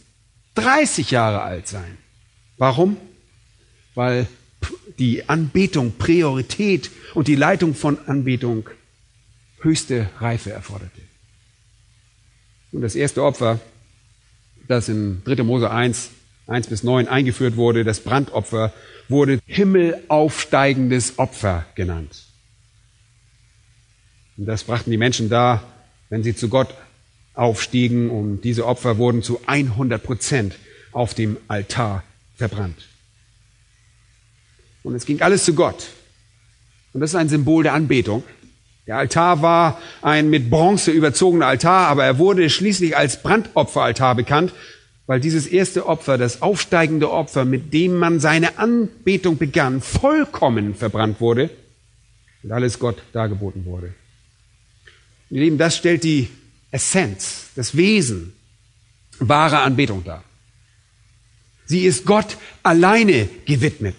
30 0.55 1.11
Jahre 1.11 1.43
alt 1.43 1.69
sein. 1.69 1.99
Warum? 2.59 2.97
Weil 3.95 4.27
die 4.99 5.29
Anbetung 5.29 5.93
Priorität 5.99 6.91
und 7.15 7.29
die 7.29 7.37
Leitung 7.37 7.75
von 7.75 7.99
Anbetung 8.07 8.69
höchste 9.61 10.09
Reife 10.19 10.51
erforderte. 10.53 11.01
Und 12.73 12.81
das 12.81 12.95
erste 12.95 13.23
Opfer, 13.23 13.61
das 14.67 14.89
in 14.89 15.23
3. 15.25 15.43
Mose 15.43 15.71
1, 15.71 16.11
1 16.47 16.67
bis 16.67 16.83
9 16.83 17.07
eingeführt 17.07 17.57
wurde, 17.57 17.85
das 17.85 18.01
Brandopfer, 18.01 18.73
wurde 19.09 19.39
himmelaufsteigendes 19.47 21.19
Opfer 21.19 21.67
genannt. 21.75 22.25
Und 24.37 24.47
das 24.47 24.65
brachten 24.65 24.91
die 24.91 24.97
Menschen 24.97 25.29
da, 25.29 25.63
wenn 26.09 26.23
sie 26.23 26.35
zu 26.35 26.49
Gott 26.49 26.75
aufstiegen 27.35 28.11
und 28.11 28.43
diese 28.43 28.67
Opfer 28.67 28.99
wurden 28.99 29.23
zu 29.23 29.41
100 29.47 30.03
Prozent 30.03 30.55
auf 30.93 31.15
dem 31.15 31.37
Altar 31.49 32.05
verbrannt. 32.37 32.89
Und 34.83 34.95
es 34.95 35.07
ging 35.07 35.21
alles 35.21 35.45
zu 35.45 35.55
Gott. 35.55 35.89
Und 36.93 37.01
das 37.01 37.11
ist 37.11 37.17
ein 37.17 37.29
Symbol 37.29 37.63
der 37.63 37.75
Anbetung. 37.75 38.25
Der 38.87 38.97
Altar 38.97 39.43
war 39.43 39.81
ein 40.01 40.29
mit 40.29 40.51
Bronze 40.51 40.91
überzogener 40.91 41.47
Altar, 41.47 41.89
aber 41.89 42.05
er 42.05 42.19
wurde 42.19 42.51
schließlich 42.51 42.97
als 42.97 43.23
Brandopferaltar 43.23 44.17
bekannt, 44.17 44.53
weil 45.07 45.21
dieses 45.21 45.47
erste 45.47 45.87
Opfer, 45.87 46.19
das 46.19 46.43
aufsteigende 46.43 47.11
Opfer, 47.11 47.45
mit 47.45 47.73
dem 47.73 47.97
man 47.97 48.19
seine 48.19 48.59
Anbetung 48.59 49.39
begann, 49.39 49.81
vollkommen 49.81 50.75
verbrannt 50.75 51.21
wurde 51.21 51.51
und 52.43 52.51
alles 52.51 52.79
Gott 52.79 53.03
dargeboten 53.13 53.65
wurde. 53.67 53.95
Ihr 55.31 55.43
Lieben, 55.43 55.59
das 55.59 55.77
stellt 55.77 56.03
die 56.03 56.29
Essenz, 56.73 57.51
das 57.55 57.77
Wesen 57.77 58.33
wahrer 59.19 59.63
Anbetung 59.63 60.03
dar. 60.05 60.25
Sie 61.67 61.85
ist 61.85 62.05
Gott 62.05 62.37
alleine 62.65 63.29
gewidmet, 63.47 63.97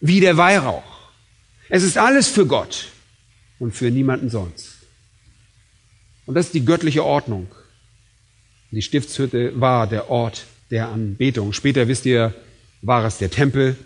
wie 0.00 0.20
der 0.20 0.36
Weihrauch. 0.36 1.10
Es 1.68 1.82
ist 1.82 1.98
alles 1.98 2.28
für 2.28 2.46
Gott 2.46 2.88
und 3.58 3.74
für 3.74 3.90
niemanden 3.90 4.30
sonst. 4.30 4.78
Und 6.26 6.34
das 6.34 6.46
ist 6.46 6.54
die 6.54 6.64
göttliche 6.64 7.04
Ordnung. 7.04 7.48
Die 8.70 8.82
Stiftshütte 8.82 9.58
war 9.60 9.86
der 9.86 10.10
Ort 10.10 10.46
der 10.70 10.88
Anbetung. 10.88 11.52
Später 11.52 11.88
wisst 11.88 12.04
ihr, 12.04 12.34
war 12.82 13.04
es 13.04 13.18
der 13.18 13.30
Tempel. 13.30 13.76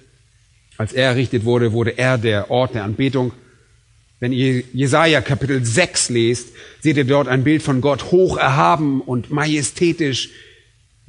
Als 0.76 0.92
er 0.92 1.10
errichtet 1.10 1.44
wurde, 1.44 1.72
wurde 1.72 1.96
er 1.96 2.18
der 2.18 2.50
Ort 2.50 2.74
der 2.74 2.84
Anbetung. 2.84 3.32
Wenn 4.18 4.32
ihr 4.32 4.64
Jesaja 4.72 5.20
Kapitel 5.20 5.64
6 5.64 6.10
lest, 6.10 6.48
seht 6.80 6.96
ihr 6.96 7.04
dort 7.04 7.28
ein 7.28 7.44
Bild 7.44 7.62
von 7.62 7.80
Gott 7.80 8.10
hoch 8.10 8.36
erhaben 8.36 9.00
und 9.00 9.30
majestätisch 9.30 10.30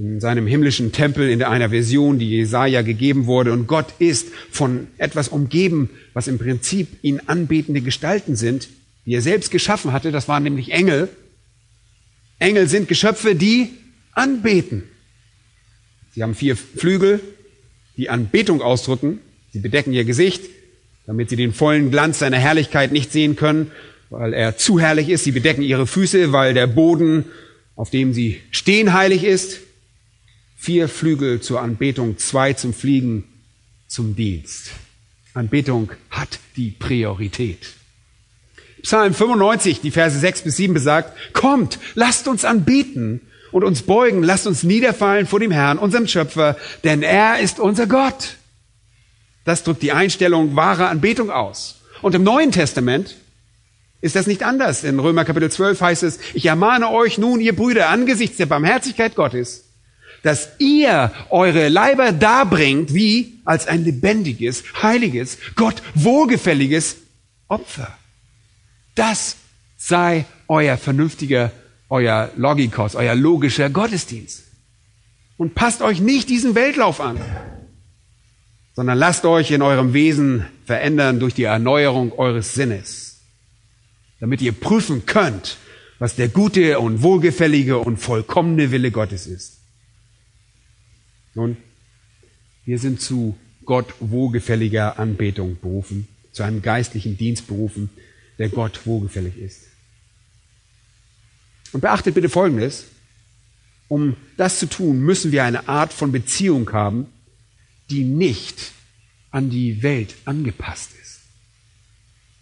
in 0.04 0.20
seinem 0.20 0.48
himmlischen 0.48 0.92
Tempel 0.92 1.30
in 1.30 1.42
einer 1.44 1.70
Version, 1.70 2.20
die 2.20 2.30
Jesaja 2.30 2.82
gegeben 2.82 3.26
wurde. 3.26 3.54
Und 3.54 3.68
Gott 3.68 3.94
ist 4.00 4.28
von 4.52 4.88
etwas 4.98 5.30
umgeben, 5.30 5.90
was 6.14 6.28
im 6.28 6.38
Prinzip 6.38 6.90
ihn 7.04 7.22
anbetende 7.26 7.80
Gestalten 7.80 8.36
sind, 8.36 8.68
die 9.06 9.14
er 9.14 9.22
selbst 9.22 9.50
geschaffen 9.50 9.94
hatte. 9.94 10.12
Das 10.12 10.28
waren 10.28 10.44
nämlich 10.44 10.72
Engel. 10.74 11.08
Engel 12.38 12.68
sind 12.68 12.90
Geschöpfe, 12.90 13.34
die 13.34 13.70
anbeten. 14.12 14.84
Sie 16.14 16.22
haben 16.22 16.36
vier 16.36 16.58
Flügel, 16.58 17.22
die 17.96 18.10
Anbetung 18.10 18.62
ausdrücken. 18.62 19.20
Sie 19.54 19.60
bedecken 19.60 19.94
ihr 19.94 20.04
Gesicht, 20.04 20.44
damit 21.06 21.30
sie 21.30 21.38
den 21.38 21.54
vollen 21.54 21.92
Glanz 21.92 22.20
seiner 22.20 22.40
Herrlichkeit 22.40 22.92
nicht 22.92 23.14
sehen 23.14 23.38
können, 23.38 23.72
weil 24.10 24.34
er 24.34 24.58
zu 24.58 24.82
herrlich 24.82 25.08
ist. 25.08 25.24
Sie 25.24 25.32
bedecken 25.32 25.62
ihre 25.62 25.88
Füße, 25.88 26.34
weil 26.34 26.54
der 26.54 26.68
Boden, 26.68 27.24
auf 27.78 27.90
dem 27.90 28.14
sie 28.14 28.42
stehen, 28.52 28.92
heilig 28.92 29.24
ist. 29.24 29.62
Vier 30.64 30.88
Flügel 30.88 31.42
zur 31.42 31.60
Anbetung, 31.60 32.18
zwei 32.20 32.54
zum 32.54 32.74
Fliegen, 32.74 33.26
zum 33.90 34.16
Dienst. 34.16 34.72
Anbetung 35.34 35.92
hat 36.10 36.40
die 36.56 36.72
Priorität. 36.72 37.74
Psalm 38.82 39.14
95, 39.14 39.82
die 39.82 39.92
Verse 39.92 40.18
6 40.18 40.44
bis 40.44 40.56
7 40.56 40.74
besagt, 40.74 41.34
kommt, 41.34 41.80
lasst 41.96 42.30
uns 42.30 42.46
anbeten 42.46 43.20
und 43.52 43.66
uns 43.66 43.82
beugen, 43.82 44.24
lasst 44.24 44.48
uns 44.48 44.64
niederfallen 44.64 45.28
vor 45.28 45.42
dem 45.42 45.52
Herrn, 45.52 45.78
unserem 45.78 46.08
Schöpfer, 46.08 46.56
denn 46.86 47.04
er 47.04 47.40
ist 47.40 47.60
unser 47.60 47.86
Gott. 47.86 48.38
Das 49.44 49.66
drückt 49.66 49.82
die 49.82 49.92
Einstellung 49.92 50.56
wahrer 50.56 50.88
Anbetung 50.88 51.30
aus. 51.30 51.82
Und 52.02 52.16
im 52.16 52.24
Neuen 52.24 52.54
Testament 52.54 53.18
ist 54.00 54.16
das 54.16 54.28
nicht 54.28 54.44
anders. 54.44 54.86
In 54.86 54.98
Römer 54.98 55.26
Kapitel 55.26 55.52
12 55.52 55.82
heißt 55.82 56.04
es, 56.04 56.20
ich 56.34 56.46
ermahne 56.46 56.90
euch 56.90 57.18
nun, 57.18 57.42
ihr 57.42 57.54
Brüder, 57.54 57.90
angesichts 57.90 58.38
der 58.38 58.46
Barmherzigkeit 58.46 59.16
Gottes, 59.16 59.66
dass 60.24 60.50
ihr 60.58 61.12
eure 61.30 61.68
Leiber 61.68 62.12
darbringt 62.14 62.94
wie 62.94 63.40
als 63.46 63.68
ein 63.68 63.84
lebendiges, 63.84 64.64
heiliges, 64.82 65.38
Gott 65.56 65.84
wohlgefälliges 65.94 66.96
Opfer. 67.50 67.96
Das 68.96 69.36
sei 69.78 70.26
euer 70.48 70.78
vernünftiger, 70.78 71.52
euer 71.90 72.32
Logikos, 72.38 72.96
euer 72.96 73.16
logischer 73.16 73.70
Gottesdienst. 73.70 74.44
Und 75.38 75.56
passt 75.56 75.82
euch 75.82 76.00
nicht 76.00 76.30
diesen 76.30 76.56
Weltlauf 76.56 77.02
an, 77.02 77.20
sondern 78.76 78.98
lasst 78.98 79.26
euch 79.26 79.52
in 79.52 79.62
eurem 79.62 79.94
Wesen 79.94 80.46
verändern 80.66 81.20
durch 81.20 81.34
die 81.34 81.44
Erneuerung 81.44 82.14
eures 82.14 82.54
Sinnes, 82.54 83.20
damit 84.22 84.42
ihr 84.42 84.54
prüfen 84.54 85.06
könnt, 85.06 85.58
was 86.00 86.16
der 86.16 86.30
gute 86.30 86.80
und 86.80 87.02
wohlgefällige 87.02 87.78
und 87.78 87.98
vollkommene 87.98 88.72
Wille 88.72 88.92
Gottes 88.92 89.28
ist. 89.28 89.63
Nun, 91.36 91.58
wir 92.66 92.80
sind 92.80 93.02
zu 93.02 93.38
Gott 93.66 93.94
wohlgefälliger 94.00 95.00
Anbetung 95.00 95.60
berufen, 95.60 96.08
zu 96.32 96.44
einem 96.44 96.62
geistlichen 96.62 97.18
Dienst 97.18 97.48
berufen, 97.48 97.90
der 98.38 98.50
Gott 98.50 98.86
wohlgefällig 98.86 99.38
ist. 99.38 99.68
Und 101.72 101.82
beachtet 101.82 102.16
bitte 102.16 102.30
Folgendes. 102.30 102.86
Um 103.88 104.16
das 104.38 104.60
zu 104.60 104.68
tun, 104.68 105.02
müssen 105.02 105.32
wir 105.32 105.44
eine 105.44 105.68
Art 105.68 105.94
von 105.94 106.12
Beziehung 106.12 106.72
haben, 106.72 107.08
die 107.90 108.04
nicht 108.04 108.72
an 109.32 109.50
die 109.50 109.84
Welt 109.84 110.16
angepasst 110.26 110.92
ist. 111.02 111.20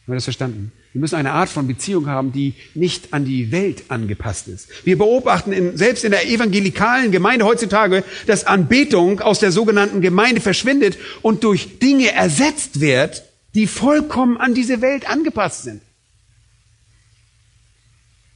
Haben 0.04 0.14
wir 0.14 0.16
das 0.16 0.26
verstanden? 0.26 0.72
Wir 0.94 1.00
müssen 1.00 1.16
eine 1.16 1.32
Art 1.32 1.48
von 1.48 1.68
Beziehung 1.68 2.08
haben, 2.08 2.34
die 2.34 2.54
nicht 2.74 3.14
an 3.14 3.24
die 3.24 3.52
Welt 3.52 3.86
angepasst 3.88 4.50
ist. 4.50 4.68
Wir 4.86 4.98
beobachten 4.98 5.54
in, 5.54 5.78
selbst 5.78 6.04
in 6.04 6.12
der 6.12 6.28
evangelikalen 6.28 7.12
Gemeinde 7.12 7.46
heutzutage, 7.46 8.04
dass 8.28 8.46
Anbetung 8.46 9.22
aus 9.22 9.40
der 9.40 9.54
sogenannten 9.54 10.02
Gemeinde 10.02 10.42
verschwindet 10.42 10.98
und 11.22 11.46
durch 11.46 11.80
Dinge 11.80 12.12
ersetzt 12.12 12.82
wird, 12.82 13.24
die 13.54 13.68
vollkommen 13.68 14.38
an 14.38 14.54
diese 14.54 14.82
Welt 14.82 15.10
angepasst 15.10 15.64
sind. 15.64 15.82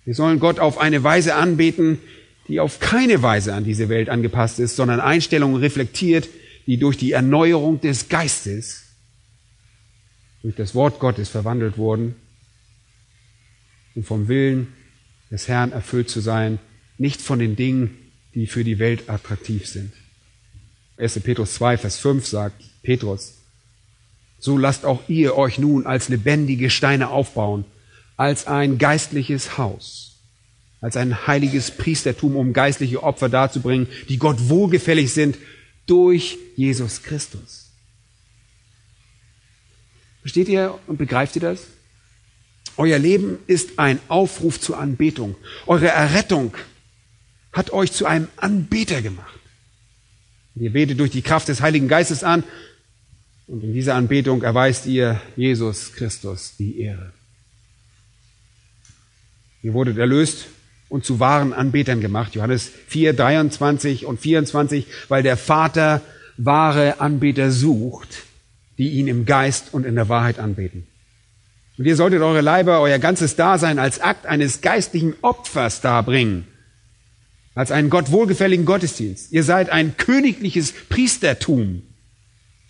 Wir 0.06 0.14
sollen 0.14 0.40
Gott 0.40 0.60
auf 0.60 0.78
eine 0.78 1.04
Weise 1.04 1.36
anbeten, 1.36 2.00
die 2.48 2.62
auf 2.62 2.80
keine 2.80 3.22
Weise 3.22 3.54
an 3.54 3.66
diese 3.66 3.90
Welt 3.90 4.08
angepasst 4.08 4.60
ist, 4.60 4.78
sondern 4.78 5.02
Einstellungen 5.02 5.58
reflektiert, 5.58 6.30
die 6.68 6.78
durch 6.78 6.98
die 6.98 7.12
Erneuerung 7.12 7.82
des 7.82 8.08
Geistes, 8.08 8.84
durch 10.42 10.56
das 10.56 10.74
Wort 10.74 11.00
Gottes 11.00 11.28
verwandelt 11.28 11.78
wurden 11.78 12.16
und 13.96 14.04
vom 14.06 14.28
Willen 14.28 14.74
des 15.32 15.48
Herrn 15.48 15.72
erfüllt 15.72 16.10
zu 16.10 16.20
sein, 16.20 16.60
nicht 16.98 17.22
von 17.22 17.40
den 17.40 17.56
Dingen, 17.56 17.98
die 18.34 18.48
für 18.48 18.64
die 18.64 18.80
Welt 18.80 19.10
attraktiv 19.10 19.66
sind. 19.68 19.94
1. 20.98 21.20
Petrus 21.22 21.56
2, 21.56 21.78
Vers 21.78 21.98
5 21.98 22.26
sagt 22.26 22.64
Petrus, 22.84 23.34
so 24.40 24.58
lasst 24.58 24.86
auch 24.86 25.02
ihr 25.10 25.38
euch 25.38 25.58
nun 25.58 25.86
als 25.86 26.10
lebendige 26.10 26.70
Steine 26.70 27.10
aufbauen, 27.10 27.66
als 28.18 28.48
ein 28.48 28.78
geistliches 28.78 29.58
Haus, 29.58 30.20
als 30.82 30.98
ein 30.98 31.28
heiliges 31.28 31.72
Priestertum, 31.72 32.36
um 32.36 32.54
geistliche 32.54 33.04
Opfer 33.04 33.30
darzubringen, 33.30 33.88
die 34.08 34.18
Gott 34.18 34.50
wohlgefällig 34.50 35.14
sind 35.14 35.38
durch 35.86 36.38
Jesus 36.56 37.04
Christus. 37.04 37.72
Versteht 40.22 40.48
ihr 40.48 40.80
und 40.88 40.98
begreift 40.98 41.36
ihr 41.36 41.42
das? 41.42 41.68
Euer 42.78 43.00
Leben 43.00 43.40
ist 43.48 43.80
ein 43.80 44.00
Aufruf 44.08 44.60
zur 44.60 44.78
Anbetung. 44.78 45.36
Eure 45.66 45.88
Errettung 45.88 46.54
hat 47.54 47.72
euch 47.72 47.92
zu 47.92 48.06
einem 48.06 48.28
Anbeter 48.36 49.02
gemacht. 49.02 49.40
Ihr 50.56 50.72
betet 50.72 51.00
durch 51.00 51.12
die 51.12 51.22
Kraft 51.22 51.48
des 51.48 51.62
Heiligen 51.62 51.88
Geistes 51.88 52.24
an 52.24 52.44
und 53.48 53.64
in 53.64 53.74
dieser 53.74 53.96
Anbetung 53.96 54.44
erweist 54.44 54.86
ihr 54.86 55.22
Jesus 55.36 55.94
Christus 55.94 56.56
die 56.58 56.80
Ehre. 56.80 57.14
Ihr 59.62 59.74
wurdet 59.74 59.98
erlöst 59.98 60.46
und 60.90 61.06
zu 61.06 61.20
wahren 61.20 61.54
Anbetern 61.54 62.02
gemacht. 62.02 62.36
Johannes 62.36 62.72
4, 62.88 63.14
23 63.14 64.06
und 64.06 64.20
24, 64.20 64.86
weil 65.08 65.24
der 65.24 65.38
Vater 65.38 66.02
wahre 66.38 67.00
Anbeter 67.00 67.52
sucht, 67.52 68.24
die 68.78 68.92
ihn 68.92 69.08
im 69.08 69.26
Geist 69.26 69.74
und 69.74 69.86
in 69.86 69.96
der 69.96 70.10
Wahrheit 70.10 70.40
anbeten. 70.40 70.86
Und 71.78 71.86
ihr 71.86 71.96
solltet 71.96 72.22
eure 72.22 72.42
Leiber, 72.42 72.80
euer 72.80 73.00
ganzes 73.00 73.36
Dasein 73.36 73.80
als 73.80 74.00
Akt 74.00 74.26
eines 74.26 74.62
geistlichen 74.62 75.16
Opfers 75.22 75.82
darbringen. 75.82 76.48
Als 77.54 77.72
einen 77.72 77.90
Gott 77.90 78.12
wohlgefälligen 78.12 78.66
Gottesdienst. 78.66 79.32
Ihr 79.32 79.44
seid 79.44 79.70
ein 79.70 79.98
königliches 79.98 80.74
Priestertum. 80.90 81.84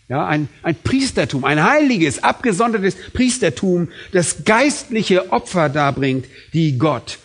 Ja, 0.07 0.27
ein, 0.27 0.49
ein 0.61 0.75
Priestertum, 0.75 1.45
ein 1.45 1.63
heiliges, 1.63 2.23
abgesondertes 2.23 2.95
Priestertum, 3.13 3.89
das 4.11 4.43
geistliche 4.45 5.31
Opfer 5.31 5.69
darbringt, 5.69 6.25
die 6.53 6.77
Gott 6.77 7.17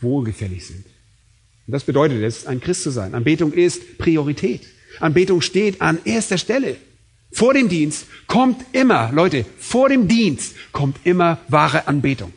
wohlgefällig 0.00 0.66
sind. 0.66 0.84
Und 1.66 1.72
das 1.72 1.84
bedeutet 1.84 2.22
es, 2.22 2.46
ein 2.46 2.60
Christ 2.60 2.82
zu 2.82 2.90
sein. 2.90 3.14
Anbetung 3.14 3.52
ist 3.52 3.98
Priorität. 3.98 4.62
Anbetung 4.98 5.40
steht 5.40 5.80
an 5.80 5.98
erster 6.04 6.38
Stelle. 6.38 6.76
Vor 7.34 7.52
dem 7.52 7.68
Dienst 7.68 8.06
kommt 8.28 8.64
immer, 8.70 9.10
Leute, 9.12 9.44
vor 9.58 9.88
dem 9.88 10.06
Dienst 10.06 10.54
kommt 10.70 10.98
immer 11.02 11.38
wahre 11.48 11.88
Anbetung. 11.88 12.32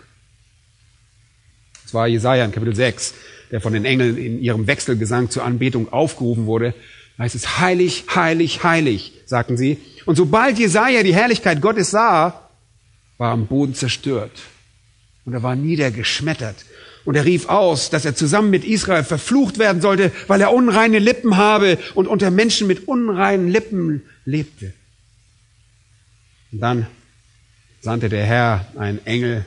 Das 1.83 1.93
war 1.93 2.07
Jesaja 2.07 2.43
in 2.43 2.51
Kapitel 2.51 2.75
6, 2.75 3.13
der 3.51 3.61
von 3.61 3.73
den 3.73 3.85
Engeln 3.85 4.17
in 4.17 4.41
ihrem 4.41 4.65
Wechselgesang 4.65 5.29
zur 5.29 5.43
Anbetung 5.45 5.93
aufgerufen 5.93 6.47
wurde. 6.47 6.73
Da 7.15 7.25
heißt 7.25 7.35
es, 7.35 7.59
heilig, 7.59 8.05
heilig, 8.15 8.63
heilig, 8.63 9.13
sagten 9.27 9.55
sie. 9.55 9.77
Und 10.07 10.15
sobald 10.15 10.57
Jesaja 10.57 11.03
die 11.03 11.13
Herrlichkeit 11.13 11.61
Gottes 11.61 11.91
sah, 11.91 12.49
war 13.19 13.31
am 13.31 13.45
Boden 13.45 13.75
zerstört. 13.75 14.31
Und 15.25 15.33
er 15.33 15.43
war 15.43 15.55
niedergeschmettert. 15.55 16.65
Und 17.05 17.13
er 17.13 17.25
rief 17.25 17.49
aus, 17.49 17.91
dass 17.91 18.03
er 18.03 18.15
zusammen 18.15 18.49
mit 18.49 18.65
Israel 18.65 19.03
verflucht 19.03 19.59
werden 19.59 19.79
sollte, 19.79 20.11
weil 20.25 20.41
er 20.41 20.51
unreine 20.51 20.97
Lippen 20.97 21.37
habe 21.37 21.77
und 21.93 22.07
unter 22.07 22.31
Menschen 22.31 22.65
mit 22.65 22.87
unreinen 22.87 23.47
Lippen 23.47 24.01
lebte. 24.25 24.73
Und 26.57 26.61
dann 26.61 26.87
sandte 27.81 28.09
der 28.09 28.25
Herr 28.25 28.65
einen 28.79 29.05
Engel 29.05 29.45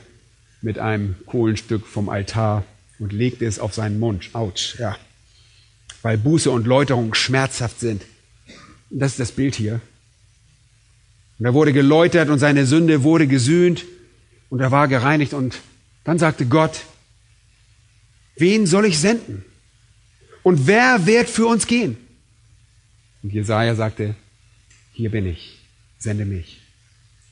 mit 0.61 0.79
einem 0.79 1.17
Kohlenstück 1.25 1.85
vom 1.85 2.07
Altar 2.07 2.63
und 2.99 3.11
legte 3.11 3.45
es 3.45 3.59
auf 3.59 3.73
seinen 3.73 3.99
Mund. 3.99 4.29
Autsch, 4.31 4.79
ja. 4.79 4.97
Weil 6.03 6.17
Buße 6.17 6.49
und 6.49 6.65
Läuterung 6.65 7.13
schmerzhaft 7.13 7.81
sind. 7.81 8.03
Und 8.89 8.99
das 8.99 9.11
ist 9.11 9.19
das 9.19 9.33
Bild 9.33 9.55
hier. 9.55 9.81
Und 11.37 11.43
er 11.47 11.53
wurde 11.53 11.73
geläutert 11.73 12.29
und 12.29 12.39
seine 12.39 12.65
Sünde 12.65 13.03
wurde 13.03 13.27
gesühnt 13.27 13.83
und 14.49 14.61
er 14.61 14.71
war 14.71 14.87
gereinigt 14.87 15.33
und 15.33 15.59
dann 16.05 16.17
sagte 16.17 16.45
Gott, 16.45 16.79
wen 18.37 18.65
soll 18.67 18.85
ich 18.85 18.99
senden? 18.99 19.43
Und 20.43 20.65
wer 20.65 21.05
wird 21.05 21.29
für 21.29 21.47
uns 21.47 21.67
gehen? 21.67 21.97
Und 23.21 23.33
Jesaja 23.33 23.75
sagte, 23.75 24.15
hier 24.93 25.11
bin 25.11 25.25
ich, 25.25 25.59
sende 25.99 26.23
mich. 26.23 26.60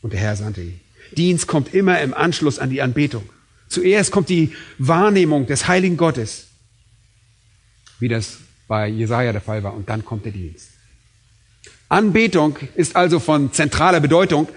Und 0.01 0.13
der 0.13 0.19
Herr 0.19 0.35
sandte 0.35 0.61
ihn. 0.61 0.79
Dienst 1.15 1.47
kommt 1.47 1.73
immer 1.73 1.99
im 2.01 2.13
Anschluss 2.13 2.59
an 2.59 2.69
die 2.69 2.81
Anbetung. 2.81 3.27
Zuerst 3.67 4.11
kommt 4.11 4.29
die 4.29 4.53
Wahrnehmung 4.77 5.45
des 5.45 5.67
heiligen 5.67 5.97
Gottes, 5.97 6.47
wie 7.99 8.07
das 8.07 8.37
bei 8.67 8.87
Jesaja 8.87 9.31
der 9.31 9.41
Fall 9.41 9.63
war, 9.63 9.73
und 9.73 9.89
dann 9.89 10.05
kommt 10.05 10.25
der 10.25 10.31
Dienst. 10.31 10.69
Anbetung 11.87 12.57
ist 12.75 12.95
also 12.95 13.19
von 13.19 13.51
zentraler 13.51 13.99
Bedeutung, 13.99 14.47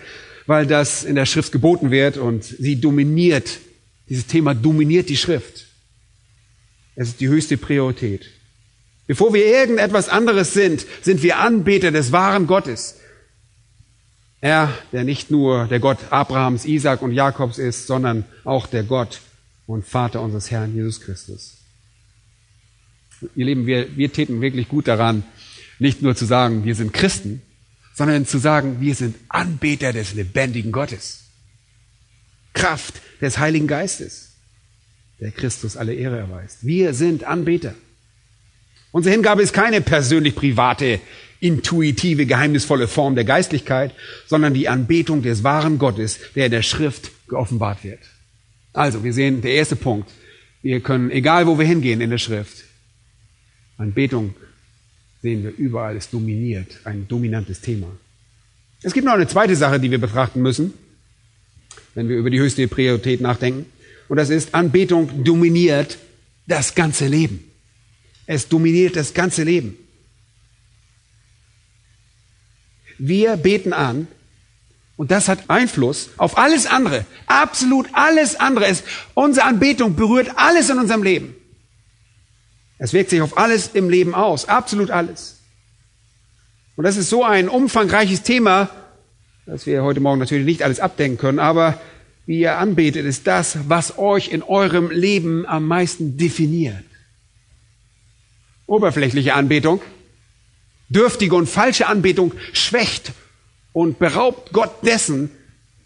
weil 0.46 0.66
das 0.66 1.04
in 1.04 1.14
der 1.14 1.26
Schrift 1.26 1.52
geboten 1.52 1.90
wird 1.90 2.16
und 2.16 2.44
sie 2.44 2.80
dominiert, 2.80 3.58
dieses 4.08 4.26
Thema 4.26 4.54
dominiert 4.54 5.08
die 5.08 5.16
Schrift. 5.16 5.66
Es 6.94 7.08
ist 7.08 7.20
die 7.20 7.28
höchste 7.28 7.56
Priorität. 7.56 8.26
Bevor 9.06 9.32
wir 9.34 9.46
irgendetwas 9.46 10.08
anderes 10.08 10.52
sind, 10.52 10.86
sind 11.00 11.22
wir 11.22 11.38
Anbeter 11.38 11.90
des 11.90 12.12
wahren 12.12 12.46
Gottes. 12.46 12.96
Er, 14.42 14.76
der 14.90 15.04
nicht 15.04 15.30
nur 15.30 15.68
der 15.68 15.78
Gott 15.78 15.98
Abrahams, 16.10 16.64
Isaac 16.64 17.00
und 17.00 17.12
Jakobs 17.12 17.58
ist, 17.58 17.86
sondern 17.86 18.24
auch 18.42 18.66
der 18.66 18.82
Gott 18.82 19.20
und 19.66 19.86
Vater 19.86 20.20
unseres 20.20 20.50
Herrn 20.50 20.74
Jesus 20.74 21.00
Christus. 21.00 21.58
Ihr 23.36 23.46
Lieben, 23.46 23.66
wir, 23.66 23.96
wir 23.96 24.12
täten 24.12 24.40
wirklich 24.40 24.68
gut 24.68 24.88
daran, 24.88 25.22
nicht 25.78 26.02
nur 26.02 26.16
zu 26.16 26.24
sagen, 26.24 26.64
wir 26.64 26.74
sind 26.74 26.92
Christen, 26.92 27.40
sondern 27.94 28.26
zu 28.26 28.38
sagen, 28.38 28.80
wir 28.80 28.96
sind 28.96 29.14
Anbeter 29.28 29.92
des 29.92 30.12
lebendigen 30.14 30.72
Gottes. 30.72 31.20
Kraft 32.52 33.00
des 33.20 33.38
Heiligen 33.38 33.68
Geistes, 33.68 34.32
der 35.20 35.30
Christus 35.30 35.76
alle 35.76 35.94
Ehre 35.94 36.18
erweist. 36.18 36.66
Wir 36.66 36.94
sind 36.94 37.22
Anbeter. 37.22 37.74
Unsere 38.92 39.14
Hingabe 39.14 39.42
ist 39.42 39.52
keine 39.52 39.80
persönlich 39.80 40.34
private 40.34 41.00
intuitive, 41.40 42.24
geheimnisvolle 42.24 42.86
Form 42.86 43.16
der 43.16 43.24
Geistlichkeit, 43.24 43.92
sondern 44.28 44.54
die 44.54 44.68
Anbetung 44.68 45.22
des 45.22 45.42
wahren 45.42 45.78
Gottes, 45.78 46.20
der 46.36 46.46
in 46.46 46.52
der 46.52 46.62
Schrift 46.62 47.10
geoffenbart 47.28 47.82
wird. 47.82 47.98
Also, 48.72 49.02
wir 49.02 49.12
sehen, 49.12 49.42
der 49.42 49.54
erste 49.54 49.74
Punkt. 49.74 50.08
Wir 50.62 50.78
können, 50.80 51.10
egal 51.10 51.48
wo 51.48 51.58
wir 51.58 51.66
hingehen 51.66 52.00
in 52.00 52.10
der 52.10 52.18
Schrift, 52.18 52.64
Anbetung 53.76 54.34
sehen 55.20 55.42
wir 55.42 55.52
überall, 55.56 55.96
es 55.96 56.08
dominiert, 56.10 56.78
ein 56.84 57.08
dominantes 57.08 57.60
Thema. 57.60 57.88
Es 58.82 58.92
gibt 58.92 59.06
noch 59.06 59.14
eine 59.14 59.26
zweite 59.26 59.56
Sache, 59.56 59.80
die 59.80 59.90
wir 59.90 59.98
betrachten 59.98 60.42
müssen, 60.42 60.72
wenn 61.94 62.08
wir 62.08 62.16
über 62.16 62.30
die 62.30 62.38
höchste 62.38 62.68
Priorität 62.68 63.20
nachdenken. 63.20 63.66
Und 64.08 64.16
das 64.16 64.30
ist, 64.30 64.54
Anbetung 64.54 65.24
dominiert 65.24 65.98
das 66.46 66.74
ganze 66.74 67.06
Leben. 67.08 67.51
Es 68.26 68.48
dominiert 68.48 68.96
das 68.96 69.14
ganze 69.14 69.42
Leben. 69.42 69.76
Wir 72.98 73.36
beten 73.36 73.72
an 73.72 74.06
und 74.96 75.10
das 75.10 75.28
hat 75.28 75.50
Einfluss 75.50 76.10
auf 76.18 76.38
alles 76.38 76.66
andere. 76.66 77.04
Absolut 77.26 77.88
alles 77.92 78.38
andere. 78.38 78.66
Es, 78.66 78.84
unsere 79.14 79.46
Anbetung 79.46 79.96
berührt 79.96 80.30
alles 80.36 80.70
in 80.70 80.78
unserem 80.78 81.02
Leben. 81.02 81.34
Es 82.78 82.92
wirkt 82.92 83.10
sich 83.10 83.20
auf 83.20 83.38
alles 83.38 83.70
im 83.74 83.90
Leben 83.90 84.14
aus. 84.14 84.48
Absolut 84.48 84.90
alles. 84.90 85.38
Und 86.76 86.84
das 86.84 86.96
ist 86.96 87.10
so 87.10 87.24
ein 87.24 87.48
umfangreiches 87.48 88.22
Thema, 88.22 88.70
dass 89.46 89.66
wir 89.66 89.82
heute 89.82 90.00
Morgen 90.00 90.20
natürlich 90.20 90.46
nicht 90.46 90.62
alles 90.62 90.80
abdenken 90.80 91.18
können, 91.18 91.38
aber 91.38 91.80
wie 92.26 92.40
ihr 92.40 92.58
anbetet, 92.58 93.04
ist 93.04 93.26
das, 93.26 93.68
was 93.68 93.98
euch 93.98 94.28
in 94.28 94.42
eurem 94.42 94.90
Leben 94.90 95.44
am 95.46 95.66
meisten 95.66 96.16
definiert. 96.16 96.84
Oberflächliche 98.66 99.34
Anbetung 99.34 99.80
Dürftige 100.92 101.34
und 101.34 101.48
falsche 101.48 101.86
Anbetung 101.86 102.34
schwächt 102.52 103.12
und 103.72 103.98
beraubt 103.98 104.52
Gott 104.52 104.84
dessen, 104.84 105.30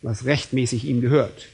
was 0.02 0.24
rechtmäßig 0.24 0.84
ihm 0.84 1.00
gehört. 1.00 1.46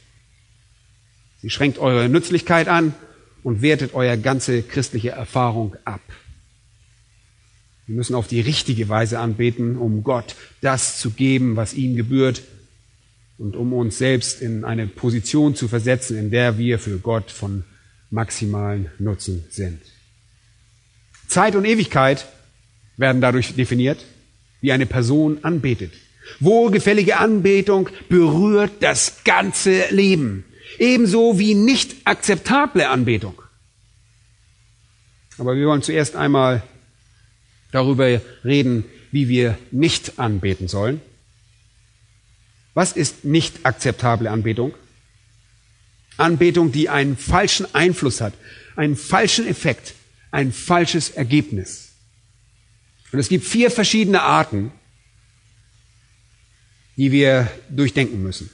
Sie 1.42 1.50
schränkt 1.50 1.78
eure 1.78 2.08
Nützlichkeit 2.08 2.68
an 2.68 2.94
und 3.42 3.61
wertet 3.61 3.92
euer 3.92 4.16
ganze 4.16 4.62
christliche 4.62 5.11
Erfahrung 5.11 5.76
ab. 5.85 6.00
Wir 7.87 7.96
müssen 7.96 8.14
auf 8.14 8.26
die 8.26 8.40
richtige 8.40 8.88
Weise 8.88 9.18
anbeten, 9.18 9.76
um 9.76 10.02
Gott 10.02 10.35
das 10.62 10.98
zu 10.98 11.11
geben, 11.11 11.56
was 11.56 11.74
ihm 11.74 11.94
gebührt 11.94 12.42
und 13.37 13.54
um 13.54 13.74
uns 13.74 13.98
selbst 13.98 14.40
in 14.40 14.64
eine 14.64 14.87
Position 14.87 15.54
zu 15.54 15.68
versetzen, 15.68 16.16
in 16.16 16.30
der 16.30 16.56
wir 16.56 16.78
für 16.78 16.98
Gott 16.98 17.30
von 17.30 17.64
maximalen 18.08 18.90
Nutzen 18.98 19.44
sind. 19.50 19.82
Zeit 21.33 21.57
und 21.57 21.64
Ewigkeit 21.64 22.27
werden 22.97 23.21
dadurch 23.21 23.55
definiert, 23.55 24.05
wie 24.61 24.73
eine 24.73 24.87
Person 24.87 25.38
anbetet. 25.42 25.92
Wohlgefällige 26.40 27.18
Anbetung 27.18 27.88
berührt 28.09 28.73
das 28.81 29.25
ganze 29.25 29.87
Leben, 29.90 30.45
ebenso 30.79 31.38
wie 31.38 31.55
nicht 31.55 31.97
akzeptable 32.05 32.88
Anbetung. 32.88 33.40
Aber 35.38 35.57
wir 35.57 35.66
wollen 35.66 35.83
zuerst 35.83 36.14
einmal 36.14 36.62
darüber 37.73 38.21
reden, 38.45 38.85
wie 39.11 39.29
wir 39.29 39.59
nicht 39.71 40.18
anbeten 40.18 40.68
sollen. 40.68 41.01
Was 42.75 42.92
ist 42.92 43.25
nicht 43.25 43.66
akzeptable 43.66 44.31
Anbetung? 44.31 44.75
Anbetung, 46.16 46.73
die 46.73 46.88
einen 46.88 47.16
falschen 47.16 47.66
Einfluss 47.75 48.21
hat, 48.21 48.35
einen 48.77 48.97
falschen 48.97 49.47
Effekt, 49.47 49.95
ein 50.33 50.53
falsches 50.53 51.11
Ergebnis. 51.11 51.92
Und 53.12 53.21
es 53.21 53.29
gibt 53.29 53.45
vier 53.45 53.71
verschiedene 53.71 54.23
Arten, 54.23 54.73
die 56.97 57.12
wir 57.12 57.49
durchdenken 57.68 58.23
müssen. 58.23 58.51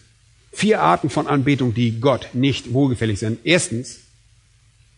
Vier 0.53 0.83
Arten 0.83 1.09
von 1.09 1.27
Anbetung, 1.27 1.73
die 1.73 2.01
Gott 2.01 2.31
nicht 2.35 2.73
wohlgefällig 2.73 3.21
sind. 3.21 3.39
Erstens, 3.45 4.01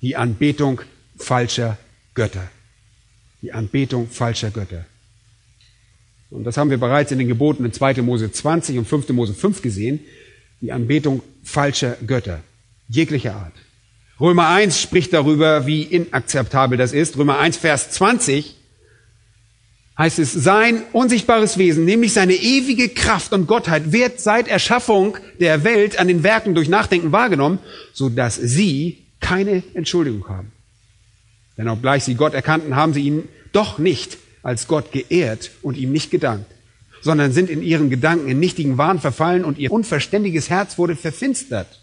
die 0.00 0.16
Anbetung 0.16 0.80
falscher 1.18 1.78
Götter. 2.14 2.50
Die 3.42 3.52
Anbetung 3.52 4.08
falscher 4.08 4.50
Götter. 4.50 4.86
Und 6.30 6.44
das 6.44 6.56
haben 6.56 6.70
wir 6.70 6.78
bereits 6.78 7.12
in 7.12 7.18
den 7.18 7.28
Geboten 7.28 7.64
in 7.64 7.72
2. 7.72 8.00
Mose 8.02 8.32
20 8.32 8.78
und 8.78 8.86
5. 8.86 9.10
Mose 9.10 9.34
5 9.34 9.60
gesehen. 9.60 10.00
Die 10.60 10.72
Anbetung 10.72 11.22
falscher 11.42 11.96
Götter. 12.06 12.40
Jeglicher 12.88 13.34
Art. 13.34 13.54
Römer 14.20 14.48
1 14.48 14.80
spricht 14.80 15.14
darüber, 15.14 15.66
wie 15.66 15.82
inakzeptabel 15.82 16.76
das 16.76 16.92
ist. 16.92 17.16
Römer 17.16 17.38
1, 17.38 17.56
Vers 17.56 17.90
20 17.92 18.54
heißt 19.96 20.18
es, 20.18 20.32
sein 20.32 20.82
unsichtbares 20.92 21.56
Wesen, 21.58 21.84
nämlich 21.84 22.12
seine 22.12 22.34
ewige 22.34 22.90
Kraft 22.90 23.32
und 23.32 23.46
Gottheit, 23.46 23.92
wird 23.92 24.20
seit 24.20 24.48
Erschaffung 24.48 25.16
der 25.40 25.64
Welt 25.64 25.98
an 25.98 26.08
den 26.08 26.22
Werken 26.22 26.54
durch 26.54 26.68
Nachdenken 26.68 27.12
wahrgenommen, 27.12 27.58
so 27.92 28.08
dass 28.08 28.36
sie 28.36 29.06
keine 29.20 29.62
Entschuldigung 29.74 30.28
haben. 30.28 30.52
Denn 31.56 31.68
obgleich 31.68 32.04
sie 32.04 32.14
Gott 32.14 32.34
erkannten, 32.34 32.76
haben 32.76 32.94
sie 32.94 33.02
ihn 33.02 33.28
doch 33.52 33.78
nicht 33.78 34.18
als 34.42 34.68
Gott 34.68 34.92
geehrt 34.92 35.50
und 35.62 35.76
ihm 35.76 35.92
nicht 35.92 36.10
gedankt. 36.10 36.50
sondern 37.02 37.32
sind 37.32 37.48
in 37.48 37.62
ihren 37.62 37.88
Gedanken 37.88 38.28
in 38.28 38.38
nichtigen 38.38 38.76
Wahn 38.76 39.00
verfallen 39.00 39.44
und 39.44 39.58
ihr 39.58 39.72
unverständiges 39.72 40.50
Herz 40.50 40.76
wurde 40.76 40.96
verfinstert. 40.96 41.79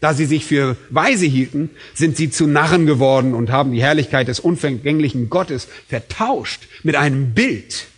Da 0.00 0.14
sie 0.14 0.26
sich 0.26 0.44
für 0.44 0.76
weise 0.90 1.26
hielten, 1.26 1.70
sind 1.92 2.16
sie 2.16 2.30
zu 2.30 2.46
Narren 2.46 2.86
geworden 2.86 3.34
und 3.34 3.50
haben 3.50 3.72
die 3.72 3.82
Herrlichkeit 3.82 4.28
des 4.28 4.38
unvergänglichen 4.38 5.28
Gottes 5.28 5.66
vertauscht 5.88 6.68
mit 6.84 6.94
einem 6.94 7.34
Bild, 7.34 7.88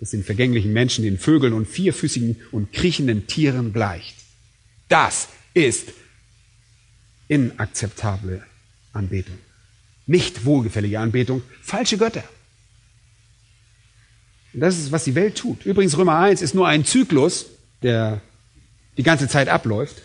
das 0.00 0.10
den 0.10 0.24
vergänglichen 0.24 0.72
Menschen, 0.72 1.04
den 1.04 1.18
Vögeln 1.18 1.52
und 1.52 1.66
vierfüßigen 1.66 2.40
und 2.52 2.72
kriechenden 2.72 3.26
Tieren 3.26 3.74
gleicht. 3.74 4.14
Das 4.88 5.28
ist 5.52 5.92
inakzeptable 7.28 8.42
Anbetung. 8.92 9.38
Nicht 10.06 10.44
wohlgefällige 10.44 11.00
Anbetung, 11.00 11.42
falsche 11.60 11.98
Götter. 11.98 12.24
Und 14.54 14.60
das 14.60 14.78
ist, 14.78 14.90
was 14.90 15.04
die 15.04 15.14
Welt 15.14 15.36
tut. 15.36 15.66
Übrigens, 15.66 15.98
Römer 15.98 16.18
1 16.18 16.40
ist 16.40 16.54
nur 16.54 16.66
ein 16.66 16.86
Zyklus, 16.86 17.46
der 17.82 18.22
die 18.96 19.02
ganze 19.02 19.28
Zeit 19.28 19.48
abläuft. 19.48 20.00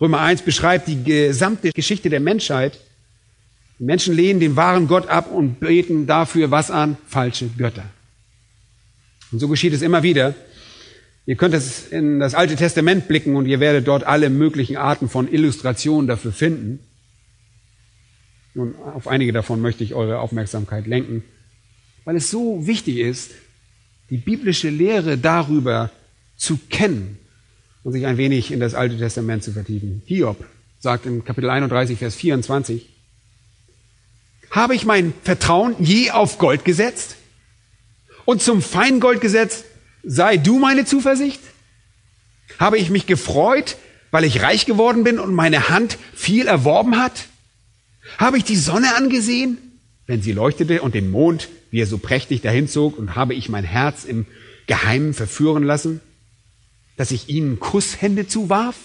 Römer 0.00 0.20
1 0.20 0.42
beschreibt 0.42 0.88
die 0.88 1.04
gesamte 1.04 1.72
Geschichte 1.72 2.08
der 2.08 2.20
Menschheit. 2.20 2.78
Die 3.78 3.84
Menschen 3.84 4.14
lehnen 4.14 4.40
den 4.40 4.56
wahren 4.56 4.88
Gott 4.88 5.08
ab 5.08 5.30
und 5.30 5.60
beten 5.60 6.06
dafür 6.06 6.50
was 6.50 6.70
an? 6.70 6.96
Falsche 7.06 7.48
Götter. 7.58 7.84
Und 9.30 9.40
so 9.40 9.48
geschieht 9.48 9.74
es 9.74 9.82
immer 9.82 10.02
wieder. 10.02 10.34
Ihr 11.26 11.36
könnt 11.36 11.54
es 11.54 11.88
in 11.88 12.18
das 12.18 12.34
Alte 12.34 12.56
Testament 12.56 13.08
blicken 13.08 13.36
und 13.36 13.46
ihr 13.46 13.60
werdet 13.60 13.86
dort 13.86 14.04
alle 14.04 14.30
möglichen 14.30 14.76
Arten 14.76 15.08
von 15.08 15.30
Illustrationen 15.30 16.08
dafür 16.08 16.32
finden. 16.32 16.80
Nun, 18.54 18.74
auf 18.76 19.06
einige 19.06 19.32
davon 19.32 19.60
möchte 19.60 19.84
ich 19.84 19.94
eure 19.94 20.18
Aufmerksamkeit 20.18 20.86
lenken, 20.86 21.22
weil 22.04 22.16
es 22.16 22.30
so 22.30 22.66
wichtig 22.66 22.96
ist, 22.96 23.32
die 24.08 24.16
biblische 24.16 24.70
Lehre 24.70 25.18
darüber 25.18 25.90
zu 26.36 26.58
kennen 26.68 27.19
und 27.82 27.92
sich 27.92 28.06
ein 28.06 28.16
wenig 28.16 28.52
in 28.52 28.60
das 28.60 28.74
Alte 28.74 28.98
Testament 28.98 29.42
zu 29.42 29.52
vertiefen. 29.52 30.02
Hiob 30.04 30.44
sagt 30.78 31.06
in 31.06 31.24
Kapitel 31.24 31.50
31, 31.50 31.98
Vers 31.98 32.14
24, 32.14 32.88
habe 34.50 34.74
ich 34.74 34.84
mein 34.84 35.12
Vertrauen 35.22 35.76
je 35.78 36.10
auf 36.10 36.38
Gold 36.38 36.64
gesetzt 36.64 37.16
und 38.24 38.42
zum 38.42 38.62
Feingold 38.62 39.20
gesetzt, 39.20 39.64
sei 40.02 40.36
du 40.36 40.58
meine 40.58 40.84
Zuversicht? 40.84 41.40
Habe 42.58 42.78
ich 42.78 42.90
mich 42.90 43.06
gefreut, 43.06 43.76
weil 44.10 44.24
ich 44.24 44.42
reich 44.42 44.66
geworden 44.66 45.04
bin 45.04 45.18
und 45.18 45.34
meine 45.34 45.68
Hand 45.68 45.98
viel 46.14 46.46
erworben 46.46 46.98
hat? 46.98 47.26
Habe 48.18 48.38
ich 48.38 48.44
die 48.44 48.56
Sonne 48.56 48.96
angesehen, 48.96 49.58
wenn 50.06 50.22
sie 50.22 50.32
leuchtete 50.32 50.82
und 50.82 50.94
den 50.94 51.10
Mond, 51.10 51.48
wie 51.70 51.80
er 51.80 51.86
so 51.86 51.98
prächtig 51.98 52.40
dahinzog, 52.40 52.98
und 52.98 53.14
habe 53.14 53.34
ich 53.34 53.48
mein 53.48 53.64
Herz 53.64 54.04
im 54.04 54.26
Geheimen 54.66 55.14
verführen 55.14 55.62
lassen, 55.62 56.00
dass 57.00 57.12
ich 57.12 57.30
ihnen 57.30 57.58
Kusshände 57.58 58.28
zuwarf? 58.28 58.76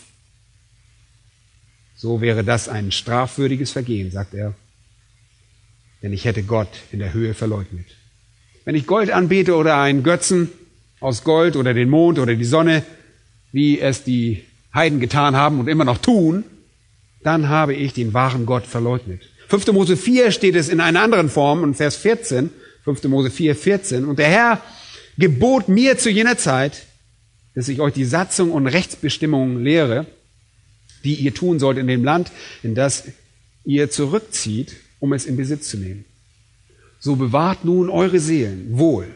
So 1.97 2.21
wäre 2.21 2.45
das 2.45 2.69
ein 2.69 2.93
strafwürdiges 2.93 3.71
Vergehen, 3.71 4.09
sagt 4.09 4.33
er, 4.33 4.53
denn 6.01 6.13
ich 6.13 6.23
hätte 6.23 6.43
Gott 6.43 6.69
in 6.93 6.99
der 6.99 7.11
Höhe 7.11 7.33
verleugnet. 7.33 7.87
Wenn 8.63 8.73
ich 8.73 8.87
Gold 8.87 9.11
anbete 9.11 9.57
oder 9.57 9.81
einen 9.81 10.01
Götzen 10.01 10.49
aus 11.01 11.25
Gold 11.25 11.57
oder 11.57 11.73
den 11.73 11.89
Mond 11.89 12.17
oder 12.17 12.35
die 12.35 12.45
Sonne, 12.45 12.85
wie 13.51 13.81
es 13.81 14.05
die 14.05 14.45
Heiden 14.73 15.01
getan 15.01 15.35
haben 15.35 15.59
und 15.59 15.67
immer 15.67 15.83
noch 15.83 15.97
tun, 15.97 16.45
dann 17.21 17.49
habe 17.49 17.73
ich 17.73 17.91
den 17.91 18.13
wahren 18.13 18.45
Gott 18.45 18.65
verleugnet. 18.65 19.23
5. 19.49 19.73
Mose 19.73 19.97
4 19.97 20.31
steht 20.31 20.55
es 20.55 20.69
in 20.69 20.79
einer 20.79 21.01
anderen 21.01 21.27
Form 21.27 21.63
und 21.63 21.75
Vers 21.75 21.97
14, 21.97 22.49
5. 22.85 23.03
Mose 23.09 23.29
4, 23.29 23.57
14. 23.57 24.05
Und 24.05 24.19
der 24.19 24.29
Herr 24.29 24.61
gebot 25.17 25.67
mir 25.67 25.97
zu 25.97 26.09
jener 26.09 26.37
Zeit, 26.37 26.83
dass 27.55 27.69
ich 27.69 27.79
euch 27.79 27.93
die 27.93 28.05
Satzung 28.05 28.51
und 28.51 28.67
Rechtsbestimmungen 28.67 29.63
lehre, 29.63 30.05
die 31.03 31.15
ihr 31.15 31.33
tun 31.33 31.59
sollt 31.59 31.77
in 31.77 31.87
dem 31.87 32.03
Land, 32.03 32.31
in 32.61 32.75
das 32.75 33.05
ihr 33.63 33.89
zurückzieht, 33.89 34.75
um 34.99 35.13
es 35.13 35.25
in 35.25 35.37
Besitz 35.37 35.69
zu 35.69 35.77
nehmen. 35.77 36.05
So 36.99 37.15
bewahrt 37.15 37.65
nun 37.65 37.89
eure 37.89 38.19
Seelen 38.19 38.77
wohl, 38.77 39.07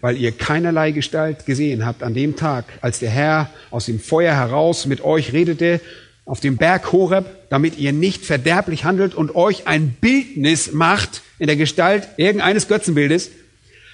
weil 0.00 0.16
ihr 0.16 0.32
keinerlei 0.32 0.92
Gestalt 0.92 1.46
gesehen 1.46 1.86
habt 1.86 2.02
an 2.02 2.14
dem 2.14 2.36
Tag, 2.36 2.64
als 2.80 2.98
der 2.98 3.10
Herr 3.10 3.50
aus 3.70 3.86
dem 3.86 4.00
Feuer 4.00 4.34
heraus 4.34 4.86
mit 4.86 5.02
euch 5.02 5.32
redete 5.32 5.80
auf 6.24 6.40
dem 6.40 6.56
Berg 6.56 6.92
Horeb, 6.92 7.26
damit 7.48 7.78
ihr 7.78 7.92
nicht 7.92 8.24
verderblich 8.24 8.84
handelt 8.84 9.14
und 9.14 9.34
euch 9.34 9.66
ein 9.66 9.96
Bildnis 10.00 10.72
macht 10.72 11.22
in 11.38 11.46
der 11.46 11.56
Gestalt 11.56 12.08
irgendeines 12.18 12.68
Götzenbildes, 12.68 13.30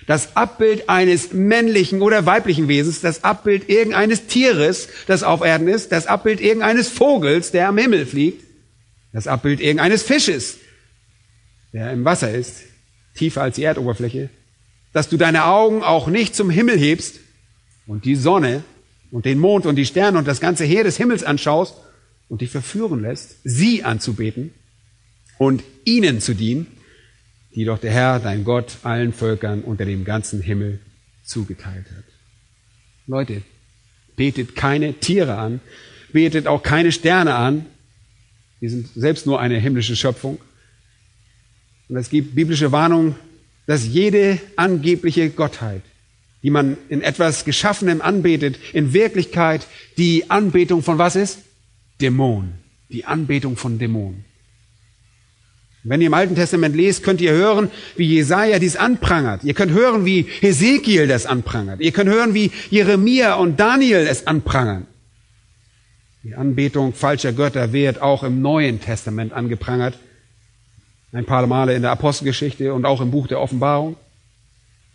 das 0.07 0.37
Abbild 0.37 0.89
eines 0.89 1.33
männlichen 1.33 2.03
oder 2.03 2.27
weiblichen 2.27 2.69
Wesens, 2.69 3.01
das 3.01 3.25
Abbild 3.25 3.69
irgendeines 3.69 4.27
Tieres, 4.27 4.89
das 5.07 5.23
auf 5.23 5.43
Erden 5.43 5.69
ist, 5.69 5.93
das 5.93 6.07
Abbild 6.07 6.41
irgendeines 6.41 6.89
Vogels, 6.89 7.51
der 7.51 7.69
am 7.69 7.79
Himmel 7.79 8.07
fliegt, 8.07 8.45
das 9.13 9.27
Abbild 9.27 9.61
irgendeines 9.61 10.03
Fisches, 10.03 10.59
der 11.73 11.93
im 11.93 12.05
Wasser 12.05 12.33
ist, 12.33 12.63
tiefer 13.15 13.43
als 13.43 13.57
die 13.57 13.63
Erdoberfläche, 13.63 14.29
dass 14.93 15.09
du 15.09 15.17
deine 15.17 15.45
Augen 15.47 15.83
auch 15.83 16.09
nicht 16.09 16.35
zum 16.35 16.51
Himmel 16.51 16.79
hebst 16.79 17.21
und 17.87 18.05
die 18.05 18.17
Sonne 18.17 18.63
und 19.11 19.25
den 19.25 19.39
Mond 19.39 19.67
und 19.67 19.77
die 19.77 19.87
Sterne 19.87 20.19
und 20.19 20.29
das 20.29 20.41
ganze 20.41 20.65
Heer 20.65 20.85
des 20.85 20.97
Himmels 20.97 21.25
anschaust 21.25 21.77
und 22.29 22.41
dich 22.41 22.51
verführen 22.51 23.03
lässt, 23.03 23.37
sie 23.45 23.85
anzubeten 23.85 24.53
und 25.39 25.63
ihnen 25.85 26.21
zu 26.21 26.35
dienen, 26.35 26.67
die 27.55 27.65
doch 27.65 27.79
der 27.79 27.93
Herr, 27.93 28.19
dein 28.19 28.45
Gott, 28.45 28.79
allen 28.83 29.13
Völkern 29.13 29.63
unter 29.63 29.85
dem 29.85 30.05
ganzen 30.05 30.41
Himmel 30.41 30.81
zugeteilt 31.25 31.87
hat. 31.97 32.05
Leute, 33.07 33.43
betet 34.17 34.57
keine 34.57 34.95
Tiere 34.95 35.37
an, 35.37 35.61
betet 36.13 36.47
auch 36.47 36.63
keine 36.63 36.93
Sterne 36.93 37.35
an, 37.35 37.67
die 38.61 38.69
sind 38.69 38.89
selbst 38.95 39.27
nur 39.27 39.41
eine 39.41 39.59
himmlische 39.59 39.97
Schöpfung. 39.97 40.39
Und 41.89 41.97
es 41.97 42.09
gibt 42.09 42.35
biblische 42.35 42.73
Warnung, 42.73 43.17
dass 43.67 43.87
jede 43.87 44.41
angebliche 44.57 45.31
Gottheit, 45.31 45.83
die 46.43 46.51
man 46.51 46.77
in 46.89 47.03
etwas 47.03 47.45
Geschaffenem 47.45 48.01
anbetet, 48.01 48.59
in 48.73 48.93
Wirklichkeit 48.93 49.67
die 49.97 50.31
Anbetung 50.31 50.83
von 50.83 50.99
was 50.99 51.17
ist? 51.17 51.41
Dämon, 52.01 52.53
die 52.89 53.05
Anbetung 53.05 53.57
von 53.57 53.79
Dämonen. 53.79 54.25
Wenn 55.87 56.01
ihr 56.01 56.07
im 56.07 56.15
Alten 56.15 56.35
Testament 56.35 56.75
lest, 56.75 57.03
könnt 57.03 57.21
ihr 57.21 57.33
hören, 57.33 57.71
wie 57.97 58.07
Jesaja 58.07 58.59
dies 58.59 58.77
anprangert. 58.77 59.45
Ihr 59.45 59.53
könnt 59.53 59.73
hören, 59.73 60.07
wie 60.07 60.27
Hesekiel 60.41 61.07
das 61.07 61.27
anprangert. 61.27 61.81
Ihr 61.81 61.93
könnt 61.93 62.09
hören, 62.09 62.33
wie 62.33 62.53
Jeremia 62.71 63.35
und 63.35 63.61
Daniel 63.61 64.07
es 64.07 64.27
anprangern. 64.27 64.87
Die 66.23 66.35
Anbetung 66.35 66.95
falscher 66.95 67.35
Götter 67.35 67.75
wird 67.75 68.01
auch 68.01 68.23
im 68.23 68.41
Neuen 68.41 68.81
Testament 68.81 69.35
angeprangert. 69.35 69.99
Ein 71.13 71.27
paar 71.27 71.47
Male 71.47 71.75
in 71.75 71.83
der 71.83 71.91
Apostelgeschichte 71.91 72.73
und 72.73 72.87
auch 72.87 73.03
im 73.03 73.11
Buch 73.11 73.27
der 73.27 73.39
Offenbarung. 73.39 73.97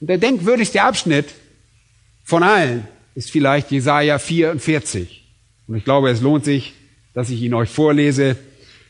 Und 0.02 0.10
der 0.10 0.18
denkwürdigste 0.18 0.82
Abschnitt 0.82 1.28
von 2.24 2.42
allen 2.42 2.88
ist 3.14 3.30
vielleicht 3.30 3.70
Jesaja 3.70 4.18
44. 4.18 5.24
Und 5.68 5.76
ich 5.76 5.84
glaube, 5.84 6.10
es 6.10 6.22
lohnt 6.22 6.46
sich, 6.46 6.74
dass 7.14 7.30
ich 7.30 7.42
ihn 7.44 7.54
euch 7.54 7.70
vorlese, 7.70 8.38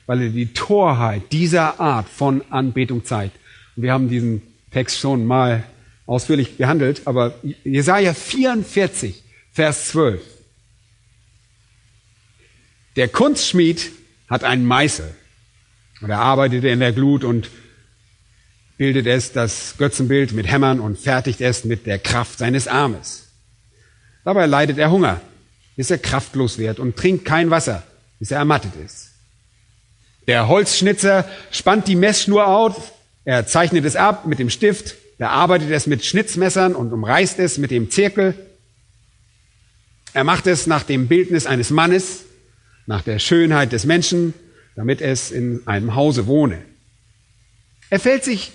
weil 0.10 0.24
er 0.24 0.30
die 0.30 0.53
Torheit 0.53 1.32
dieser 1.32 1.80
Art 1.80 2.10
von 2.10 2.41
Anbetung 2.49 3.05
zeigt. 3.05 3.38
Und 3.76 3.84
wir 3.84 3.93
haben 3.93 4.10
diesen 4.10 4.41
Text 4.72 4.97
schon 4.97 5.24
mal 5.28 5.64
ausführlich 6.07 6.57
behandelt, 6.57 7.03
aber 7.05 7.36
Jesaja 7.64 8.16
44, 8.16 9.24
Vers 9.51 9.89
12. 9.89 10.20
Der 12.95 13.07
Kunstschmied 13.07 13.91
hat 14.28 14.43
einen 14.43 14.66
Meißel 14.66 15.14
und 16.01 16.10
er 16.10 16.22
arbeitete 16.22 16.70
in 16.70 16.80
der 16.80 16.91
Glut 16.91 17.24
und 17.24 17.51
bildet 18.78 19.05
es, 19.05 19.32
das 19.32 19.76
Götzenbild 19.78 20.32
mit 20.32 20.47
Hämmern 20.47 20.80
und 20.80 20.97
fertigt 20.97 21.39
es 21.39 21.66
mit 21.66 21.86
der 21.86 21.99
Kraft 21.99 22.39
seines 22.39 22.68
Armes. 22.68 23.28
Dabei 24.26 24.47
leidet 24.47 24.80
er 24.80 24.89
Hunger, 24.89 25.22
bis 25.76 25.91
er 25.91 25.99
kraftlos 25.99 26.57
wird 26.57 26.80
und 26.80 26.95
trinkt 26.95 27.26
kein 27.26 27.51
Wasser 27.51 27.84
bis 28.18 28.32
er 28.32 28.39
ermattet 28.39 28.76
ist. 28.84 29.09
Der 30.30 30.47
Holzschnitzer 30.47 31.27
spannt 31.49 31.88
die 31.88 31.95
Messschnur 31.95 32.45
auf, 32.45 32.91
er 33.25 33.47
zeichnet 33.47 33.84
es 33.84 33.95
ab 33.95 34.27
mit 34.27 34.38
dem 34.38 34.51
Stift, 34.51 34.95
bearbeitet 35.17 35.71
es 35.71 35.88
mit 35.88 36.05
Schnitzmessern 36.05 36.75
und 36.75 36.93
umreißt 36.93 37.39
es 37.39 37.57
mit 37.57 37.71
dem 37.71 37.89
Zirkel. 37.89 38.36
Er 40.13 40.23
macht 40.23 40.45
es 40.45 40.67
nach 40.67 40.84
dem 40.84 41.07
Bildnis 41.07 41.47
eines 41.47 41.71
Mannes, 41.71 42.25
nach 42.86 43.01
der 43.01 43.17
Schönheit 43.17 43.71
des 43.71 43.86
Menschen, 43.86 44.36
damit 44.75 45.01
es 45.01 45.32
in 45.32 45.65
einem 45.65 45.95
Hause 45.95 46.27
wohne. 46.27 46.61
Er 47.89 47.99
fällt 47.99 48.23
sich 48.23 48.51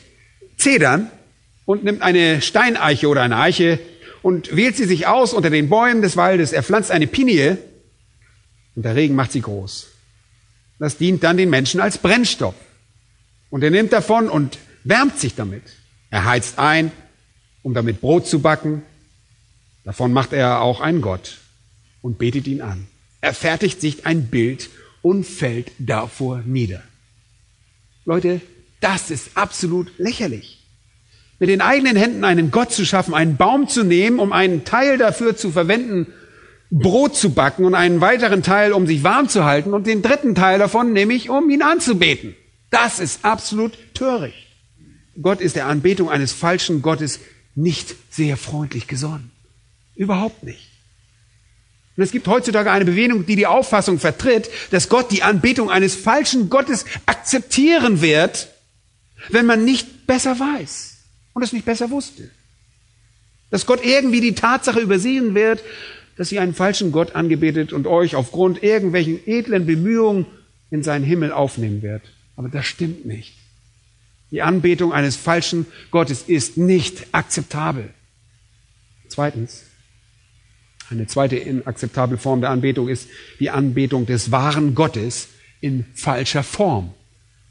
Zedern 0.57 1.11
und 1.65 1.83
nimmt 1.83 2.03
eine 2.03 2.41
Steineiche 2.41 3.09
oder 3.09 3.23
eine 3.23 3.39
Eiche 3.39 3.81
und 4.23 4.55
wählt 4.55 4.77
sie 4.77 4.85
sich 4.85 5.09
aus 5.09 5.35
unter 5.35 5.51
den 5.51 5.69
Bäumen 5.71 6.03
des 6.03 6.17
Waldes. 6.17 6.53
Er 6.53 6.63
pflanzt 6.63 6.93
eine 6.93 7.09
Pinie 7.09 7.59
und 8.77 8.85
der 8.85 8.95
Regen 8.95 9.17
macht 9.17 9.33
sie 9.33 9.41
groß. 9.41 9.89
Das 10.85 10.99
dient 10.99 11.25
dann 11.25 11.39
den 11.39 11.49
Menschen 11.49 11.81
als 11.81 11.97
Brennstoff. 11.97 12.55
Und 13.49 13.65
er 13.65 13.71
nimmt 13.71 13.91
davon 13.95 14.29
und 14.29 14.59
wärmt 14.83 15.19
sich 15.19 15.35
damit. 15.35 15.63
Er 16.11 16.27
heizt 16.27 16.59
ein, 16.59 16.93
um 17.63 17.73
damit 17.73 18.03
Brot 18.03 18.27
zu 18.27 18.41
backen. 18.41 18.83
Davon 19.85 20.13
macht 20.13 20.35
er 20.35 20.61
auch 20.61 20.83
einen 20.83 21.01
Gott 21.01 21.39
und 22.03 22.19
betet 22.19 22.47
ihn 22.47 22.61
an. 22.61 22.87
Er 23.23 23.33
fertigt 23.33 23.81
sich 23.81 24.05
ein 24.05 24.27
Bild 24.27 24.69
und 25.01 25.25
fällt 25.25 25.73
davor 25.79 26.43
nieder. 26.45 26.83
Leute, 28.05 28.43
das 28.81 29.11
ist 29.11 29.39
absolut 29.39 29.91
lächerlich. 29.97 30.67
Mit 31.39 31.49
den 31.49 31.63
eigenen 31.63 31.97
Händen 31.97 32.25
einen 32.25 32.51
Gott 32.51 32.73
zu 32.73 32.85
schaffen, 32.85 33.15
einen 33.15 33.39
Baum 33.39 33.69
zu 33.69 33.85
nehmen, 33.85 34.19
um 34.19 34.35
einen 34.35 34.67
Teil 34.67 34.99
dafür 34.99 35.35
zu 35.35 35.51
verwenden, 35.51 36.09
Brot 36.77 37.17
zu 37.17 37.31
backen 37.31 37.65
und 37.65 37.77
einen 37.77 38.01
weiteren 38.01 38.43
Teil, 38.43 38.73
um 38.73 38.89
sich 38.89 39.05
warm 39.05 39.29
zu 39.29 39.45
halten 39.45 39.75
und 39.75 39.87
den 39.87 40.03
dritten 40.03 40.35
Teil 40.35 40.59
davon 40.59 40.93
nämlich, 40.93 41.31
um 41.31 41.49
ihn 41.49 41.63
anzubeten. 41.63 42.35
Das 42.71 42.99
ist 42.99 43.25
absolut 43.25 43.79
töricht. 43.95 44.49
Gott 45.23 45.41
ist 45.41 45.55
der 45.55 45.67
Anbetung 45.67 46.11
eines 46.11 46.33
falschen 46.33 46.83
Gottes 46.83 47.21
nicht 47.55 47.95
sehr 48.11 48.37
freundlich 48.37 48.89
gesonnen. 48.89 49.31
Überhaupt 49.95 50.43
nicht. 50.43 50.69
Und 51.97 52.03
es 52.03 52.11
gibt 52.11 52.27
heutzutage 52.27 52.73
eine 52.73 52.85
Bewegung, 52.85 53.25
die 53.25 53.37
die 53.37 53.47
Auffassung 53.47 54.01
vertritt, 54.01 54.51
dass 54.73 54.89
Gott 54.89 55.13
die 55.13 55.23
Anbetung 55.23 55.71
eines 55.71 55.95
falschen 55.95 56.51
Gottes 56.51 56.87
akzeptieren 57.07 58.01
wird, 58.01 58.49
wenn 59.29 59.47
man 59.47 59.65
nicht 59.65 60.09
besser 60.09 60.41
weiß 60.41 60.97
und 61.35 61.45
es 61.45 61.53
nicht 61.53 61.67
besser 61.67 61.91
wusste. 61.91 62.29
Dass 63.51 63.65
Gott 63.65 63.85
irgendwie 63.85 64.21
die 64.21 64.35
Tatsache 64.35 64.81
übersehen 64.81 65.37
wird, 65.37 65.63
dass 66.17 66.29
sie 66.29 66.39
einen 66.39 66.55
falschen 66.55 66.93
Gott 66.93 67.15
angebetet 67.15 67.73
und 67.73 67.87
euch 67.87 68.15
aufgrund 68.17 68.63
irgendwelchen 68.63 69.21
edlen 69.27 69.67
Bemühungen 69.67 70.27
in 70.71 70.83
seinen 70.83 71.05
Himmel 71.05 71.33
aufnehmen 71.33 71.83
wird. 71.83 72.03
Aber 72.37 72.49
das 72.49 72.67
stimmt 72.67 73.07
nicht. 73.07 73.35
Die 74.31 74.43
Anbetung 74.43 74.93
eines 74.93 75.17
falschen 75.17 75.67
Gottes 75.91 76.25
ist 76.27 76.57
nicht 76.57 77.07
akzeptabel. 77.13 77.91
Zweitens, 79.09 79.65
eine 80.91 81.07
zweite 81.07 81.37
inakzeptable 81.37 82.19
Form 82.19 82.41
der 82.41 82.51
Anbetung 82.51 82.89
ist 82.89 83.09
die 83.39 83.51
Anbetung 83.51 84.07
des 84.07 84.31
wahren 84.31 84.75
Gottes 84.75 85.29
in 85.61 85.87
falscher 85.95 86.43
Form. 86.43 86.93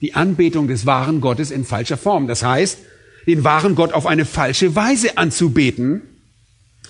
Die 0.02 0.14
Anbetung 0.14 0.68
des 0.68 0.86
wahren 0.86 1.22
Gottes 1.22 1.52
in 1.52 1.64
falscher 1.64 1.98
Form. 1.98 2.28
Das 2.28 2.44
heißt, 2.44 2.80
den 3.26 3.44
wahren 3.44 3.76
Gott 3.76 3.94
auf 3.94 4.06
eine 4.06 4.26
falsche 4.26 4.76
Weise 4.76 5.18
anzubeten. 5.18 6.02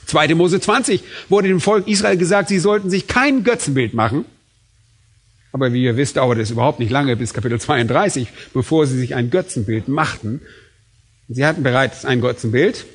2. 0.06 0.36
Mose 0.36 0.60
20 0.60 1.04
wurde 1.30 1.48
dem 1.48 1.62
Volk 1.62 1.88
Israel 1.88 2.18
gesagt, 2.18 2.50
sie 2.50 2.60
sollten 2.60 2.90
sich 2.90 3.08
kein 3.08 3.44
Götzenbild 3.44 3.94
machen. 3.94 4.26
Aber 5.52 5.72
wie 5.72 5.84
ihr 5.84 5.98
wisst, 5.98 6.18
dauert 6.18 6.40
es 6.40 6.52
überhaupt 6.52 6.80
nicht 6.80 6.90
lange 6.90 7.16
bis 7.16 7.34
Kapitel 7.34 7.62
32, 7.62 8.28
bevor 8.54 8.88
sie 8.88 8.98
sich 8.98 9.16
ein 9.16 9.30
Götzenbild 9.30 9.88
machten. 9.88 10.42
Sie 11.30 11.46
hatten 11.46 11.64
bereits 11.64 12.06
ein 12.06 12.22
Götzenbild. 12.22 12.86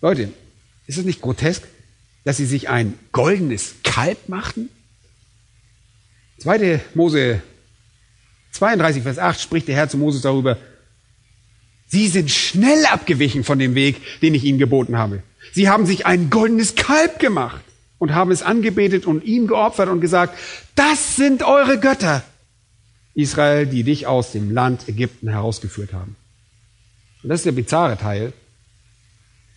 Leute, 0.00 0.30
ist 0.86 0.98
es 0.98 1.04
nicht 1.04 1.20
grotesk, 1.20 1.62
dass 2.24 2.38
sie 2.38 2.46
sich 2.46 2.68
ein 2.68 2.98
goldenes 3.12 3.74
Kalb 3.84 4.28
machten? 4.28 4.68
2. 6.38 6.80
Mose 6.94 7.42
32, 8.52 9.02
Vers 9.02 9.18
8 9.18 9.40
spricht 9.40 9.68
der 9.68 9.76
Herr 9.76 9.88
zu 9.88 9.96
Moses 9.96 10.22
darüber, 10.22 10.58
Sie 11.92 12.08
sind 12.08 12.30
schnell 12.30 12.86
abgewichen 12.86 13.44
von 13.44 13.58
dem 13.58 13.74
Weg, 13.74 14.20
den 14.22 14.34
ich 14.34 14.44
ihnen 14.44 14.58
geboten 14.58 14.96
habe. 14.96 15.22
Sie 15.52 15.68
haben 15.68 15.84
sich 15.84 16.06
ein 16.06 16.30
goldenes 16.30 16.74
Kalb 16.74 17.18
gemacht 17.18 17.60
und 17.98 18.14
haben 18.14 18.30
es 18.30 18.42
angebetet 18.42 19.04
und 19.04 19.22
ihm 19.24 19.46
geopfert 19.46 19.90
und 19.90 20.00
gesagt, 20.00 20.38
das 20.74 21.16
sind 21.16 21.42
eure 21.42 21.78
Götter, 21.78 22.24
Israel, 23.12 23.66
die 23.66 23.82
dich 23.82 24.06
aus 24.06 24.32
dem 24.32 24.50
Land 24.50 24.88
Ägypten 24.88 25.28
herausgeführt 25.28 25.92
haben. 25.92 26.16
Und 27.22 27.28
das 27.28 27.40
ist 27.40 27.44
der 27.44 27.52
bizarre 27.52 27.98
Teil. 27.98 28.32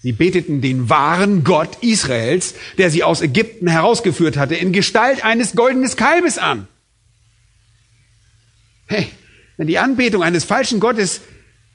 Sie 0.02 0.12
beteten 0.12 0.60
den 0.60 0.90
wahren 0.90 1.46
Gott 1.46 1.78
Israels, 1.80 2.54
der 2.78 2.90
sie 2.90 3.04
aus 3.04 3.22
Ägypten 3.22 3.70
herausgeführt 3.70 4.36
hatte, 4.36 4.56
in 4.56 4.74
Gestalt 4.74 5.24
eines 5.24 5.56
goldenen 5.56 5.90
Kalbes 5.96 6.38
an. 6.38 6.68
Hey, 8.88 9.08
wenn 9.56 9.68
die 9.68 9.80
Anbetung 9.80 10.22
eines 10.22 10.44
falschen 10.44 10.82
Gottes 10.82 11.22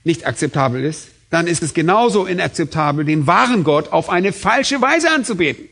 nicht 0.05 0.27
akzeptabel 0.27 0.85
ist, 0.85 1.09
dann 1.31 1.47
ist 1.47 1.63
es 1.63 1.75
genauso 1.75 2.27
inakzeptabel, 2.27 3.05
den 3.05 3.27
wahren 3.27 3.65
Gott 3.65 3.89
auf 3.93 4.11
eine 4.11 4.33
falsche 4.33 4.81
Weise 4.81 5.11
anzubeten. 5.11 5.69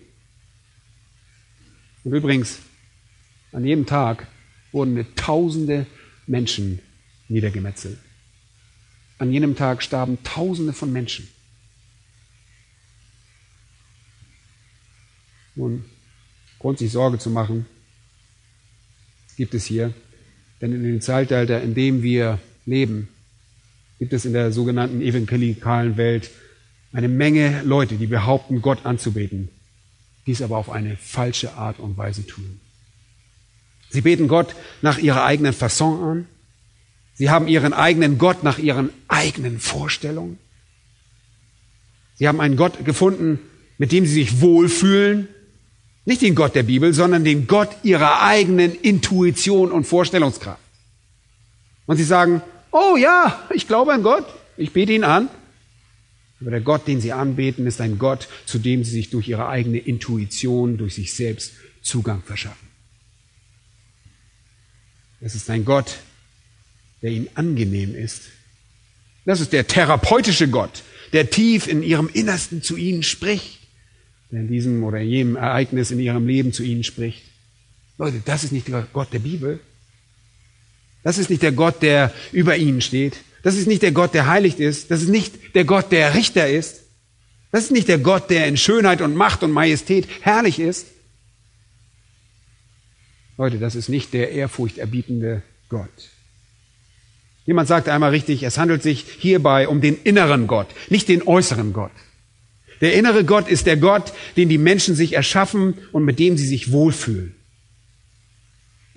Und 2.04 2.14
übrigens, 2.14 2.58
an 3.52 3.64
jedem 3.64 3.86
Tag 3.86 4.26
wurden 4.72 5.06
tausende 5.16 5.86
Menschen 6.26 6.80
niedergemetzelt. 7.28 7.98
An 9.18 9.32
jenem 9.32 9.56
Tag 9.56 9.82
starben 9.82 10.22
tausende 10.22 10.72
von 10.72 10.92
Menschen. 10.92 11.28
Nun, 15.56 15.84
Grund 16.60 16.78
sich 16.78 16.92
Sorge 16.92 17.18
zu 17.18 17.30
machen, 17.30 17.66
gibt 19.36 19.54
es 19.54 19.64
hier. 19.64 19.92
Denn 20.60 20.72
in 20.72 20.82
dem 20.82 21.00
Zeitalter, 21.00 21.62
in 21.62 21.74
dem 21.74 22.02
wir 22.02 22.40
leben, 22.66 23.08
gibt 23.98 24.12
es 24.12 24.24
in 24.24 24.32
der 24.32 24.52
sogenannten 24.52 25.00
evangelikalen 25.00 25.96
Welt 25.96 26.30
eine 26.92 27.08
Menge 27.08 27.62
Leute, 27.64 27.96
die 27.96 28.06
behaupten, 28.06 28.62
Gott 28.62 28.86
anzubeten 28.86 29.50
dies 30.28 30.42
aber 30.42 30.58
auf 30.58 30.68
eine 30.70 30.98
falsche 30.98 31.54
Art 31.54 31.80
und 31.80 31.96
Weise 31.96 32.24
tun. 32.24 32.60
Sie 33.88 34.02
beten 34.02 34.28
Gott 34.28 34.54
nach 34.82 34.98
ihrer 34.98 35.24
eigenen 35.24 35.54
Fasson 35.54 36.02
an. 36.04 36.26
Sie 37.14 37.30
haben 37.30 37.48
ihren 37.48 37.72
eigenen 37.72 38.18
Gott 38.18 38.44
nach 38.44 38.58
ihren 38.58 38.90
eigenen 39.08 39.58
Vorstellungen. 39.58 40.38
Sie 42.16 42.28
haben 42.28 42.42
einen 42.42 42.56
Gott 42.56 42.84
gefunden, 42.84 43.38
mit 43.78 43.90
dem 43.90 44.04
sie 44.04 44.12
sich 44.12 44.42
wohlfühlen. 44.42 45.28
Nicht 46.04 46.20
den 46.20 46.34
Gott 46.34 46.54
der 46.54 46.62
Bibel, 46.62 46.92
sondern 46.92 47.24
den 47.24 47.46
Gott 47.46 47.70
ihrer 47.82 48.20
eigenen 48.20 48.74
Intuition 48.74 49.72
und 49.72 49.84
Vorstellungskraft. 49.86 50.60
Und 51.86 51.96
sie 51.96 52.04
sagen, 52.04 52.42
oh 52.72 52.96
ja, 52.96 53.46
ich 53.54 53.66
glaube 53.66 53.92
an 53.92 54.02
Gott, 54.02 54.26
ich 54.56 54.72
bete 54.72 54.92
ihn 54.92 55.04
an, 55.04 55.28
aber 56.40 56.50
der 56.50 56.60
Gott, 56.60 56.86
den 56.86 57.00
sie 57.00 57.12
anbeten, 57.12 57.66
ist 57.66 57.80
ein 57.80 57.98
Gott, 57.98 58.28
zu 58.46 58.58
dem 58.58 58.84
sie 58.84 58.92
sich 58.92 59.10
durch 59.10 59.28
ihre 59.28 59.48
eigene 59.48 59.78
Intuition, 59.78 60.76
durch 60.76 60.94
sich 60.94 61.12
selbst 61.12 61.52
Zugang 61.82 62.22
verschaffen. 62.22 62.68
Es 65.20 65.34
ist 65.34 65.50
ein 65.50 65.64
Gott, 65.64 65.98
der 67.02 67.10
ihnen 67.10 67.28
angenehm 67.34 67.94
ist. 67.94 68.22
Das 69.24 69.40
ist 69.40 69.52
der 69.52 69.66
therapeutische 69.66 70.48
Gott, 70.48 70.82
der 71.12 71.30
tief 71.30 71.66
in 71.66 71.82
ihrem 71.82 72.08
Innersten 72.08 72.62
zu 72.62 72.76
ihnen 72.76 73.02
spricht, 73.02 73.58
der 74.30 74.40
in 74.40 74.48
diesem 74.48 74.84
oder 74.84 75.00
jenem 75.00 75.36
Ereignis 75.36 75.90
in 75.90 75.98
ihrem 75.98 76.26
Leben 76.26 76.52
zu 76.52 76.62
ihnen 76.62 76.84
spricht. 76.84 77.22
Leute, 77.98 78.22
das 78.24 78.44
ist 78.44 78.52
nicht 78.52 78.68
der 78.68 78.86
Gott 78.92 79.12
der 79.12 79.18
Bibel. 79.18 79.60
Das 81.08 81.16
ist 81.16 81.30
nicht 81.30 81.40
der 81.40 81.52
Gott, 81.52 81.80
der 81.80 82.12
über 82.32 82.58
ihnen 82.58 82.82
steht. 82.82 83.16
Das 83.42 83.56
ist 83.56 83.66
nicht 83.66 83.80
der 83.80 83.92
Gott, 83.92 84.12
der 84.12 84.26
heilig 84.26 84.60
ist. 84.60 84.90
Das 84.90 85.00
ist 85.00 85.08
nicht 85.08 85.54
der 85.54 85.64
Gott, 85.64 85.90
der 85.90 86.14
Richter 86.14 86.46
ist. 86.50 86.82
Das 87.50 87.64
ist 87.64 87.70
nicht 87.70 87.88
der 87.88 87.96
Gott, 87.96 88.28
der 88.28 88.46
in 88.46 88.58
Schönheit 88.58 89.00
und 89.00 89.16
Macht 89.16 89.42
und 89.42 89.50
Majestät 89.50 90.06
herrlich 90.20 90.60
ist. 90.60 90.86
Leute, 93.38 93.58
das 93.58 93.74
ist 93.74 93.88
nicht 93.88 94.12
der 94.12 94.32
ehrfurchterbietende 94.32 95.40
Gott. 95.70 96.10
Jemand 97.46 97.68
sagte 97.68 97.90
einmal 97.90 98.10
richtig, 98.10 98.42
es 98.42 98.58
handelt 98.58 98.82
sich 98.82 99.06
hierbei 99.18 99.66
um 99.66 99.80
den 99.80 99.96
inneren 100.04 100.46
Gott, 100.46 100.68
nicht 100.90 101.08
den 101.08 101.26
äußeren 101.26 101.72
Gott. 101.72 101.92
Der 102.82 102.92
innere 102.92 103.24
Gott 103.24 103.48
ist 103.48 103.64
der 103.64 103.78
Gott, 103.78 104.12
den 104.36 104.50
die 104.50 104.58
Menschen 104.58 104.94
sich 104.94 105.14
erschaffen 105.14 105.72
und 105.90 106.04
mit 106.04 106.18
dem 106.18 106.36
sie 106.36 106.46
sich 106.46 106.70
wohlfühlen. 106.70 107.37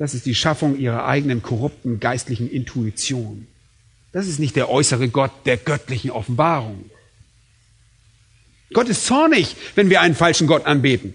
Das 0.02 0.16
ist 0.16 0.26
die 0.26 0.34
Schaffung 0.34 0.80
ihrer 0.80 1.06
eigenen 1.06 1.44
korrupten 1.44 2.00
geistlichen 2.00 2.50
Intuition. 2.50 3.46
Das 4.12 4.26
ist 4.26 4.40
nicht 4.40 4.56
der 4.56 4.68
äußere 4.68 5.10
Gott 5.10 5.30
der 5.46 5.58
göttlichen 5.58 6.10
Offenbarung. 6.10 6.90
Gott 8.74 8.90
ist 8.90 9.06
zornig, 9.06 9.56
wenn 9.76 9.92
wir 9.92 10.02
einen 10.02 10.16
falschen 10.16 10.48
Gott 10.48 10.66
anbeten. 10.66 11.14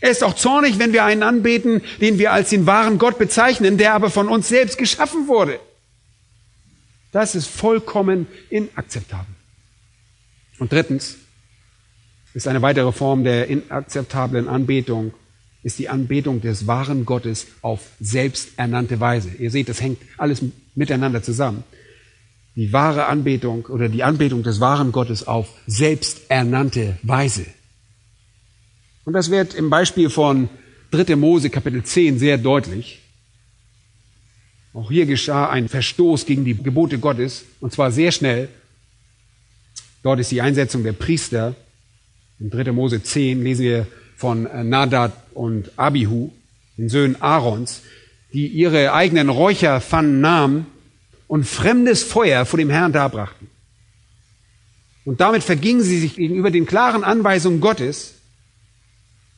Er 0.00 0.10
ist 0.10 0.24
auch 0.24 0.34
zornig, 0.34 0.80
wenn 0.80 0.92
wir 0.92 1.04
einen 1.04 1.22
anbeten, 1.22 1.80
den 2.00 2.18
wir 2.18 2.32
als 2.32 2.50
den 2.50 2.66
wahren 2.66 2.98
Gott 2.98 3.18
bezeichnen, 3.18 3.78
der 3.78 3.94
aber 3.94 4.10
von 4.10 4.26
uns 4.26 4.48
selbst 4.48 4.76
geschaffen 4.76 5.28
wurde. 5.28 5.60
Das 7.12 7.36
ist 7.36 7.46
vollkommen 7.46 8.26
inakzeptabel. 8.48 9.32
Und 10.58 10.72
drittens 10.72 11.18
ist 12.34 12.48
eine 12.48 12.62
weitere 12.62 12.90
Form 12.90 13.22
der 13.22 13.46
inakzeptablen 13.46 14.48
Anbetung, 14.48 15.14
ist 15.62 15.78
die 15.78 15.88
Anbetung 15.88 16.40
des 16.40 16.66
wahren 16.66 17.04
Gottes 17.04 17.48
auf 17.60 17.80
selbsternannte 18.00 19.00
Weise. 19.00 19.30
Ihr 19.38 19.50
seht, 19.50 19.68
das 19.68 19.80
hängt 19.80 19.98
alles 20.16 20.42
miteinander 20.74 21.22
zusammen. 21.22 21.64
Die 22.56 22.72
wahre 22.72 23.06
Anbetung 23.06 23.66
oder 23.66 23.88
die 23.88 24.02
Anbetung 24.02 24.42
des 24.42 24.60
wahren 24.60 24.92
Gottes 24.92 25.26
auf 25.26 25.48
selbsternannte 25.66 26.98
Weise. 27.02 27.46
Und 29.04 29.12
das 29.12 29.30
wird 29.30 29.54
im 29.54 29.70
Beispiel 29.70 30.10
von 30.10 30.48
3. 30.90 31.16
Mose 31.16 31.50
Kapitel 31.50 31.82
10 31.82 32.18
sehr 32.18 32.38
deutlich. 32.38 33.00
Auch 34.72 34.90
hier 34.90 35.06
geschah 35.06 35.48
ein 35.50 35.68
Verstoß 35.68 36.26
gegen 36.26 36.44
die 36.44 36.54
Gebote 36.54 36.98
Gottes, 36.98 37.44
und 37.60 37.72
zwar 37.72 37.90
sehr 37.90 38.12
schnell. 38.12 38.48
Dort 40.02 40.20
ist 40.20 40.30
die 40.30 40.40
Einsetzung 40.40 40.82
der 40.84 40.92
Priester 40.92 41.54
In 42.38 42.50
3. 42.50 42.72
Mose 42.72 43.02
10 43.02 43.42
lesen 43.42 43.64
wir 43.64 43.86
von 44.20 44.46
Nadab 44.68 45.12
und 45.32 45.72
Abihu, 45.78 46.30
den 46.76 46.90
Söhnen 46.90 47.22
Aarons, 47.22 47.80
die 48.34 48.48
ihre 48.48 48.92
eigenen 48.92 49.30
Räucherpfannen 49.30 50.20
nahmen 50.20 50.66
und 51.26 51.46
fremdes 51.46 52.02
Feuer 52.02 52.44
vor 52.44 52.58
dem 52.58 52.68
Herrn 52.68 52.92
darbrachten. 52.92 53.48
Und 55.06 55.22
damit 55.22 55.42
vergingen 55.42 55.80
sie 55.80 55.98
sich 55.98 56.16
gegenüber 56.16 56.50
den 56.50 56.66
klaren 56.66 57.02
Anweisungen 57.02 57.62
Gottes. 57.62 58.16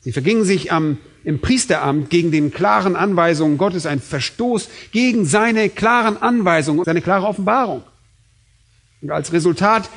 Sie 0.01 0.11
vergingen 0.11 0.43
sich 0.43 0.73
am, 0.73 0.97
im 1.23 1.39
Priesteramt 1.39 2.09
gegen 2.09 2.31
den 2.31 2.51
klaren 2.51 2.97
Anweisungen 2.97 3.57
Gottes, 3.57 3.85
ein 3.85 4.01
Verstoß 4.01 4.67
gegen 4.91 5.25
seine 5.25 5.69
klaren 5.69 6.17
Anweisungen, 6.17 6.83
seine 6.83 7.01
klare 7.01 7.25
Offenbarung. 7.25 7.83
Und 9.01 9.11
als 9.11 9.31
Resultat, 9.31 9.89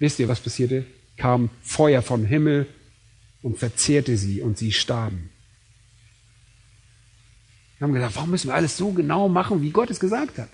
wisst 0.00 0.18
ihr, 0.18 0.26
was 0.26 0.40
passierte? 0.40 0.84
Kam 1.16 1.50
Feuer 1.62 2.02
vom 2.02 2.24
Himmel 2.24 2.66
und 3.42 3.58
verzehrte 3.58 4.16
sie 4.16 4.40
und 4.40 4.58
sie 4.58 4.72
starben. 4.72 5.30
Wir 7.78 7.86
haben 7.86 7.94
gesagt, 7.94 8.16
warum 8.16 8.30
müssen 8.30 8.48
wir 8.48 8.54
alles 8.54 8.76
so 8.76 8.92
genau 8.92 9.28
machen, 9.28 9.62
wie 9.62 9.70
Gott 9.70 9.90
es 9.90 10.00
gesagt 10.00 10.38
hat? 10.38 10.48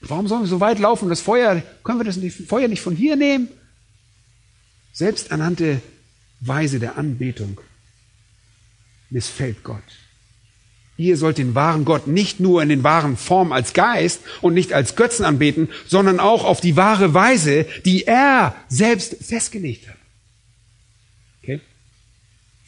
Warum 0.00 0.28
sollen 0.28 0.42
wir 0.42 0.48
so 0.48 0.60
weit 0.60 0.78
laufen? 0.78 1.08
Das 1.08 1.20
Feuer, 1.20 1.62
können 1.84 2.00
wir 2.00 2.04
das 2.04 2.18
Feuer 2.46 2.68
nicht 2.68 2.82
von 2.82 2.94
hier 2.94 3.16
nehmen? 3.16 3.48
Selbst 4.92 5.32
anhand 5.32 5.60
der 5.60 5.80
Weise 6.40 6.78
der 6.78 6.98
Anbetung 6.98 7.60
missfällt 9.10 9.62
Gott. 9.64 9.82
Ihr 10.96 11.16
sollt 11.16 11.38
den 11.38 11.54
wahren 11.54 11.84
Gott 11.84 12.08
nicht 12.08 12.40
nur 12.40 12.60
in 12.60 12.68
den 12.68 12.82
wahren 12.82 13.16
Form 13.16 13.52
als 13.52 13.72
Geist 13.72 14.20
und 14.40 14.54
nicht 14.54 14.72
als 14.72 14.96
Götzen 14.96 15.24
anbeten, 15.24 15.68
sondern 15.86 16.18
auch 16.18 16.44
auf 16.44 16.60
die 16.60 16.76
wahre 16.76 17.14
Weise, 17.14 17.66
die 17.84 18.04
er 18.04 18.56
selbst 18.68 19.16
festgelegt 19.24 19.88
hat. 19.88 19.97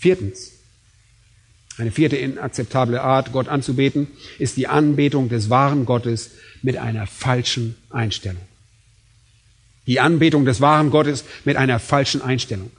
Viertens. 0.01 0.53
Eine 1.76 1.90
vierte 1.90 2.16
inakzeptable 2.16 3.03
Art, 3.03 3.32
Gott 3.32 3.48
anzubeten, 3.48 4.07
ist 4.38 4.57
die 4.57 4.66
Anbetung 4.66 5.28
des 5.28 5.51
wahren 5.51 5.84
Gottes 5.84 6.30
mit 6.62 6.78
einer 6.78 7.07
falschen 7.07 7.76
Einstellung. 7.90 8.40
Die 9.86 10.01
Anbetung 10.01 10.46
des 10.46 10.62
wahren 10.62 10.90
Gottes 10.90 11.24
mit 11.44 11.59
einer 11.59 11.78
falschen 11.78 12.22
Einstellung. 12.22 12.70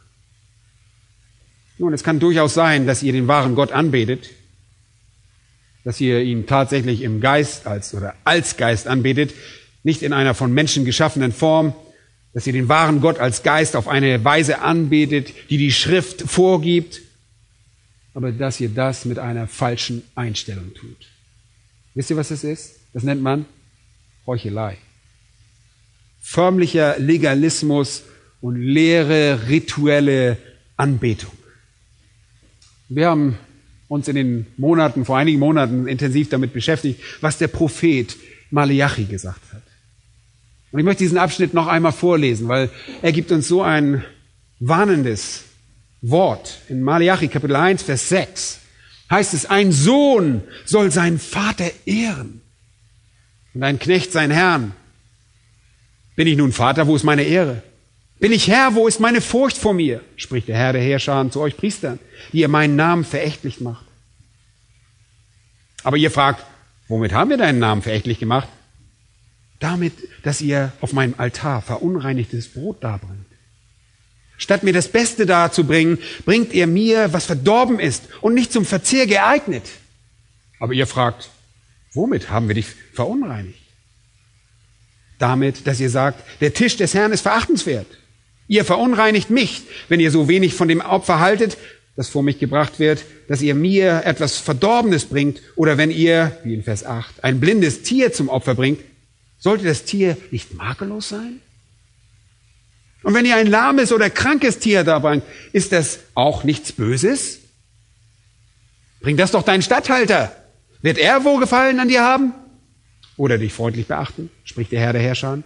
Nun, 1.77 1.93
es 1.93 2.03
kann 2.03 2.19
durchaus 2.19 2.55
sein, 2.55 2.87
dass 2.87 3.03
ihr 3.03 3.13
den 3.13 3.27
wahren 3.27 3.53
Gott 3.53 3.71
anbetet, 3.71 4.31
dass 5.83 6.01
ihr 6.01 6.21
ihn 6.21 6.47
tatsächlich 6.47 7.01
im 7.03 7.21
Geist 7.21 7.67
als 7.67 7.93
oder 7.93 8.15
als 8.23 8.57
Geist 8.57 8.87
anbetet, 8.87 9.31
nicht 9.83 10.01
in 10.01 10.13
einer 10.13 10.33
von 10.33 10.51
Menschen 10.51 10.85
geschaffenen 10.85 11.31
Form, 11.31 11.75
dass 12.33 12.47
ihr 12.47 12.53
den 12.53 12.67
wahren 12.67 12.99
Gott 12.99 13.19
als 13.19 13.43
Geist 13.43 13.75
auf 13.75 13.87
eine 13.87 14.23
Weise 14.23 14.61
anbetet, 14.61 15.33
die 15.51 15.57
die 15.57 15.71
Schrift 15.71 16.21
vorgibt, 16.21 17.01
aber 18.13 18.31
dass 18.31 18.59
ihr 18.59 18.69
das 18.69 19.05
mit 19.05 19.19
einer 19.19 19.47
falschen 19.47 20.03
Einstellung 20.15 20.73
tut. 20.73 21.07
Wisst 21.93 22.09
ihr, 22.09 22.17
was 22.17 22.29
das 22.29 22.43
ist? 22.43 22.79
Das 22.93 23.03
nennt 23.03 23.21
man 23.21 23.45
Heuchelei. 24.25 24.77
Förmlicher 26.21 26.99
Legalismus 26.99 28.03
und 28.41 28.55
leere 28.55 29.47
rituelle 29.47 30.37
Anbetung. 30.77 31.31
Wir 32.89 33.09
haben 33.09 33.37
uns 33.87 34.07
in 34.07 34.15
den 34.15 34.47
Monaten, 34.57 35.05
vor 35.05 35.17
einigen 35.17 35.39
Monaten 35.39 35.87
intensiv 35.87 36.29
damit 36.29 36.53
beschäftigt, 36.53 37.01
was 37.21 37.37
der 37.37 37.47
Prophet 37.47 38.15
Malachi 38.49 39.05
gesagt 39.05 39.41
hat. 39.53 39.63
Und 40.71 40.79
ich 40.79 40.85
möchte 40.85 41.03
diesen 41.03 41.17
Abschnitt 41.17 41.53
noch 41.53 41.67
einmal 41.67 41.91
vorlesen, 41.91 42.47
weil 42.47 42.69
er 43.01 43.11
gibt 43.11 43.31
uns 43.31 43.47
so 43.47 43.61
ein 43.61 44.03
warnendes 44.59 45.43
Wort. 46.01 46.59
In 46.67 46.81
Malachi 46.81 47.27
Kapitel 47.27 47.55
1, 47.55 47.83
Vers 47.83 48.09
6 48.09 48.59
heißt 49.09 49.33
es, 49.33 49.45
ein 49.45 49.71
Sohn 49.71 50.41
soll 50.65 50.91
seinen 50.91 51.19
Vater 51.19 51.69
ehren 51.85 52.41
und 53.53 53.63
ein 53.63 53.77
Knecht 53.77 54.11
sein 54.11 54.31
Herrn. 54.31 54.73
Bin 56.15 56.27
ich 56.27 56.37
nun 56.37 56.53
Vater, 56.53 56.87
wo 56.87 56.95
ist 56.95 57.03
meine 57.03 57.23
Ehre? 57.23 57.61
Bin 58.19 58.31
ich 58.31 58.47
Herr, 58.47 58.75
wo 58.75 58.87
ist 58.87 58.99
meine 58.99 59.21
Furcht 59.21 59.57
vor 59.57 59.73
mir? 59.73 60.01
spricht 60.15 60.47
der 60.47 60.57
Herr 60.57 60.73
der 60.73 60.81
Herrscher 60.81 61.29
zu 61.31 61.41
euch 61.41 61.57
Priestern, 61.57 61.99
die 62.31 62.39
ihr 62.39 62.47
meinen 62.47 62.75
Namen 62.75 63.03
verächtlich 63.03 63.59
macht. 63.59 63.85
Aber 65.83 65.97
ihr 65.97 66.11
fragt, 66.11 66.45
womit 66.87 67.13
haben 67.13 67.31
wir 67.31 67.37
deinen 67.37 67.59
Namen 67.59 67.81
verächtlich 67.81 68.19
gemacht? 68.19 68.47
Damit, 69.59 69.93
dass 70.23 70.41
ihr 70.41 70.71
auf 70.81 70.93
meinem 70.93 71.15
Altar 71.17 71.61
verunreinigtes 71.61 72.49
Brot 72.49 72.83
darbringt. 72.83 73.30
Statt 74.41 74.63
mir 74.63 74.73
das 74.73 74.87
Beste 74.87 75.27
darzubringen, 75.27 75.99
bringt 76.25 76.51
ihr 76.51 76.65
mir, 76.65 77.13
was 77.13 77.25
verdorben 77.25 77.79
ist 77.79 78.03
und 78.21 78.33
nicht 78.33 78.51
zum 78.51 78.65
Verzehr 78.65 79.05
geeignet. 79.05 79.63
Aber 80.59 80.73
ihr 80.73 80.87
fragt, 80.87 81.29
Womit 81.93 82.29
haben 82.29 82.47
wir 82.47 82.55
dich 82.55 82.67
verunreinigt? 82.93 83.59
Damit, 85.19 85.67
dass 85.67 85.79
ihr 85.79 85.89
sagt, 85.89 86.23
der 86.39 86.53
Tisch 86.53 86.77
des 86.77 86.93
Herrn 86.93 87.11
ist 87.11 87.21
verachtenswert. 87.21 87.85
Ihr 88.47 88.65
verunreinigt 88.65 89.29
mich, 89.29 89.63
wenn 89.89 89.99
ihr 89.99 90.11
so 90.11 90.27
wenig 90.27 90.53
von 90.53 90.67
dem 90.67 90.81
Opfer 90.81 91.19
haltet, 91.19 91.57
das 91.95 92.09
vor 92.09 92.23
mich 92.23 92.39
gebracht 92.39 92.79
wird, 92.79 93.03
dass 93.27 93.41
ihr 93.41 93.53
mir 93.53 94.03
etwas 94.05 94.37
Verdorbenes 94.37 95.05
bringt, 95.05 95.41
oder 95.55 95.77
wenn 95.77 95.91
ihr, 95.91 96.37
wie 96.43 96.53
in 96.53 96.63
Vers 96.63 96.85
8, 96.85 97.23
ein 97.23 97.39
blindes 97.39 97.83
Tier 97.83 98.13
zum 98.13 98.29
Opfer 98.29 98.55
bringt, 98.55 98.81
sollte 99.37 99.65
das 99.65 99.83
Tier 99.83 100.17
nicht 100.31 100.53
makellos 100.53 101.09
sein? 101.09 101.41
Und 103.03 103.13
wenn 103.13 103.25
ihr 103.25 103.35
ein 103.35 103.47
lahmes 103.47 103.91
oder 103.91 104.09
krankes 104.09 104.59
Tier 104.59 104.83
da 104.83 104.99
bringt, 104.99 105.23
ist 105.53 105.71
das 105.71 105.99
auch 106.13 106.43
nichts 106.43 106.71
Böses? 106.71 107.39
Bring 109.01 109.17
das 109.17 109.31
doch 109.31 109.43
deinen 109.43 109.63
Statthalter. 109.63 110.35
Wird 110.81 110.97
er 110.97 111.23
Wohlgefallen 111.23 111.79
an 111.79 111.87
dir 111.87 112.03
haben? 112.03 112.33
Oder 113.17 113.37
dich 113.37 113.53
freundlich 113.53 113.87
beachten? 113.87 114.29
spricht 114.43 114.71
der 114.71 114.79
Herr 114.81 114.93
der 114.93 115.01
Herrscher. 115.01 115.41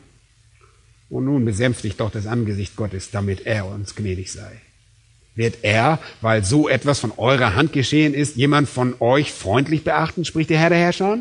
Und 1.10 1.26
nun 1.26 1.46
besänftigt 1.46 2.00
doch 2.00 2.12
das 2.12 2.28
Angesicht 2.28 2.76
Gottes, 2.76 3.12
damit 3.12 3.46
er 3.46 3.68
uns 3.68 3.96
gnädig 3.96 4.32
sei. 4.32 4.62
Wird 5.36 5.60
er, 5.64 6.00
weil 6.22 6.44
so 6.44 6.70
etwas 6.70 7.00
von 7.00 7.12
eurer 7.18 7.56
Hand 7.56 7.74
geschehen 7.74 8.14
ist, 8.14 8.38
jemand 8.38 8.70
von 8.70 8.96
euch 9.02 9.32
freundlich 9.32 9.84
beachten, 9.84 10.26
spricht 10.26 10.50
der 10.50 10.60
Herr 10.60 10.70
der 10.70 10.80
Herrscher? 10.80 11.20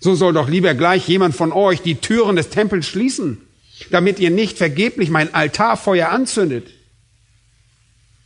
So 0.00 0.14
soll 0.14 0.32
doch 0.32 0.48
lieber 0.48 0.74
gleich 0.74 1.08
jemand 1.08 1.34
von 1.34 1.52
euch 1.52 1.80
die 1.80 1.94
Türen 1.94 2.36
des 2.36 2.50
Tempels 2.50 2.86
schließen, 2.86 3.45
damit 3.90 4.18
ihr 4.18 4.30
nicht 4.30 4.58
vergeblich 4.58 5.10
mein 5.10 5.34
Altarfeuer 5.34 6.08
anzündet. 6.08 6.68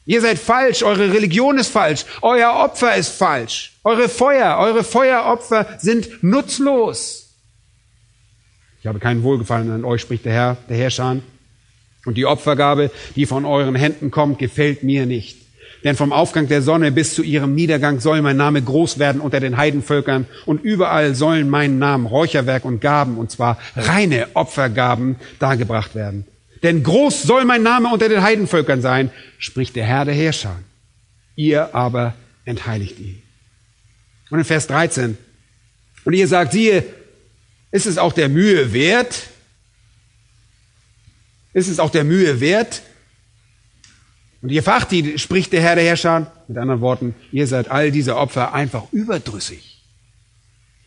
Ihr 0.07 0.21
seid 0.21 0.39
falsch, 0.39 0.83
eure 0.83 1.13
Religion 1.13 1.59
ist 1.59 1.71
falsch, 1.71 2.05
euer 2.23 2.53
Opfer 2.55 2.97
ist 2.97 3.11
falsch, 3.11 3.73
eure 3.85 4.09
Feuer, 4.09 4.59
eure 4.59 4.83
Feueropfer 4.83 5.79
sind 5.79 6.23
nutzlos. 6.23 7.37
Ich 8.81 8.87
habe 8.87 8.99
keinen 8.99 9.23
Wohlgefallen 9.23 9.71
an 9.71 9.85
euch, 9.85 10.01
spricht 10.01 10.25
der 10.25 10.33
Herr, 10.33 10.57
der 10.69 10.77
Herrscher. 10.77 11.19
Und 12.07 12.15
die 12.15 12.25
Opfergabe, 12.25 12.91
die 13.15 13.27
von 13.27 13.45
euren 13.45 13.75
Händen 13.75 14.11
kommt, 14.11 14.39
gefällt 14.39 14.83
mir 14.83 15.05
nicht. 15.05 15.40
Denn 15.85 15.97
vom 15.97 16.13
Aufgang 16.13 16.47
der 16.47 16.63
Sonne 16.63 16.93
bis 16.93 17.15
zu 17.15 17.23
ihrem 17.23 17.55
Niedergang 17.55 18.01
soll 18.01 18.21
mein 18.21 18.37
Name 18.37 18.61
groß 18.61 18.99
werden 18.99 19.21
unter 19.21 19.41
den 19.41 19.57
Heidenvölkern 19.57 20.27
und 20.45 20.63
überall 20.63 21.15
sollen 21.15 21.49
meinen 21.49 21.79
Namen 21.79 22.07
Räucherwerk 22.07 22.65
und 22.65 22.81
Gaben, 22.81 23.17
und 23.17 23.31
zwar 23.31 23.59
reine 23.77 24.29
Opfergaben, 24.35 25.17
dargebracht 25.39 25.95
werden. 25.95 26.27
Denn 26.63 26.83
groß 26.83 27.23
soll 27.23 27.45
mein 27.47 27.63
Name 27.63 27.89
unter 27.91 28.09
den 28.09 28.23
Heidenvölkern 28.23 28.83
sein, 28.83 29.11
spricht 29.39 29.77
der 29.77 29.85
Herr 29.85 30.05
der 30.05 30.15
Herrscher. 30.15 30.57
Ihr 31.35 31.75
aber 31.75 32.15
entheiligt 32.45 32.99
ihn. 32.99 33.23
Und 34.29 34.39
in 34.39 34.45
Vers 34.45 34.67
13. 34.67 35.17
Und 36.05 36.13
ihr 36.13 36.29
sagt, 36.29 36.53
siehe, 36.53 36.85
ist 37.71 37.87
es 37.87 37.99
auch 37.99 38.13
der 38.13 38.29
Mühe 38.29 38.73
wert? 38.73 39.29
Ist 41.53 41.69
es 41.69 41.79
auch 41.79 41.91
der 41.91 42.05
Mühe 42.05 42.41
wert? 42.41 42.83
Und 44.43 44.51
ihr 44.51 44.63
Fachti, 44.63 45.19
spricht 45.19 45.53
der 45.53 45.61
Herr 45.61 45.75
der 45.75 45.85
Herrscher, 45.85 46.33
mit 46.49 46.57
anderen 46.57 46.81
Worten, 46.81 47.15
ihr 47.31 47.47
seid 47.47 47.71
all 47.71 47.91
diese 47.91 48.17
Opfer 48.17 48.55
einfach 48.55 48.85
überdrüssig. 48.93 49.83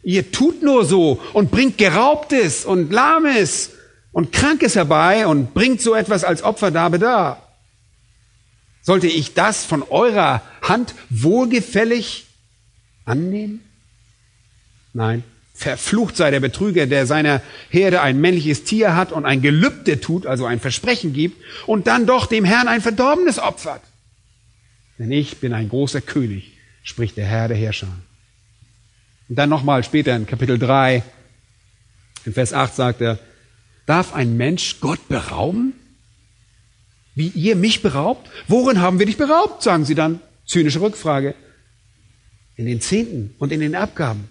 Ihr 0.02 0.32
tut 0.32 0.62
nur 0.64 0.86
so 0.86 1.22
und 1.34 1.52
bringt 1.52 1.78
Geraubtes 1.78 2.66
und 2.66 2.92
Lahmes 2.92 3.72
und 4.12 4.32
Krankes 4.32 4.76
herbei 4.76 5.28
und 5.28 5.54
bringt 5.54 5.82
so 5.82 5.96
etwas 5.96 6.24
als 6.24 6.44
Opferdarbe 6.44 7.00
dar. 7.00 7.54
Sollte 8.82 9.08
ich 9.08 9.34
das 9.34 9.64
von 9.64 9.82
eurer 9.82 10.42
Hand 10.62 10.94
wohlgefällig 11.10 12.26
annehmen? 13.06 13.62
Nein. 14.92 15.24
Verflucht 15.54 16.18
sei 16.18 16.32
der 16.32 16.40
Betrüger, 16.40 16.88
der 16.88 17.06
seiner 17.06 17.42
Herde 17.70 18.02
ein 18.02 18.20
männliches 18.20 18.64
Tier 18.64 18.96
hat 18.96 19.12
und 19.12 19.26
ein 19.26 19.42
Gelübde 19.42 20.02
tut, 20.02 20.26
also 20.26 20.46
ein 20.46 20.60
Versprechen 20.60 21.14
gibt, 21.14 21.42
und 21.68 21.86
dann 21.88 22.08
doch 22.08 22.26
dem 22.26 22.44
Herrn 22.44 22.68
ein 22.68 22.82
verdorbenes 22.82 23.38
opfert. 23.40 23.82
Denn 24.98 25.12
ich 25.12 25.38
bin 25.38 25.54
ein 25.54 25.70
großer 25.70 26.02
König, 26.02 26.54
spricht 26.82 27.18
der 27.18 27.26
Herr 27.26 27.48
der 27.48 27.58
Herrscher. 27.58 27.88
Und 29.30 29.36
dann 29.36 29.50
nochmal 29.50 29.84
später 29.84 30.16
in 30.16 30.26
Kapitel 30.26 30.58
3, 30.58 31.04
in 32.26 32.34
Vers 32.34 32.54
8 32.54 32.76
sagt 32.76 33.02
er, 33.02 33.20
Darf 33.86 34.14
ein 34.14 34.38
Mensch 34.38 34.80
Gott 34.80 35.08
berauben? 35.08 35.74
Wie 37.16 37.28
ihr 37.28 37.56
mich 37.56 37.82
beraubt? 37.82 38.30
Worin 38.48 38.82
haben 38.82 38.98
wir 38.98 39.06
dich 39.06 39.18
beraubt? 39.18 39.62
sagen 39.62 39.86
sie 39.86 39.96
dann. 39.96 40.20
Zynische 40.46 40.82
Rückfrage. 40.82 41.36
In 42.56 42.66
den 42.66 42.82
Zehnten 42.82 43.36
und 43.40 43.52
in 43.52 43.60
den 43.60 43.76
Abgaben. 43.76 44.30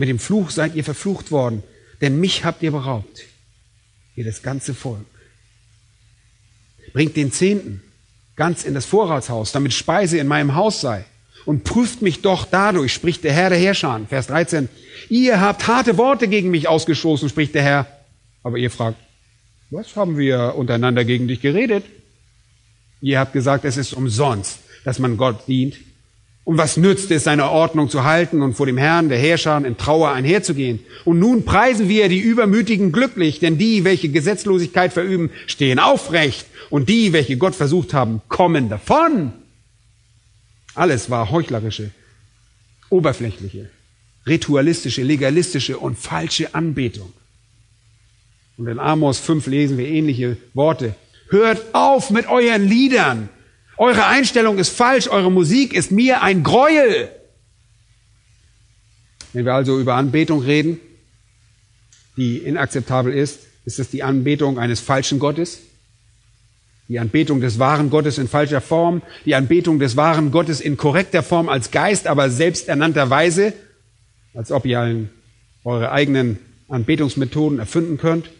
Mit 0.00 0.08
dem 0.08 0.18
Fluch 0.18 0.48
seid 0.48 0.76
ihr 0.76 0.82
verflucht 0.82 1.30
worden, 1.30 1.62
denn 2.00 2.18
mich 2.18 2.46
habt 2.46 2.62
ihr 2.62 2.70
beraubt. 2.70 3.26
Ihr 4.16 4.24
das 4.24 4.42
ganze 4.42 4.72
Volk. 4.72 5.04
Bringt 6.94 7.16
den 7.16 7.30
Zehnten 7.32 7.82
ganz 8.34 8.64
in 8.64 8.72
das 8.72 8.86
Vorratshaus, 8.86 9.52
damit 9.52 9.74
Speise 9.74 10.16
in 10.16 10.26
meinem 10.26 10.54
Haus 10.54 10.80
sei. 10.80 11.04
Und 11.44 11.64
prüft 11.64 12.00
mich 12.00 12.22
doch 12.22 12.46
dadurch, 12.46 12.94
spricht 12.94 13.24
der 13.24 13.34
Herr 13.34 13.50
der 13.50 13.58
Herrscher. 13.58 14.00
Vers 14.08 14.28
13. 14.28 14.70
Ihr 15.10 15.38
habt 15.38 15.66
harte 15.66 15.98
Worte 15.98 16.28
gegen 16.28 16.50
mich 16.50 16.66
ausgestoßen, 16.66 17.28
spricht 17.28 17.54
der 17.54 17.62
Herr. 17.62 17.86
Aber 18.42 18.56
ihr 18.56 18.70
fragt, 18.70 18.96
was 19.68 19.96
haben 19.96 20.16
wir 20.16 20.54
untereinander 20.56 21.04
gegen 21.04 21.28
dich 21.28 21.42
geredet? 21.42 21.84
Ihr 23.02 23.18
habt 23.18 23.34
gesagt, 23.34 23.66
es 23.66 23.76
ist 23.76 23.92
umsonst, 23.92 24.60
dass 24.82 24.98
man 24.98 25.18
Gott 25.18 25.46
dient. 25.46 25.76
Und 26.44 26.56
was 26.58 26.76
nützt 26.76 27.10
es, 27.10 27.24
seine 27.24 27.50
Ordnung 27.50 27.90
zu 27.90 28.04
halten 28.04 28.42
und 28.42 28.54
vor 28.54 28.66
dem 28.66 28.78
Herrn 28.78 29.08
der 29.08 29.18
Herrscher 29.18 29.62
in 29.64 29.76
Trauer 29.76 30.10
einherzugehen? 30.10 30.80
Und 31.04 31.18
nun 31.18 31.44
preisen 31.44 31.88
wir 31.88 32.08
die 32.08 32.18
Übermütigen 32.18 32.92
glücklich, 32.92 33.40
denn 33.40 33.58
die, 33.58 33.84
welche 33.84 34.08
Gesetzlosigkeit 34.08 34.92
verüben, 34.92 35.30
stehen 35.46 35.78
aufrecht. 35.78 36.46
Und 36.70 36.88
die, 36.88 37.12
welche 37.12 37.36
Gott 37.36 37.54
versucht 37.54 37.94
haben, 37.94 38.22
kommen 38.28 38.68
davon. 38.68 39.32
Alles 40.74 41.10
war 41.10 41.30
heuchlerische, 41.30 41.90
oberflächliche, 42.88 43.70
ritualistische, 44.26 45.02
legalistische 45.02 45.78
und 45.78 45.98
falsche 45.98 46.54
Anbetung. 46.54 47.12
Und 48.56 48.66
in 48.66 48.78
Amos 48.78 49.18
5 49.18 49.46
lesen 49.46 49.78
wir 49.78 49.88
ähnliche 49.88 50.36
Worte. 50.54 50.94
Hört 51.28 51.74
auf 51.74 52.10
mit 52.10 52.26
euren 52.28 52.68
Liedern. 52.68 53.28
Eure 53.80 54.04
Einstellung 54.04 54.58
ist 54.58 54.76
falsch, 54.76 55.08
eure 55.08 55.32
Musik 55.32 55.72
ist 55.72 55.90
mir 55.90 56.20
ein 56.20 56.42
Gräuel. 56.42 57.08
Wenn 59.32 59.46
wir 59.46 59.54
also 59.54 59.80
über 59.80 59.94
Anbetung 59.94 60.42
reden, 60.42 60.78
die 62.18 62.36
inakzeptabel 62.36 63.10
ist, 63.10 63.38
ist 63.64 63.78
es 63.78 63.88
die 63.88 64.02
Anbetung 64.02 64.58
eines 64.58 64.80
falschen 64.80 65.18
Gottes, 65.18 65.60
die 66.88 66.98
Anbetung 66.98 67.40
des 67.40 67.58
wahren 67.58 67.88
Gottes 67.88 68.18
in 68.18 68.28
falscher 68.28 68.60
Form, 68.60 69.00
die 69.24 69.34
Anbetung 69.34 69.78
des 69.78 69.96
wahren 69.96 70.30
Gottes 70.30 70.60
in 70.60 70.76
korrekter 70.76 71.22
Form 71.22 71.48
als 71.48 71.70
Geist, 71.70 72.06
aber 72.06 72.28
selbsternannter 72.28 73.08
Weise, 73.08 73.54
als 74.34 74.52
ob 74.52 74.66
ihr 74.66 75.08
eure 75.64 75.90
eigenen 75.90 76.38
Anbetungsmethoden 76.68 77.58
erfinden 77.58 77.96
könnt. 77.96 78.30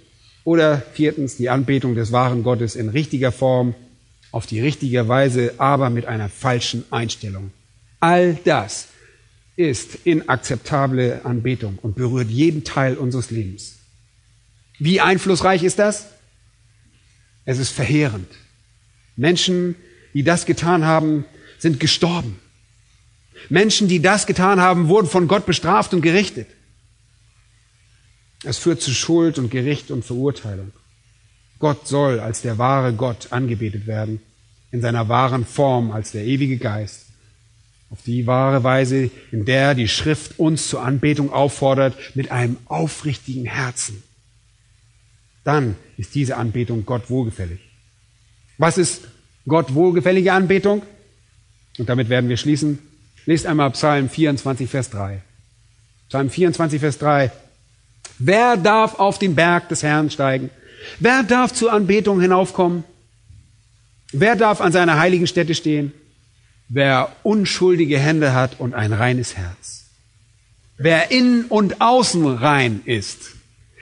Oder 0.45 0.82
viertens 0.93 1.38
die 1.38 1.49
Anbetung 1.49 1.95
des 1.95 2.12
wahren 2.12 2.43
Gottes 2.43 2.76
in 2.76 2.91
richtiger 2.91 3.32
Form, 3.32 3.74
auf 4.32 4.46
die 4.46 4.60
richtige 4.60 5.08
Weise, 5.08 5.54
aber 5.58 5.90
mit 5.90 6.06
einer 6.06 6.28
falschen 6.28 6.84
Einstellung. 6.90 7.52
All 7.98 8.34
das 8.44 8.88
ist 9.56 9.98
inakzeptable 10.04 11.24
Anbetung 11.24 11.78
und 11.82 11.96
berührt 11.96 12.30
jeden 12.30 12.64
Teil 12.64 12.96
unseres 12.96 13.30
Lebens. 13.30 13.76
Wie 14.78 15.00
einflussreich 15.00 15.62
ist 15.62 15.78
das? 15.78 16.06
Es 17.44 17.58
ist 17.58 17.70
verheerend. 17.70 18.28
Menschen, 19.16 19.74
die 20.14 20.22
das 20.22 20.46
getan 20.46 20.84
haben, 20.84 21.24
sind 21.58 21.78
gestorben. 21.78 22.38
Menschen, 23.48 23.88
die 23.88 24.00
das 24.00 24.26
getan 24.26 24.60
haben, 24.60 24.88
wurden 24.88 25.08
von 25.08 25.28
Gott 25.28 25.46
bestraft 25.46 25.92
und 25.92 26.00
gerichtet. 26.00 26.48
Es 28.44 28.58
führt 28.58 28.80
zu 28.80 28.92
Schuld 28.92 29.38
und 29.38 29.50
Gericht 29.50 29.90
und 29.90 30.04
Verurteilung. 30.04 30.72
Gott 31.61 31.86
soll 31.86 32.18
als 32.18 32.40
der 32.42 32.58
wahre 32.58 32.94
Gott 32.94 33.28
angebetet 33.30 33.86
werden, 33.86 34.20
in 34.72 34.80
seiner 34.80 35.08
wahren 35.08 35.44
Form 35.44 35.92
als 35.92 36.11
der 36.11 36.24
ewige 36.24 36.56
Geist, 36.56 37.06
auf 37.90 37.98
die 38.04 38.26
wahre 38.26 38.64
Weise, 38.64 39.11
in 39.30 39.44
der 39.44 39.74
die 39.74 39.88
Schrift 39.88 40.38
uns 40.38 40.68
zur 40.68 40.82
Anbetung 40.82 41.32
auffordert, 41.32 41.96
mit 42.14 42.32
einem 42.32 42.56
aufrichtigen 42.64 43.44
Herzen. 43.44 44.02
Dann 45.44 45.76
ist 45.96 46.14
diese 46.14 46.36
Anbetung 46.36 46.86
Gott 46.86 47.11
wohlgefällig. 47.11 47.61
Was 48.58 48.78
ist 48.78 49.02
Gott 49.46 49.74
wohlgefällige 49.74 50.32
Anbetung? 50.32 50.82
Und 51.78 51.88
damit 51.88 52.08
werden 52.08 52.28
wir 52.28 52.36
schließen. 52.36 52.78
Lest 53.26 53.46
einmal 53.46 53.70
Psalm 53.72 54.08
24, 54.08 54.68
Vers 54.70 54.90
3. 54.90 55.22
Psalm 56.08 56.30
24, 56.30 56.80
Vers 56.80 56.98
3. 56.98 57.30
Wer 58.18 58.56
darf 58.56 58.98
auf 58.98 59.18
den 59.18 59.34
Berg 59.34 59.68
des 59.68 59.82
Herrn 59.82 60.11
steigen? 60.11 60.50
Wer 60.98 61.22
darf 61.22 61.52
zur 61.52 61.72
Anbetung 61.72 62.20
hinaufkommen? 62.20 62.84
Wer 64.12 64.36
darf 64.36 64.60
an 64.60 64.72
seiner 64.72 64.98
heiligen 64.98 65.26
Stätte 65.26 65.54
stehen? 65.54 65.92
Wer 66.68 67.12
unschuldige 67.22 67.98
Hände 67.98 68.32
hat 68.32 68.58
und 68.58 68.74
ein 68.74 68.92
reines 68.92 69.36
Herz. 69.36 69.86
Wer 70.78 71.10
innen 71.10 71.44
und 71.46 71.80
außen 71.80 72.26
rein 72.26 72.80
ist. 72.84 73.32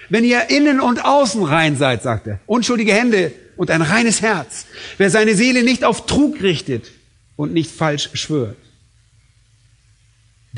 Wenn 0.09 0.24
ihr 0.24 0.51
innen 0.51 0.80
und 0.80 1.05
außen 1.05 1.42
rein 1.44 1.76
seid, 1.76 2.03
sagt 2.03 2.26
er, 2.26 2.40
unschuldige 2.46 2.92
Hände 2.92 3.32
und 3.57 3.70
ein 3.70 3.82
reines 3.82 4.22
Herz. 4.22 4.66
Wer 4.96 5.11
seine 5.11 5.34
Seele 5.34 5.62
nicht 5.62 5.84
auf 5.84 6.07
Trug 6.07 6.42
richtet 6.42 6.90
und 7.36 7.53
nicht 7.53 7.70
falsch 7.70 8.11
schwört. 8.14 8.57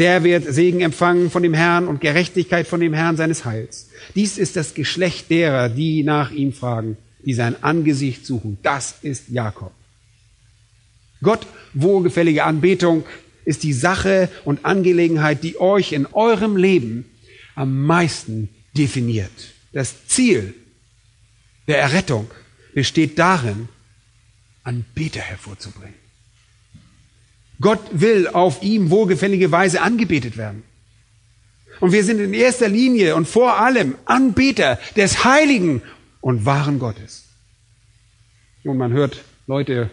Der 0.01 0.25
wird 0.25 0.51
Segen 0.51 0.81
empfangen 0.81 1.31
von 1.31 1.43
dem 1.43 1.53
Herrn 1.53 1.87
und 1.87 2.01
Gerechtigkeit 2.01 2.67
von 2.67 2.81
dem 2.81 2.95
Herrn 2.95 3.19
seines 3.19 3.45
Heils. 3.45 3.91
Dies 4.15 4.39
ist 4.39 4.57
das 4.57 4.73
Geschlecht 4.73 5.29
derer, 5.29 5.69
die 5.69 6.03
nach 6.05 6.31
ihm 6.31 6.55
fragen, 6.55 6.97
die 7.23 7.35
sein 7.35 7.63
Angesicht 7.63 8.25
suchen. 8.25 8.57
Das 8.63 8.95
ist 9.03 9.29
Jakob. 9.29 9.73
Gott 11.23 11.47
wohlgefällige 11.75 12.45
Anbetung 12.45 13.05
ist 13.45 13.63
die 13.63 13.75
Sache 13.75 14.31
und 14.47 14.65
Angelegenheit, 14.65 15.43
die 15.43 15.61
euch 15.61 15.93
in 15.93 16.07
eurem 16.07 16.57
Leben 16.57 17.05
am 17.55 17.85
meisten 17.85 18.49
definiert. 18.75 19.53
Das 19.75 20.07
Ziel 20.07 20.55
der 21.69 21.79
Errettung 21.79 22.31
besteht 22.73 23.19
darin, 23.19 23.69
Anbeter 24.65 25.21
hervorzubringen. 25.21 26.00
Gott 27.61 27.81
will 27.93 28.29
auf 28.29 28.63
ihm 28.63 28.91
wohlgefällige 28.91 29.53
Weise 29.53 29.83
angebetet 29.83 30.37
werden. 30.37 30.63
Und 31.81 31.93
wir 31.93 32.05
sind 32.05 32.21
in 32.21 32.35
erster 32.35 32.69
Linie 32.69 33.17
und 33.17 33.27
vor 33.27 33.59
allem 33.59 33.95
Anbeter 34.05 34.79
des 34.97 35.25
heiligen 35.25 35.83
und 36.21 36.45
wahren 36.45 36.79
Gottes. 36.79 37.25
Und 38.65 38.77
man 38.77 38.93
hört 38.93 39.23
Leute 39.47 39.91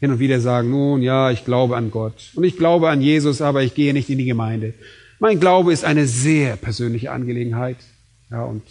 hin 0.00 0.10
und 0.10 0.18
wieder 0.18 0.40
sagen, 0.40 0.70
nun 0.70 1.02
ja, 1.02 1.30
ich 1.30 1.44
glaube 1.44 1.76
an 1.76 1.90
Gott 1.90 2.30
und 2.34 2.44
ich 2.44 2.56
glaube 2.56 2.88
an 2.88 3.02
Jesus, 3.02 3.40
aber 3.40 3.62
ich 3.62 3.74
gehe 3.74 3.92
nicht 3.92 4.10
in 4.10 4.18
die 4.18 4.24
Gemeinde. 4.24 4.74
Mein 5.20 5.38
Glaube 5.38 5.72
ist 5.72 5.84
eine 5.84 6.08
sehr 6.08 6.56
persönliche 6.56 7.12
Angelegenheit. 7.12 7.76
Ja, 8.28 8.42
und 8.42 8.62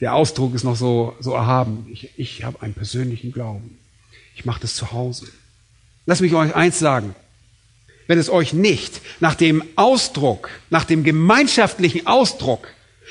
der 0.00 0.14
Ausdruck 0.14 0.54
ist 0.54 0.64
noch 0.64 0.76
so, 0.76 1.14
so 1.20 1.32
erhaben. 1.32 1.86
Ich, 1.90 2.10
ich 2.18 2.44
habe 2.44 2.60
einen 2.60 2.74
persönlichen 2.74 3.32
Glauben. 3.32 3.78
Ich 4.34 4.44
mache 4.44 4.60
das 4.60 4.74
zu 4.74 4.92
Hause. 4.92 5.28
Lass 6.06 6.20
mich 6.20 6.32
euch 6.34 6.54
eins 6.54 6.78
sagen. 6.78 7.14
Wenn 8.06 8.18
es 8.18 8.30
euch 8.30 8.52
nicht 8.52 9.00
nach 9.18 9.34
dem 9.34 9.62
Ausdruck, 9.74 10.48
nach 10.70 10.84
dem 10.84 11.02
gemeinschaftlichen 11.02 12.06
Ausdruck 12.06 12.68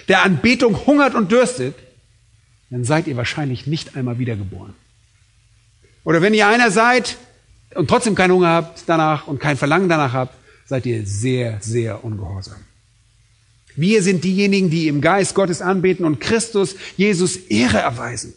der 0.07 0.23
Anbetung 0.23 0.85
hungert 0.85 1.15
und 1.15 1.31
dürstet, 1.31 1.75
dann 2.69 2.85
seid 2.85 3.07
ihr 3.07 3.17
wahrscheinlich 3.17 3.67
nicht 3.67 3.95
einmal 3.95 4.17
wiedergeboren. 4.19 4.73
Oder 6.05 6.21
wenn 6.21 6.33
ihr 6.33 6.47
einer 6.47 6.71
seid 6.71 7.17
und 7.73 7.89
trotzdem 7.89 8.15
keinen 8.15 8.31
Hunger 8.31 8.49
habt 8.49 8.83
danach 8.87 9.27
und 9.27 9.39
kein 9.39 9.57
Verlangen 9.57 9.89
danach 9.89 10.13
habt, 10.13 10.35
seid 10.65 10.85
ihr 10.85 11.05
sehr, 11.05 11.59
sehr 11.61 12.03
ungehorsam. 12.03 12.57
Wir 13.75 14.01
sind 14.01 14.23
diejenigen, 14.23 14.69
die 14.69 14.87
im 14.87 15.01
Geist 15.01 15.35
Gottes 15.35 15.61
anbeten 15.61 16.05
und 16.05 16.21
Christus, 16.21 16.75
Jesus 16.95 17.35
Ehre 17.35 17.79
erweisen. 17.79 18.33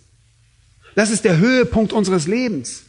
Das 0.96 1.10
ist 1.10 1.24
der 1.24 1.38
Höhepunkt 1.38 1.92
unseres 1.92 2.26
Lebens. 2.26 2.82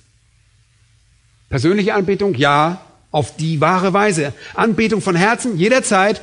Persönliche 1.50 1.96
Anbetung, 1.96 2.36
ja, 2.36 2.86
auf 3.12 3.36
die 3.36 3.60
wahre 3.60 3.94
Weise. 3.94 4.34
Anbetung 4.54 5.02
von 5.02 5.16
Herzen, 5.16 5.58
jederzeit, 5.58 6.22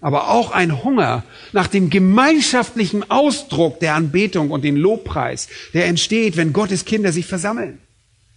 aber 0.00 0.28
auch 0.30 0.50
ein 0.50 0.84
Hunger 0.84 1.24
nach 1.52 1.66
dem 1.66 1.90
gemeinschaftlichen 1.90 3.10
Ausdruck 3.10 3.80
der 3.80 3.94
Anbetung 3.94 4.50
und 4.50 4.62
den 4.62 4.76
Lobpreis, 4.76 5.48
der 5.74 5.86
entsteht, 5.86 6.36
wenn 6.36 6.52
Gottes 6.52 6.84
Kinder 6.84 7.12
sich 7.12 7.26
versammeln. 7.26 7.78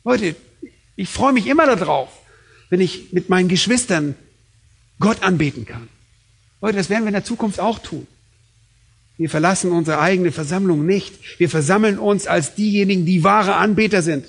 Leute, 0.04 0.36
ich 0.96 1.10
freue 1.10 1.34
mich 1.34 1.48
immer 1.48 1.66
darauf, 1.66 2.10
wenn 2.70 2.82
ich 2.82 3.14
mit 3.14 3.30
meinen 3.30 3.50
Geschwistern 3.50 4.16
Gott 5.00 5.24
anbeten 5.24 5.66
kann. 5.66 5.88
Leute, 6.62 6.78
das 6.78 6.90
werden 6.90 7.04
wir 7.04 7.10
in 7.10 7.14
der 7.14 7.24
Zukunft 7.24 7.60
auch 7.60 7.80
tun. 7.80 8.08
Wir 9.18 9.30
verlassen 9.30 9.72
unsere 9.72 10.00
eigene 10.00 10.32
Versammlung 10.32 10.86
nicht. 10.86 11.40
Wir 11.40 11.50
versammeln 11.50 12.00
uns 12.00 12.26
als 12.26 12.56
diejenigen, 12.56 13.06
die 13.06 13.24
wahre 13.24 13.56
Anbeter 13.56 14.02
sind. 14.02 14.26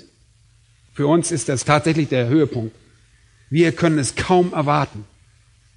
Für 0.93 1.07
uns 1.07 1.31
ist 1.31 1.49
das 1.49 1.65
tatsächlich 1.65 2.09
der 2.09 2.27
Höhepunkt. 2.27 2.75
Wir 3.49 3.71
können 3.71 3.99
es 3.99 4.15
kaum 4.15 4.53
erwarten, 4.53 5.05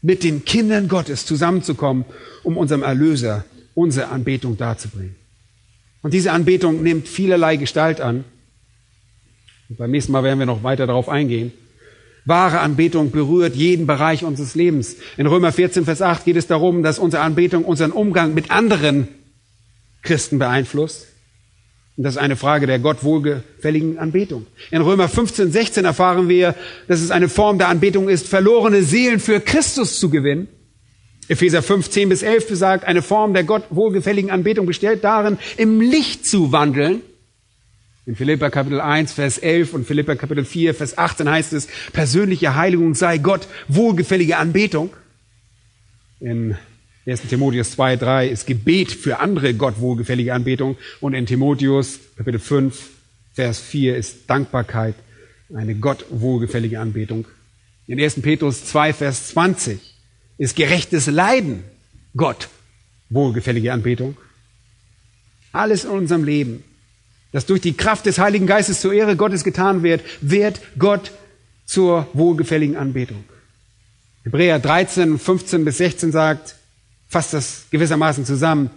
mit 0.02 0.22
den 0.22 0.44
Kindern 0.44 0.88
Gottes 0.88 1.26
zusammenzukommen, 1.26 2.04
um 2.42 2.56
unserem 2.56 2.82
Erlöser 2.82 3.44
unsere 3.74 4.08
Anbetung 4.08 4.56
darzubringen. 4.56 5.16
Und 6.02 6.14
diese 6.14 6.32
Anbetung 6.32 6.82
nimmt 6.82 7.08
vielerlei 7.08 7.56
Gestalt 7.56 8.00
an. 8.00 8.24
Und 9.68 9.78
beim 9.78 9.90
nächsten 9.90 10.12
Mal 10.12 10.22
werden 10.22 10.38
wir 10.38 10.46
noch 10.46 10.62
weiter 10.62 10.86
darauf 10.86 11.08
eingehen. 11.08 11.52
Wahre 12.24 12.60
Anbetung 12.60 13.10
berührt 13.10 13.54
jeden 13.54 13.86
Bereich 13.86 14.24
unseres 14.24 14.54
Lebens. 14.54 14.96
In 15.16 15.26
Römer 15.26 15.52
14, 15.52 15.84
Vers 15.84 16.02
8 16.02 16.24
geht 16.24 16.36
es 16.36 16.46
darum, 16.46 16.82
dass 16.82 16.98
unsere 16.98 17.22
Anbetung 17.22 17.64
unseren 17.64 17.92
Umgang 17.92 18.34
mit 18.34 18.50
anderen 18.50 19.08
Christen 20.02 20.38
beeinflusst. 20.38 21.06
Und 21.96 22.04
das 22.04 22.14
ist 22.14 22.20
eine 22.20 22.36
Frage 22.36 22.66
der 22.66 22.78
Gott 22.78 23.04
wohlgefälligen 23.04 23.98
Anbetung. 23.98 24.46
In 24.70 24.82
Römer 24.82 25.08
15, 25.08 25.50
16 25.50 25.84
erfahren 25.86 26.28
wir, 26.28 26.54
dass 26.88 27.00
es 27.00 27.10
eine 27.10 27.28
Form 27.30 27.56
der 27.58 27.68
Anbetung 27.68 28.10
ist, 28.10 28.28
verlorene 28.28 28.82
Seelen 28.82 29.18
für 29.18 29.40
Christus 29.40 29.98
zu 29.98 30.10
gewinnen. 30.10 30.48
Epheser 31.28 31.62
5, 31.62 31.88
10 31.88 32.08
bis 32.10 32.22
11 32.22 32.48
besagt, 32.48 32.84
eine 32.84 33.02
Form 33.02 33.32
der 33.32 33.44
Gott 33.44 33.64
wohlgefälligen 33.70 34.30
Anbetung 34.30 34.66
besteht 34.66 35.02
darin, 35.04 35.38
im 35.56 35.80
Licht 35.80 36.26
zu 36.26 36.52
wandeln. 36.52 37.00
In 38.04 38.14
Philippa 38.14 38.50
Kapitel 38.50 38.80
1, 38.80 39.14
Vers 39.14 39.38
11 39.38 39.72
und 39.72 39.86
Philippa 39.86 40.14
Kapitel 40.14 40.44
4, 40.44 40.74
Vers 40.74 40.96
18 40.96 41.28
heißt 41.28 41.52
es, 41.54 41.66
persönliche 41.92 42.54
Heiligung 42.54 42.94
sei 42.94 43.18
Gott 43.18 43.48
wohlgefällige 43.68 44.36
Anbetung. 44.36 44.90
In 46.20 46.56
1. 47.06 47.22
Timotheus 47.28 47.70
2, 47.72 47.96
3 47.96 48.28
ist 48.28 48.46
Gebet 48.46 48.90
für 48.90 49.20
andere 49.20 49.54
Gott 49.54 49.78
wohlgefällige 49.78 50.34
Anbetung. 50.34 50.76
Und 51.00 51.14
in 51.14 51.24
Timotheus 51.26 52.00
Kapitel 52.16 52.40
5, 52.40 52.90
Vers 53.32 53.60
4 53.60 53.96
ist 53.96 54.28
Dankbarkeit 54.28 54.96
eine 55.54 55.76
Gott 55.76 56.04
wohlgefällige 56.10 56.80
Anbetung. 56.80 57.26
In 57.86 58.00
1. 58.00 58.22
Petrus 58.22 58.64
2, 58.64 58.92
Vers 58.92 59.28
20 59.28 59.78
ist 60.38 60.56
gerechtes 60.56 61.06
Leiden 61.06 61.62
Gott 62.16 62.48
wohlgefällige 63.08 63.72
Anbetung. 63.72 64.16
Alles 65.52 65.84
in 65.84 65.90
unserem 65.90 66.24
Leben, 66.24 66.64
das 67.30 67.46
durch 67.46 67.60
die 67.60 67.76
Kraft 67.76 68.06
des 68.06 68.18
Heiligen 68.18 68.48
Geistes 68.48 68.80
zur 68.80 68.92
Ehre 68.92 69.14
Gottes 69.14 69.44
getan 69.44 69.84
wird, 69.84 70.02
wird 70.22 70.60
Gott 70.76 71.12
zur 71.66 72.08
wohlgefälligen 72.14 72.76
Anbetung. 72.76 73.22
Hebräer 74.24 74.58
13, 74.58 75.20
15 75.20 75.64
bis 75.64 75.78
16 75.78 76.10
sagt, 76.10 76.56
fasst 77.08 77.32
das 77.32 77.66
gewissermaßen 77.70 78.24
zusammen, 78.24 78.70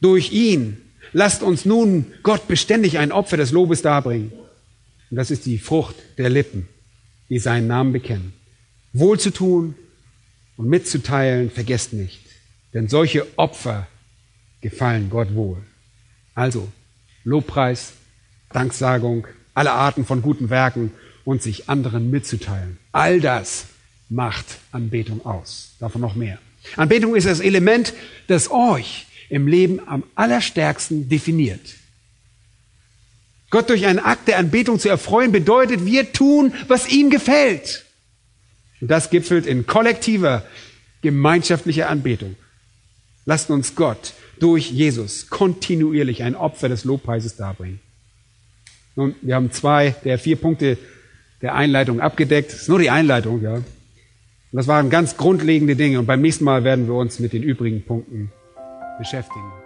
durch 0.00 0.32
ihn 0.32 0.78
lasst 1.12 1.42
uns 1.42 1.64
nun 1.64 2.06
Gott 2.22 2.48
beständig 2.48 2.98
ein 2.98 3.12
Opfer 3.12 3.36
des 3.36 3.52
Lobes 3.52 3.82
darbringen. 3.82 4.32
Und 5.10 5.16
das 5.16 5.30
ist 5.30 5.46
die 5.46 5.58
Frucht 5.58 5.96
der 6.18 6.30
Lippen, 6.30 6.68
die 7.28 7.38
seinen 7.38 7.66
Namen 7.66 7.92
bekennen. 7.92 8.32
Wohl 8.92 9.18
zu 9.18 9.30
tun 9.30 9.74
und 10.56 10.68
mitzuteilen, 10.68 11.50
vergesst 11.50 11.92
nicht. 11.92 12.20
Denn 12.74 12.88
solche 12.88 13.26
Opfer 13.38 13.86
gefallen 14.60 15.10
Gott 15.10 15.34
wohl. 15.34 15.62
Also 16.34 16.68
Lobpreis, 17.24 17.92
Danksagung, 18.52 19.26
alle 19.54 19.72
Arten 19.72 20.04
von 20.04 20.22
guten 20.22 20.50
Werken 20.50 20.92
und 21.24 21.42
sich 21.42 21.68
anderen 21.68 22.10
mitzuteilen. 22.10 22.78
All 22.92 23.20
das 23.20 23.66
macht 24.08 24.58
Anbetung 24.72 25.24
aus. 25.24 25.74
Davon 25.78 26.00
noch 26.00 26.14
mehr. 26.14 26.38
Anbetung 26.76 27.14
ist 27.14 27.26
das 27.26 27.40
Element, 27.40 27.94
das 28.26 28.50
euch 28.50 29.06
im 29.28 29.46
Leben 29.46 29.80
am 29.86 30.04
allerstärksten 30.14 31.08
definiert. 31.08 31.74
Gott 33.50 33.70
durch 33.70 33.86
einen 33.86 34.00
Akt 34.00 34.28
der 34.28 34.38
Anbetung 34.38 34.78
zu 34.78 34.88
erfreuen 34.88 35.32
bedeutet, 35.32 35.86
wir 35.86 36.12
tun, 36.12 36.52
was 36.68 36.88
ihm 36.88 37.10
gefällt. 37.10 37.84
Und 38.80 38.90
das 38.90 39.10
gipfelt 39.10 39.46
in 39.46 39.66
kollektiver, 39.66 40.44
gemeinschaftlicher 41.02 41.88
Anbetung. 41.88 42.36
Lasst 43.24 43.50
uns 43.50 43.74
Gott 43.74 44.14
durch 44.38 44.70
Jesus 44.70 45.28
kontinuierlich 45.28 46.22
ein 46.22 46.34
Opfer 46.34 46.68
des 46.68 46.84
Lobpreises 46.84 47.36
darbringen. 47.36 47.80
Nun, 48.94 49.14
wir 49.22 49.34
haben 49.34 49.52
zwei 49.52 49.94
der 50.04 50.18
vier 50.18 50.36
Punkte 50.36 50.78
der 51.42 51.54
Einleitung 51.54 52.00
abgedeckt. 52.00 52.52
Das 52.52 52.62
ist 52.62 52.68
nur 52.68 52.78
die 52.78 52.90
Einleitung, 52.90 53.42
ja. 53.42 53.62
Und 54.52 54.56
das 54.58 54.68
waren 54.68 54.90
ganz 54.90 55.16
grundlegende 55.16 55.76
Dinge. 55.76 55.98
Und 55.98 56.06
beim 56.06 56.20
nächsten 56.20 56.44
Mal 56.44 56.64
werden 56.64 56.86
wir 56.86 56.94
uns 56.94 57.18
mit 57.18 57.32
den 57.32 57.42
übrigen 57.42 57.84
Punkten 57.84 58.30
beschäftigen. 58.98 59.65